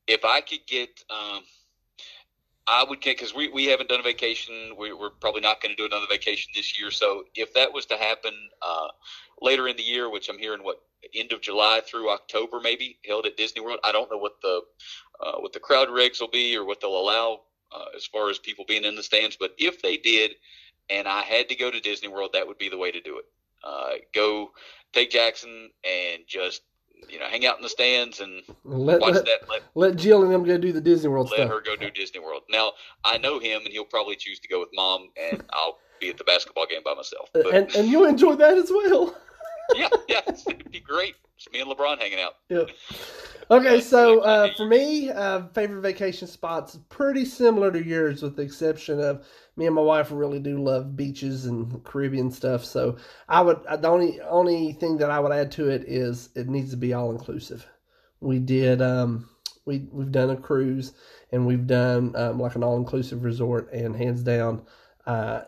if 0.07 0.25
I 0.25 0.41
could 0.41 0.65
get, 0.67 0.91
um, 1.11 1.43
I 2.69 2.85
would 2.89 3.01
get 3.01 3.17
because 3.17 3.35
we, 3.35 3.49
we 3.49 3.67
haven't 3.67 3.89
done 3.89 3.99
a 3.99 4.05
vacation. 4.05 4.77
We, 4.79 4.93
we're 4.93 5.11
probably 5.11 5.41
not 5.41 5.61
going 5.61 5.75
to 5.75 5.77
do 5.77 5.87
another 5.87 6.07
vacation 6.09 6.53
this 6.55 6.79
year. 6.79 6.93
So 6.93 7.25
if 7.35 7.53
that 7.55 7.73
was 7.73 7.87
to 7.87 7.97
happen 7.97 8.33
uh, 8.63 8.89
later 9.43 9.67
in 9.67 9.77
the 9.77 9.83
year, 9.83 10.09
which 10.09 10.29
I'm 10.29 10.39
hearing 10.39 10.63
what 10.63 10.77
end 11.15 11.33
of 11.33 11.41
July 11.41 11.81
through 11.85 12.11
October, 12.11 12.61
maybe 12.63 12.99
held 13.05 13.27
at 13.27 13.37
Disney 13.37 13.61
World. 13.61 13.81
I 13.83 13.91
don't 13.91 14.11
know 14.11 14.19
what 14.19 14.41
the 14.41 14.61
uh, 15.21 15.39
what 15.41 15.53
the 15.53 15.61
crowd 15.61 15.89
regs 15.89 16.21
will 16.21 16.29
be 16.29 16.57
or 16.57 16.65
what 16.65 16.81
they'll 16.81 16.97
allow 16.97 17.41
uh, 17.73 17.87
as 17.97 18.07
far 18.07 18.31
as 18.31 18.39
people 18.39 18.65
being 18.69 18.85
in 18.85 18.95
the 18.95 19.03
stands. 19.03 19.37
But 19.37 19.55
if 19.59 19.83
they 19.83 19.97
did, 19.97 20.33
and 20.89 21.09
I 21.09 21.23
had 21.23 21.49
to 21.49 21.57
go 21.57 21.73
to 21.73 21.81
Disney 21.81 22.09
World, 22.09 22.31
that 22.35 22.47
would 22.47 22.59
be 22.59 22.69
the 22.69 22.79
way 22.79 22.93
to 22.93 23.01
do 23.01 23.19
it. 23.19 23.25
Uh, 23.65 23.93
go 24.15 24.51
take 24.93 25.11
Jackson 25.11 25.71
and 25.85 26.23
just 26.27 26.63
you 27.09 27.19
know 27.19 27.27
hang 27.27 27.47
out 27.47 27.57
in 27.57 27.63
the 27.63 27.69
stands 27.69 28.21
and 28.21 28.43
Let, 28.65 29.01
watch 29.01 29.15
let, 29.15 29.25
that. 29.25 29.49
Let 29.49 29.63
let 29.75 29.97
Jill 29.97 30.23
and 30.23 30.33
them 30.33 30.45
go 30.45 30.59
do 30.59 30.73
the 30.73 30.81
Disney 30.81 31.09
World 31.09 31.31
let 31.31 31.37
stuff. 31.37 31.51
her 31.51 31.61
go 31.61 31.77
do 31.77 31.91
Disney 31.91 32.21
World. 32.21 32.43
Now 32.51 32.73
I 33.05 33.19
know 33.19 33.39
him, 33.39 33.63
and 33.65 33.69
he'll 33.69 33.85
probably 33.85 34.17
choose 34.17 34.41
to 34.41 34.49
go 34.49 34.61
with 34.61 34.71
mom, 34.75 35.09
and 35.31 35.43
I'll 35.53 35.79
be 36.01 36.11
at 36.11 36.19
the 36.19 36.25
basketball 36.25 36.67
game 36.67 36.83
by 36.85 36.95
myself. 36.95 37.31
But 37.33 37.55
and 37.55 37.75
and 37.75 37.89
you'll 37.89 38.07
enjoy 38.07 38.37
that 38.37 38.57
as 38.57 38.71
well. 38.71 39.17
yeah, 39.75 39.89
yeah, 40.09 40.21
it'd 40.27 40.71
be 40.71 40.81
great. 40.81 41.15
It's 41.37 41.51
me 41.53 41.61
and 41.61 41.71
LeBron 41.71 41.99
hanging 41.99 42.21
out. 42.21 42.35
Yep. 42.49 42.71
Okay, 43.51 43.81
so 43.81 44.21
uh, 44.21 44.53
for 44.57 44.67
me, 44.67 45.11
uh, 45.11 45.47
favorite 45.55 45.81
vacation 45.81 46.29
spots 46.29 46.79
pretty 46.89 47.25
similar 47.25 47.73
to 47.73 47.83
yours, 47.83 48.23
with 48.23 48.37
the 48.37 48.43
exception 48.43 49.01
of 49.01 49.27
me 49.61 49.67
and 49.67 49.75
my 49.75 49.83
wife 49.83 50.09
really 50.11 50.41
do 50.41 50.57
love 50.57 50.97
beaches 50.97 51.45
and 51.45 51.85
Caribbean 51.85 52.31
stuff. 52.31 52.65
So 52.65 52.97
I 53.29 53.43
would 53.43 53.63
the 53.63 53.89
only 53.89 54.21
only 54.23 54.73
thing 54.73 54.97
that 54.97 55.11
I 55.11 55.21
would 55.21 55.33
add 55.33 55.53
to 55.53 55.69
it 55.69 55.85
is 55.87 56.31
it 56.35 56.49
needs 56.49 56.71
to 56.71 56.79
be 56.79 56.95
all 56.95 57.11
inclusive. 57.11 57.67
We 58.21 58.39
did 58.39 58.81
um 58.81 59.29
we 59.67 59.87
we've 59.93 60.11
done 60.11 60.31
a 60.31 60.37
cruise 60.37 60.95
and 61.31 61.47
we've 61.47 61.67
done 61.67 62.17
um, 62.17 62.41
like 62.41 62.57
an 62.57 62.65
all 62.65 62.77
inclusive 62.77 63.23
resort, 63.23 63.71
and 63.73 63.95
hands 63.95 64.23
down, 64.23 64.63
uh, 65.07 65.43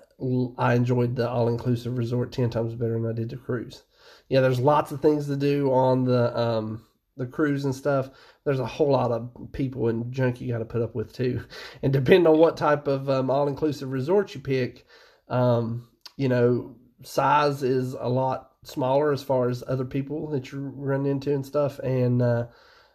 I 0.59 0.75
enjoyed 0.75 1.17
the 1.17 1.29
all 1.29 1.49
inclusive 1.49 1.99
resort 1.99 2.33
ten 2.33 2.51
times 2.51 2.75
better 2.75 3.01
than 3.01 3.11
I 3.11 3.13
did 3.15 3.31
the 3.31 3.37
cruise. 3.37 3.83
Yeah, 4.29 4.41
there's 4.41 4.61
lots 4.61 4.93
of 4.93 5.01
things 5.01 5.27
to 5.27 5.37
do 5.37 5.73
on 5.73 6.05
the 6.05 6.39
um 6.39 6.85
the 7.17 7.27
cruise 7.27 7.65
and 7.65 7.75
stuff. 7.75 8.11
There's 8.45 8.61
a 8.61 8.67
whole 8.67 8.91
lot 8.91 9.13
of 9.13 9.31
people 9.53 9.89
and 9.89 10.13
junk 10.13 10.41
you 10.41 10.51
got 10.53 10.59
to 10.59 10.65
put 10.65 10.83
up 10.83 10.95
with 10.95 11.13
too, 11.13 11.43
and 11.83 11.93
depending 11.93 12.27
on 12.27 12.39
what 12.39 12.57
type 12.57 12.87
of 12.89 13.09
um, 13.09 13.31
all 13.31 13.49
inclusive 13.49 13.91
resort 13.93 14.35
you 14.35 14.41
pick, 14.41 14.87
um, 15.29 15.89
you 16.17 16.29
know, 16.29 16.77
size 17.03 17.63
is 17.63 17.95
a 17.95 18.09
lot 18.09 18.51
smaller 18.65 19.13
as 19.13 19.23
far 19.23 19.49
as 19.49 19.65
other 19.67 19.85
people 19.85 20.29
that 20.31 20.53
you 20.53 20.59
run 20.59 21.07
into 21.07 21.33
and 21.33 21.47
stuff, 21.47 21.79
and 21.81 22.23
uh, 22.23 22.47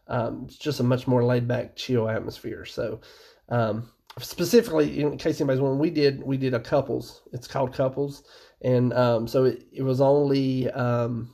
um, 0.08 0.44
it's 0.46 0.58
just 0.58 0.80
a 0.80 0.84
much 0.84 1.08
more 1.08 1.24
laid 1.24 1.48
back, 1.48 1.76
chill 1.76 2.10
atmosphere. 2.10 2.66
So. 2.66 3.02
Um, 3.50 3.90
specifically 4.20 5.02
in 5.02 5.18
case 5.18 5.40
anybody's 5.40 5.62
wondering 5.62 5.80
we 5.80 5.92
did 5.92 6.24
we 6.24 6.38
did 6.38 6.54
a 6.54 6.60
couples 6.60 7.22
it's 7.34 7.48
called 7.48 7.72
couples 7.72 8.24
and 8.62 8.94
um, 8.94 9.28
so 9.28 9.46
it, 9.46 9.68
it 9.72 9.84
was 9.84 10.02
only 10.02 10.70
um, 10.72 11.34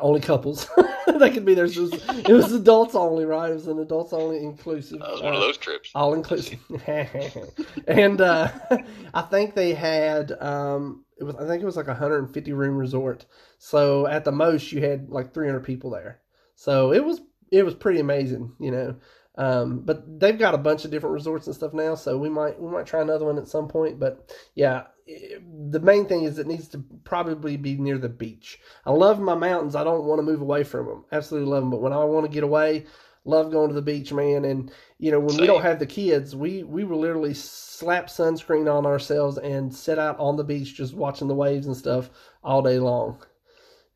only 0.00 0.20
couples 0.20 0.68
that 1.22 1.32
could 1.32 1.44
be 1.44 1.54
there. 1.54 1.64
It, 1.64 1.76
was, 1.76 1.92
it 1.92 2.32
was 2.32 2.52
adults 2.52 2.94
only, 2.94 3.24
right? 3.24 3.50
It 3.50 3.54
was 3.54 3.66
an 3.66 3.78
adults 3.78 4.12
only 4.12 4.38
inclusive. 4.38 5.00
That 5.00 5.10
was 5.10 5.22
one 5.22 5.34
of 5.34 5.40
uh, 5.40 5.46
those 5.46 5.56
trips. 5.56 5.90
all 5.94 6.14
inclusive. 6.14 6.58
and 7.86 8.20
uh, 8.20 8.48
I 9.14 9.22
think 9.22 9.54
they 9.54 9.72
had 9.74 10.32
um, 10.40 11.04
it 11.16 11.24
was 11.24 11.36
I 11.36 11.46
think 11.46 11.62
it 11.62 11.66
was 11.66 11.76
like 11.76 11.86
a 11.86 11.90
150 11.90 12.52
room 12.52 12.76
resort. 12.76 13.26
So 13.58 14.06
at 14.06 14.24
the 14.24 14.32
most 14.32 14.72
you 14.72 14.82
had 14.82 15.08
like 15.08 15.32
300 15.32 15.60
people 15.60 15.90
there. 15.90 16.20
So 16.54 16.92
it 16.92 17.04
was 17.04 17.20
it 17.50 17.64
was 17.64 17.74
pretty 17.74 18.00
amazing, 18.00 18.52
you 18.58 18.70
know. 18.70 18.96
Um, 19.36 19.80
but 19.80 20.20
they've 20.20 20.38
got 20.38 20.54
a 20.54 20.58
bunch 20.58 20.84
of 20.84 20.90
different 20.90 21.14
resorts 21.14 21.46
and 21.46 21.56
stuff 21.56 21.72
now, 21.72 21.94
so 21.94 22.18
we 22.18 22.28
might 22.28 22.60
we 22.60 22.70
might 22.70 22.86
try 22.86 23.00
another 23.00 23.24
one 23.24 23.38
at 23.38 23.48
some 23.48 23.68
point. 23.68 23.98
But 23.98 24.30
yeah, 24.54 24.84
the 25.06 25.80
main 25.80 26.06
thing 26.06 26.24
is 26.24 26.38
it 26.38 26.46
needs 26.46 26.68
to 26.68 26.84
probably 27.04 27.56
be 27.56 27.76
near 27.76 27.98
the 27.98 28.08
beach. 28.08 28.58
I 28.86 28.90
love 28.92 29.20
my 29.20 29.34
mountains. 29.34 29.74
I 29.76 29.84
don't 29.84 30.04
want 30.04 30.18
to 30.18 30.22
move 30.22 30.40
away 30.40 30.64
from 30.64 30.86
them. 30.86 31.04
Absolutely 31.12 31.50
love 31.50 31.62
them. 31.62 31.70
But 31.70 31.82
when 31.82 31.92
I 31.92 32.04
want 32.04 32.26
to 32.26 32.32
get 32.32 32.44
away, 32.44 32.86
love 33.24 33.50
going 33.50 33.68
to 33.68 33.74
the 33.74 33.82
beach, 33.82 34.12
man. 34.12 34.44
And 34.44 34.70
you 34.98 35.10
know, 35.10 35.20
when 35.20 35.36
we 35.36 35.46
don't 35.46 35.62
have 35.62 35.78
the 35.78 35.86
kids, 35.86 36.36
we 36.36 36.62
we 36.62 36.84
will 36.84 37.00
literally 37.00 37.34
slap 37.34 38.06
sunscreen 38.08 38.72
on 38.72 38.86
ourselves 38.86 39.38
and 39.38 39.74
sit 39.74 39.98
out 39.98 40.18
on 40.18 40.36
the 40.36 40.44
beach 40.44 40.74
just 40.74 40.94
watching 40.94 41.28
the 41.28 41.34
waves 41.34 41.66
and 41.66 41.76
stuff 41.76 42.10
all 42.44 42.62
day 42.62 42.78
long. 42.78 43.24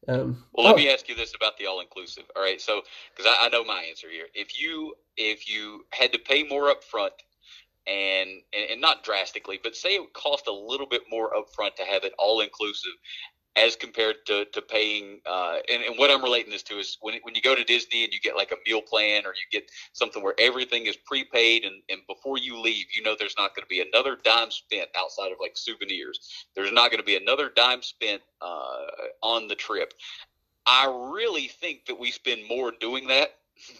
Um, 0.08 0.44
Well, 0.54 0.66
let 0.66 0.74
oh, 0.74 0.76
me 0.76 0.90
ask 0.90 1.08
you 1.08 1.14
this 1.14 1.34
about 1.34 1.58
the 1.58 1.66
all 1.66 1.80
inclusive. 1.80 2.24
All 2.34 2.42
right, 2.42 2.60
so 2.60 2.82
because 3.14 3.30
I, 3.30 3.46
I 3.46 3.48
know 3.50 3.64
my 3.64 3.82
answer 3.88 4.08
here, 4.10 4.26
if 4.34 4.60
you 4.60 4.94
if 5.16 5.48
you 5.48 5.84
had 5.92 6.12
to 6.12 6.18
pay 6.18 6.42
more 6.44 6.70
up 6.70 6.82
front, 6.84 7.12
and, 7.86 8.30
and 8.52 8.70
and 8.70 8.80
not 8.80 9.04
drastically, 9.04 9.60
but 9.62 9.76
say 9.76 9.90
it 9.90 10.12
cost 10.12 10.46
a 10.46 10.52
little 10.52 10.86
bit 10.86 11.02
more 11.10 11.36
up 11.36 11.46
front 11.54 11.76
to 11.76 11.84
have 11.84 12.04
it 12.04 12.12
all 12.18 12.40
inclusive, 12.40 12.92
as 13.56 13.76
compared 13.76 14.16
to 14.26 14.44
to 14.46 14.62
paying. 14.62 15.20
Uh, 15.26 15.56
and, 15.68 15.82
and 15.82 15.98
what 15.98 16.10
I'm 16.10 16.22
relating 16.22 16.50
this 16.50 16.62
to 16.64 16.78
is 16.78 16.98
when 17.00 17.14
when 17.22 17.34
you 17.34 17.42
go 17.42 17.54
to 17.54 17.64
Disney 17.64 18.04
and 18.04 18.12
you 18.12 18.20
get 18.20 18.36
like 18.36 18.52
a 18.52 18.56
meal 18.66 18.82
plan 18.82 19.24
or 19.24 19.30
you 19.30 19.46
get 19.50 19.70
something 19.92 20.22
where 20.22 20.34
everything 20.38 20.86
is 20.86 20.96
prepaid 20.96 21.64
and 21.64 21.82
and 21.88 22.00
before 22.08 22.38
you 22.38 22.60
leave, 22.60 22.86
you 22.94 23.02
know 23.02 23.14
there's 23.18 23.36
not 23.38 23.54
going 23.54 23.64
to 23.64 23.68
be 23.68 23.80
another 23.80 24.18
dime 24.24 24.50
spent 24.50 24.88
outside 24.96 25.32
of 25.32 25.38
like 25.40 25.56
souvenirs. 25.56 26.46
There's 26.54 26.72
not 26.72 26.90
going 26.90 27.00
to 27.00 27.06
be 27.06 27.16
another 27.16 27.50
dime 27.54 27.82
spent 27.82 28.22
uh, 28.40 28.86
on 29.22 29.48
the 29.48 29.54
trip. 29.54 29.94
I 30.66 31.12
really 31.14 31.46
think 31.46 31.86
that 31.86 31.98
we 31.98 32.10
spend 32.10 32.48
more 32.48 32.72
doing 32.80 33.06
that 33.06 33.36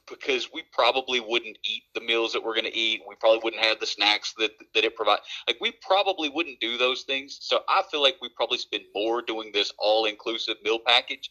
because 0.09 0.51
we 0.53 0.63
probably 0.73 1.21
wouldn't 1.21 1.59
eat 1.65 1.85
the 1.95 2.01
meals 2.01 2.33
that 2.33 2.43
we're 2.43 2.55
going 2.55 2.65
to 2.65 2.77
eat. 2.77 3.03
We 3.09 3.15
probably 3.17 3.41
wouldn't 3.43 3.63
have 3.63 3.81
the 3.81 3.87
snacks 3.87 4.35
that 4.39 4.53
that 4.75 4.85
it 4.85 4.97
provides. 4.97 5.23
Like 5.47 5.59
we 5.61 5.73
probably 5.87 6.29
wouldn't 6.29 6.61
do 6.61 6.79
those 6.79 7.03
things. 7.03 7.39
So 7.41 7.61
I 7.69 7.83
feel 7.91 8.03
like 8.03 8.17
we 8.21 8.29
probably 8.31 8.59
spend 8.59 8.85
more 8.95 9.23
doing 9.23 9.51
this 9.53 9.73
all 9.79 10.05
inclusive 10.05 10.57
meal 10.65 10.79
package. 10.85 11.31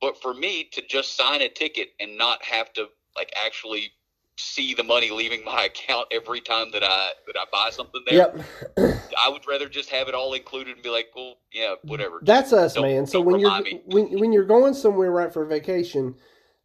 But 0.00 0.20
for 0.20 0.32
me 0.32 0.68
to 0.72 0.82
just 0.86 1.16
sign 1.16 1.42
a 1.42 1.48
ticket 1.48 1.90
and 2.00 2.16
not 2.16 2.42
have 2.44 2.72
to 2.74 2.86
like 3.16 3.32
actually 3.44 3.92
see 4.40 4.72
the 4.74 4.82
money 4.82 5.10
leaving 5.10 5.44
my 5.44 5.64
account 5.66 6.06
every 6.10 6.40
time 6.40 6.70
that 6.72 6.82
I 6.82 7.10
that 7.26 7.36
I 7.36 7.44
buy 7.52 7.70
something 7.70 8.02
there, 8.06 8.32
yep. 8.76 9.06
I 9.24 9.28
would 9.28 9.46
rather 9.46 9.68
just 9.68 9.90
have 9.90 10.08
it 10.08 10.14
all 10.14 10.32
included 10.34 10.74
and 10.74 10.82
be 10.82 10.90
like, 10.90 11.08
well, 11.14 11.34
yeah, 11.52 11.74
whatever. 11.82 12.20
That's 12.22 12.52
us, 12.52 12.78
man. 12.78 13.06
So 13.06 13.20
when 13.20 13.40
you're 13.40 13.62
me. 13.62 13.82
when 13.86 14.18
when 14.18 14.32
you're 14.32 14.44
going 14.44 14.74
somewhere 14.74 15.10
right 15.10 15.32
for 15.32 15.44
vacation, 15.44 16.14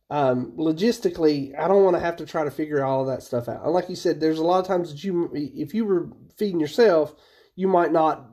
um, 0.10 0.54
logistically, 0.58 1.58
I 1.58 1.68
don't 1.68 1.84
want 1.84 1.96
to 1.96 2.02
have 2.02 2.18
to 2.18 2.26
try 2.26 2.44
to 2.44 2.52
figure 2.52 2.84
all 2.84 3.02
of 3.02 3.08
that 3.08 3.24
stuff 3.24 3.48
out. 3.50 3.64
And 3.64 3.74
like 3.74 3.90
you 3.90 3.96
said, 3.96 4.20
there's 4.20 4.40
a 4.40 4.44
lot 4.44 4.60
of 4.60 4.68
times 4.68 4.92
that 4.92 5.04
you, 5.04 5.32
if 5.34 5.74
you 5.74 5.86
were 5.86 6.10
feeding 6.38 6.60
yourself, 6.60 7.16
you 7.56 7.68
might 7.68 7.92
not 7.92 8.30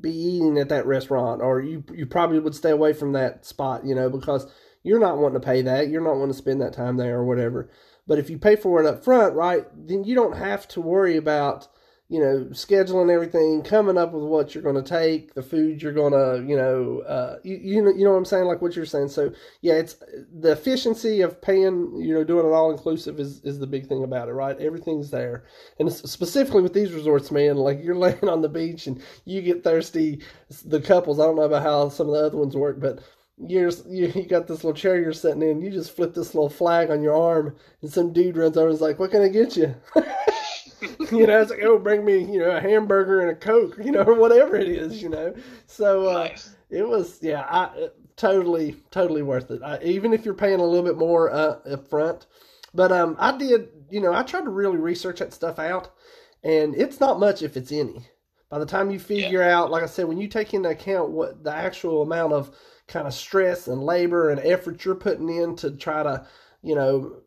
be 0.00 0.10
eating 0.10 0.58
at 0.58 0.68
that 0.70 0.86
restaurant, 0.86 1.40
or 1.42 1.60
you 1.60 1.84
you 1.94 2.06
probably 2.06 2.40
would 2.40 2.54
stay 2.54 2.70
away 2.70 2.92
from 2.92 3.12
that 3.12 3.46
spot, 3.46 3.86
you 3.86 3.94
know, 3.94 4.10
because 4.10 4.46
you're 4.82 4.98
not 4.98 5.18
wanting 5.18 5.40
to 5.40 5.46
pay 5.46 5.62
that. 5.62 5.88
You're 5.88 6.02
not 6.02 6.16
wanting 6.16 6.32
to 6.32 6.38
spend 6.38 6.60
that 6.60 6.72
time 6.72 6.96
there 6.96 7.18
or 7.18 7.24
whatever. 7.24 7.70
But 8.06 8.18
if 8.18 8.28
you 8.28 8.38
pay 8.38 8.56
for 8.56 8.80
it 8.80 8.86
up 8.86 9.04
front, 9.04 9.34
right, 9.34 9.64
then 9.74 10.02
you 10.02 10.16
don't 10.16 10.36
have 10.36 10.66
to 10.68 10.80
worry 10.80 11.16
about 11.16 11.68
you 12.08 12.20
know, 12.20 12.46
scheduling 12.50 13.10
everything, 13.10 13.62
coming 13.62 13.96
up 13.96 14.12
with 14.12 14.24
what 14.24 14.54
you're 14.54 14.62
going 14.62 14.74
to 14.74 14.82
take, 14.82 15.32
the 15.32 15.42
food 15.42 15.80
you're 15.80 15.92
going 15.92 16.12
to, 16.12 16.46
you 16.46 16.56
know, 16.56 17.00
uh, 17.08 17.38
you, 17.42 17.56
you 17.56 17.82
know, 17.82 17.90
you 17.90 18.04
know 18.04 18.10
what 18.10 18.18
I'm 18.18 18.24
saying, 18.26 18.44
like 18.44 18.60
what 18.60 18.76
you're 18.76 18.84
saying. 18.84 19.08
So 19.08 19.32
yeah, 19.62 19.74
it's 19.74 19.96
the 20.38 20.52
efficiency 20.52 21.22
of 21.22 21.40
paying, 21.40 21.96
you 21.96 22.12
know, 22.12 22.22
doing 22.22 22.44
it 22.44 22.50
all 22.50 22.70
inclusive 22.70 23.18
is 23.18 23.40
is 23.44 23.58
the 23.58 23.66
big 23.66 23.86
thing 23.86 24.04
about 24.04 24.28
it, 24.28 24.32
right? 24.32 24.58
Everything's 24.60 25.10
there, 25.10 25.44
and 25.78 25.90
specifically 25.90 26.60
with 26.60 26.74
these 26.74 26.92
resorts, 26.92 27.30
man, 27.30 27.56
like 27.56 27.82
you're 27.82 27.94
laying 28.02 28.28
on 28.28 28.42
the 28.42 28.48
beach 28.48 28.86
and 28.86 29.02
you 29.24 29.40
get 29.40 29.64
thirsty. 29.64 30.20
The 30.66 30.80
couples, 30.80 31.18
I 31.18 31.24
don't 31.24 31.36
know 31.36 31.42
about 31.42 31.62
how 31.62 31.88
some 31.88 32.08
of 32.08 32.14
the 32.14 32.26
other 32.26 32.36
ones 32.36 32.54
work, 32.54 32.78
but 32.78 33.00
you're 33.38 33.70
you, 33.88 34.12
you 34.14 34.26
got 34.26 34.46
this 34.46 34.64
little 34.64 34.74
chair 34.74 35.00
you're 35.00 35.14
sitting 35.14 35.42
in. 35.42 35.62
You 35.62 35.70
just 35.70 35.96
flip 35.96 36.12
this 36.12 36.34
little 36.34 36.50
flag 36.50 36.90
on 36.90 37.02
your 37.02 37.16
arm, 37.16 37.56
and 37.80 37.90
some 37.90 38.12
dude 38.12 38.36
runs 38.36 38.58
over 38.58 38.66
and 38.68 38.74
is 38.74 38.82
like, 38.82 38.98
"What 38.98 39.12
can 39.12 39.22
I 39.22 39.28
get 39.28 39.56
you?" 39.56 39.74
you 41.10 41.26
know, 41.26 41.40
it's 41.40 41.50
like, 41.50 41.62
oh, 41.62 41.78
bring 41.78 42.04
me, 42.04 42.18
you 42.18 42.38
know, 42.38 42.50
a 42.50 42.60
hamburger 42.60 43.20
and 43.20 43.30
a 43.30 43.34
coke, 43.34 43.76
you 43.82 43.92
know, 43.92 44.02
or 44.02 44.14
whatever 44.18 44.56
it 44.56 44.68
is, 44.68 45.02
you 45.02 45.08
know. 45.08 45.34
So 45.66 46.08
uh, 46.08 46.24
nice. 46.24 46.56
it 46.70 46.86
was, 46.86 47.18
yeah, 47.22 47.46
I 47.48 47.88
totally, 48.16 48.76
totally 48.90 49.22
worth 49.22 49.50
it. 49.50 49.62
I, 49.62 49.82
even 49.82 50.12
if 50.12 50.24
you're 50.24 50.34
paying 50.34 50.60
a 50.60 50.64
little 50.64 50.84
bit 50.84 50.98
more 50.98 51.30
uh, 51.30 51.58
up 51.70 51.88
front. 51.88 52.26
But 52.74 52.90
um, 52.90 53.16
I 53.18 53.36
did, 53.36 53.68
you 53.90 54.00
know, 54.00 54.12
I 54.14 54.22
tried 54.22 54.44
to 54.44 54.50
really 54.50 54.78
research 54.78 55.18
that 55.18 55.34
stuff 55.34 55.58
out, 55.58 55.92
and 56.42 56.74
it's 56.74 57.00
not 57.00 57.20
much 57.20 57.42
if 57.42 57.56
it's 57.56 57.70
any. 57.70 58.06
By 58.48 58.58
the 58.58 58.66
time 58.66 58.90
you 58.90 58.98
figure 58.98 59.40
yeah. 59.40 59.58
out, 59.58 59.70
like 59.70 59.82
I 59.82 59.86
said, 59.86 60.06
when 60.06 60.18
you 60.18 60.28
take 60.28 60.54
into 60.54 60.68
account 60.68 61.10
what 61.10 61.42
the 61.42 61.54
actual 61.54 62.02
amount 62.02 62.32
of 62.32 62.54
kind 62.86 63.06
of 63.06 63.14
stress 63.14 63.66
and 63.68 63.82
labor 63.82 64.30
and 64.30 64.40
effort 64.40 64.84
you're 64.84 64.94
putting 64.94 65.28
in 65.28 65.56
to 65.56 65.70
try 65.70 66.02
to, 66.02 66.26
you 66.62 66.74
know, 66.74 67.21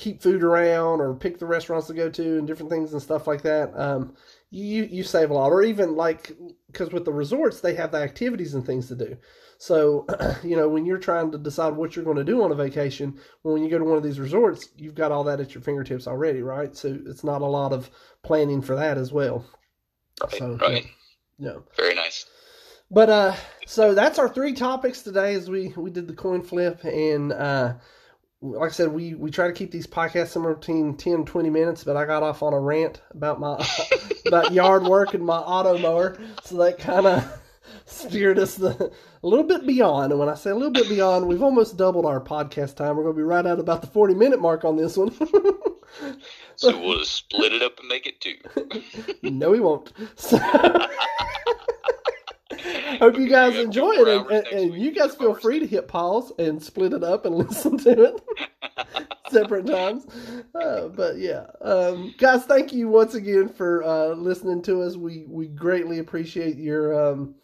keep 0.00 0.22
food 0.22 0.42
around 0.42 1.00
or 1.00 1.14
pick 1.14 1.38
the 1.38 1.46
restaurants 1.46 1.86
to 1.86 1.94
go 1.94 2.08
to 2.08 2.38
and 2.38 2.46
different 2.46 2.70
things 2.70 2.92
and 2.92 3.02
stuff 3.02 3.26
like 3.26 3.42
that, 3.42 3.70
um, 3.78 4.14
you 4.50 4.84
you 4.84 5.04
save 5.04 5.30
a 5.30 5.34
lot. 5.34 5.52
Or 5.52 5.62
even 5.62 5.94
like 5.94 6.32
because 6.66 6.90
with 6.90 7.04
the 7.04 7.12
resorts 7.12 7.60
they 7.60 7.74
have 7.74 7.92
the 7.92 7.98
activities 7.98 8.54
and 8.54 8.64
things 8.64 8.88
to 8.88 8.96
do. 8.96 9.16
So 9.58 10.06
you 10.42 10.56
know 10.56 10.68
when 10.68 10.86
you're 10.86 10.98
trying 10.98 11.30
to 11.32 11.38
decide 11.38 11.74
what 11.74 11.94
you're 11.94 12.04
going 12.04 12.16
to 12.16 12.24
do 12.24 12.42
on 12.42 12.50
a 12.50 12.54
vacation, 12.54 13.20
when 13.42 13.62
you 13.62 13.68
go 13.68 13.78
to 13.78 13.84
one 13.84 13.98
of 13.98 14.02
these 14.02 14.18
resorts, 14.18 14.70
you've 14.76 14.94
got 14.94 15.12
all 15.12 15.24
that 15.24 15.40
at 15.40 15.54
your 15.54 15.62
fingertips 15.62 16.06
already, 16.06 16.40
right? 16.40 16.74
So 16.74 16.98
it's 17.06 17.22
not 17.22 17.42
a 17.42 17.46
lot 17.46 17.72
of 17.72 17.90
planning 18.22 18.62
for 18.62 18.76
that 18.76 18.96
as 18.96 19.12
well. 19.12 19.44
Right. 20.22 20.32
So, 20.32 20.56
right. 20.56 20.86
Yeah. 21.38 21.56
Very 21.76 21.94
nice. 21.94 22.24
But 22.90 23.10
uh, 23.10 23.36
so 23.66 23.94
that's 23.94 24.18
our 24.18 24.28
three 24.28 24.54
topics 24.54 25.02
today 25.02 25.34
as 25.34 25.50
we 25.50 25.74
we 25.76 25.90
did 25.90 26.08
the 26.08 26.14
coin 26.14 26.42
flip 26.42 26.82
and 26.84 27.32
uh 27.32 27.74
like 28.42 28.70
I 28.70 28.72
said, 28.72 28.88
we, 28.88 29.14
we 29.14 29.30
try 29.30 29.46
to 29.46 29.52
keep 29.52 29.70
these 29.70 29.86
podcasts 29.86 30.28
somewhere 30.28 30.54
between 30.54 30.96
10 30.96 31.12
and 31.12 31.26
20 31.26 31.50
minutes, 31.50 31.84
but 31.84 31.96
I 31.96 32.06
got 32.06 32.22
off 32.22 32.42
on 32.42 32.54
a 32.54 32.60
rant 32.60 33.00
about 33.10 33.38
my 33.38 33.62
about 34.26 34.52
yard 34.52 34.84
work 34.84 35.14
and 35.14 35.24
my 35.24 35.36
auto 35.36 35.78
mower. 35.78 36.18
So 36.44 36.56
that 36.58 36.78
kind 36.78 37.06
of 37.06 37.40
steered 37.84 38.38
us 38.38 38.54
the, 38.54 38.92
a 39.22 39.26
little 39.26 39.44
bit 39.44 39.66
beyond. 39.66 40.12
And 40.12 40.18
when 40.18 40.30
I 40.30 40.34
say 40.34 40.50
a 40.50 40.54
little 40.54 40.72
bit 40.72 40.88
beyond, 40.88 41.26
we've 41.26 41.42
almost 41.42 41.76
doubled 41.76 42.06
our 42.06 42.20
podcast 42.20 42.76
time. 42.76 42.96
We're 42.96 43.02
going 43.02 43.14
to 43.14 43.18
be 43.18 43.24
right 43.24 43.44
at 43.44 43.58
about 43.58 43.82
the 43.82 43.88
40 43.88 44.14
minute 44.14 44.40
mark 44.40 44.64
on 44.64 44.76
this 44.76 44.96
one. 44.96 45.12
so 46.56 46.80
we'll 46.80 47.04
split 47.04 47.52
it 47.52 47.62
up 47.62 47.78
and 47.78 47.88
make 47.88 48.06
it 48.06 48.20
two. 48.20 48.36
no, 49.22 49.50
we 49.50 49.60
won't. 49.60 49.92
So, 50.16 50.38
Hope 53.00 53.18
you 53.18 53.28
guys 53.28 53.56
enjoy 53.56 53.92
it, 53.92 54.08
and, 54.08 54.30
and, 54.30 54.46
and 54.46 54.74
you 54.74 54.92
guys 54.92 55.14
feel 55.14 55.34
free 55.34 55.58
to 55.58 55.66
hit 55.66 55.88
pause 55.88 56.32
and 56.38 56.62
split 56.62 56.92
it 56.92 57.02
up 57.02 57.24
and 57.24 57.34
listen 57.48 57.78
to 57.78 58.02
it 58.02 58.20
separate 59.30 59.66
times. 59.66 60.06
Uh, 60.54 60.88
but 60.88 61.16
yeah, 61.16 61.46
um, 61.62 62.14
guys, 62.18 62.44
thank 62.44 62.74
you 62.74 62.88
once 62.88 63.14
again 63.14 63.48
for 63.48 63.82
uh, 63.84 64.08
listening 64.08 64.60
to 64.62 64.82
us. 64.82 64.96
We 64.96 65.24
we 65.26 65.48
greatly 65.48 65.98
appreciate 65.98 66.56
your 66.56 67.12
um, 67.12 67.34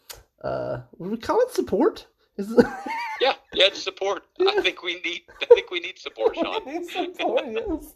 uh, 0.43 0.81
what 0.91 1.09
we 1.09 1.17
call 1.17 1.41
it 1.41 1.51
support. 1.51 2.05
Yeah, 3.19 3.33
yeah, 3.51 3.69
support. 3.73 4.25
Yeah. 4.37 4.51
I 4.55 4.61
think 4.61 4.83
we 4.83 5.01
need. 5.01 5.23
I 5.41 5.45
think 5.45 5.71
we 5.71 5.79
need 5.79 5.97
support, 5.97 6.35
Sean. 6.35 6.63
need 6.65 6.85
support, 6.85 7.45
yes. 7.47 7.93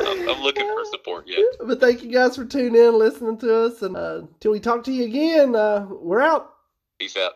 I'm, 0.00 0.28
I'm, 0.30 0.40
looking 0.40 0.66
for 0.66 0.84
support. 0.86 1.24
Yeah. 1.26 1.44
But 1.60 1.78
thank 1.78 2.02
you 2.02 2.10
guys 2.10 2.36
for 2.36 2.46
tuning 2.46 2.82
in, 2.82 2.98
listening 2.98 3.36
to 3.40 3.54
us, 3.66 3.82
and 3.82 3.98
uh, 3.98 4.22
until 4.22 4.52
we 4.52 4.60
talk 4.60 4.82
to 4.84 4.92
you 4.92 5.04
again, 5.04 5.54
uh, 5.54 5.86
we're 5.90 6.22
out. 6.22 6.51
Peace 7.02 7.16
out. 7.16 7.30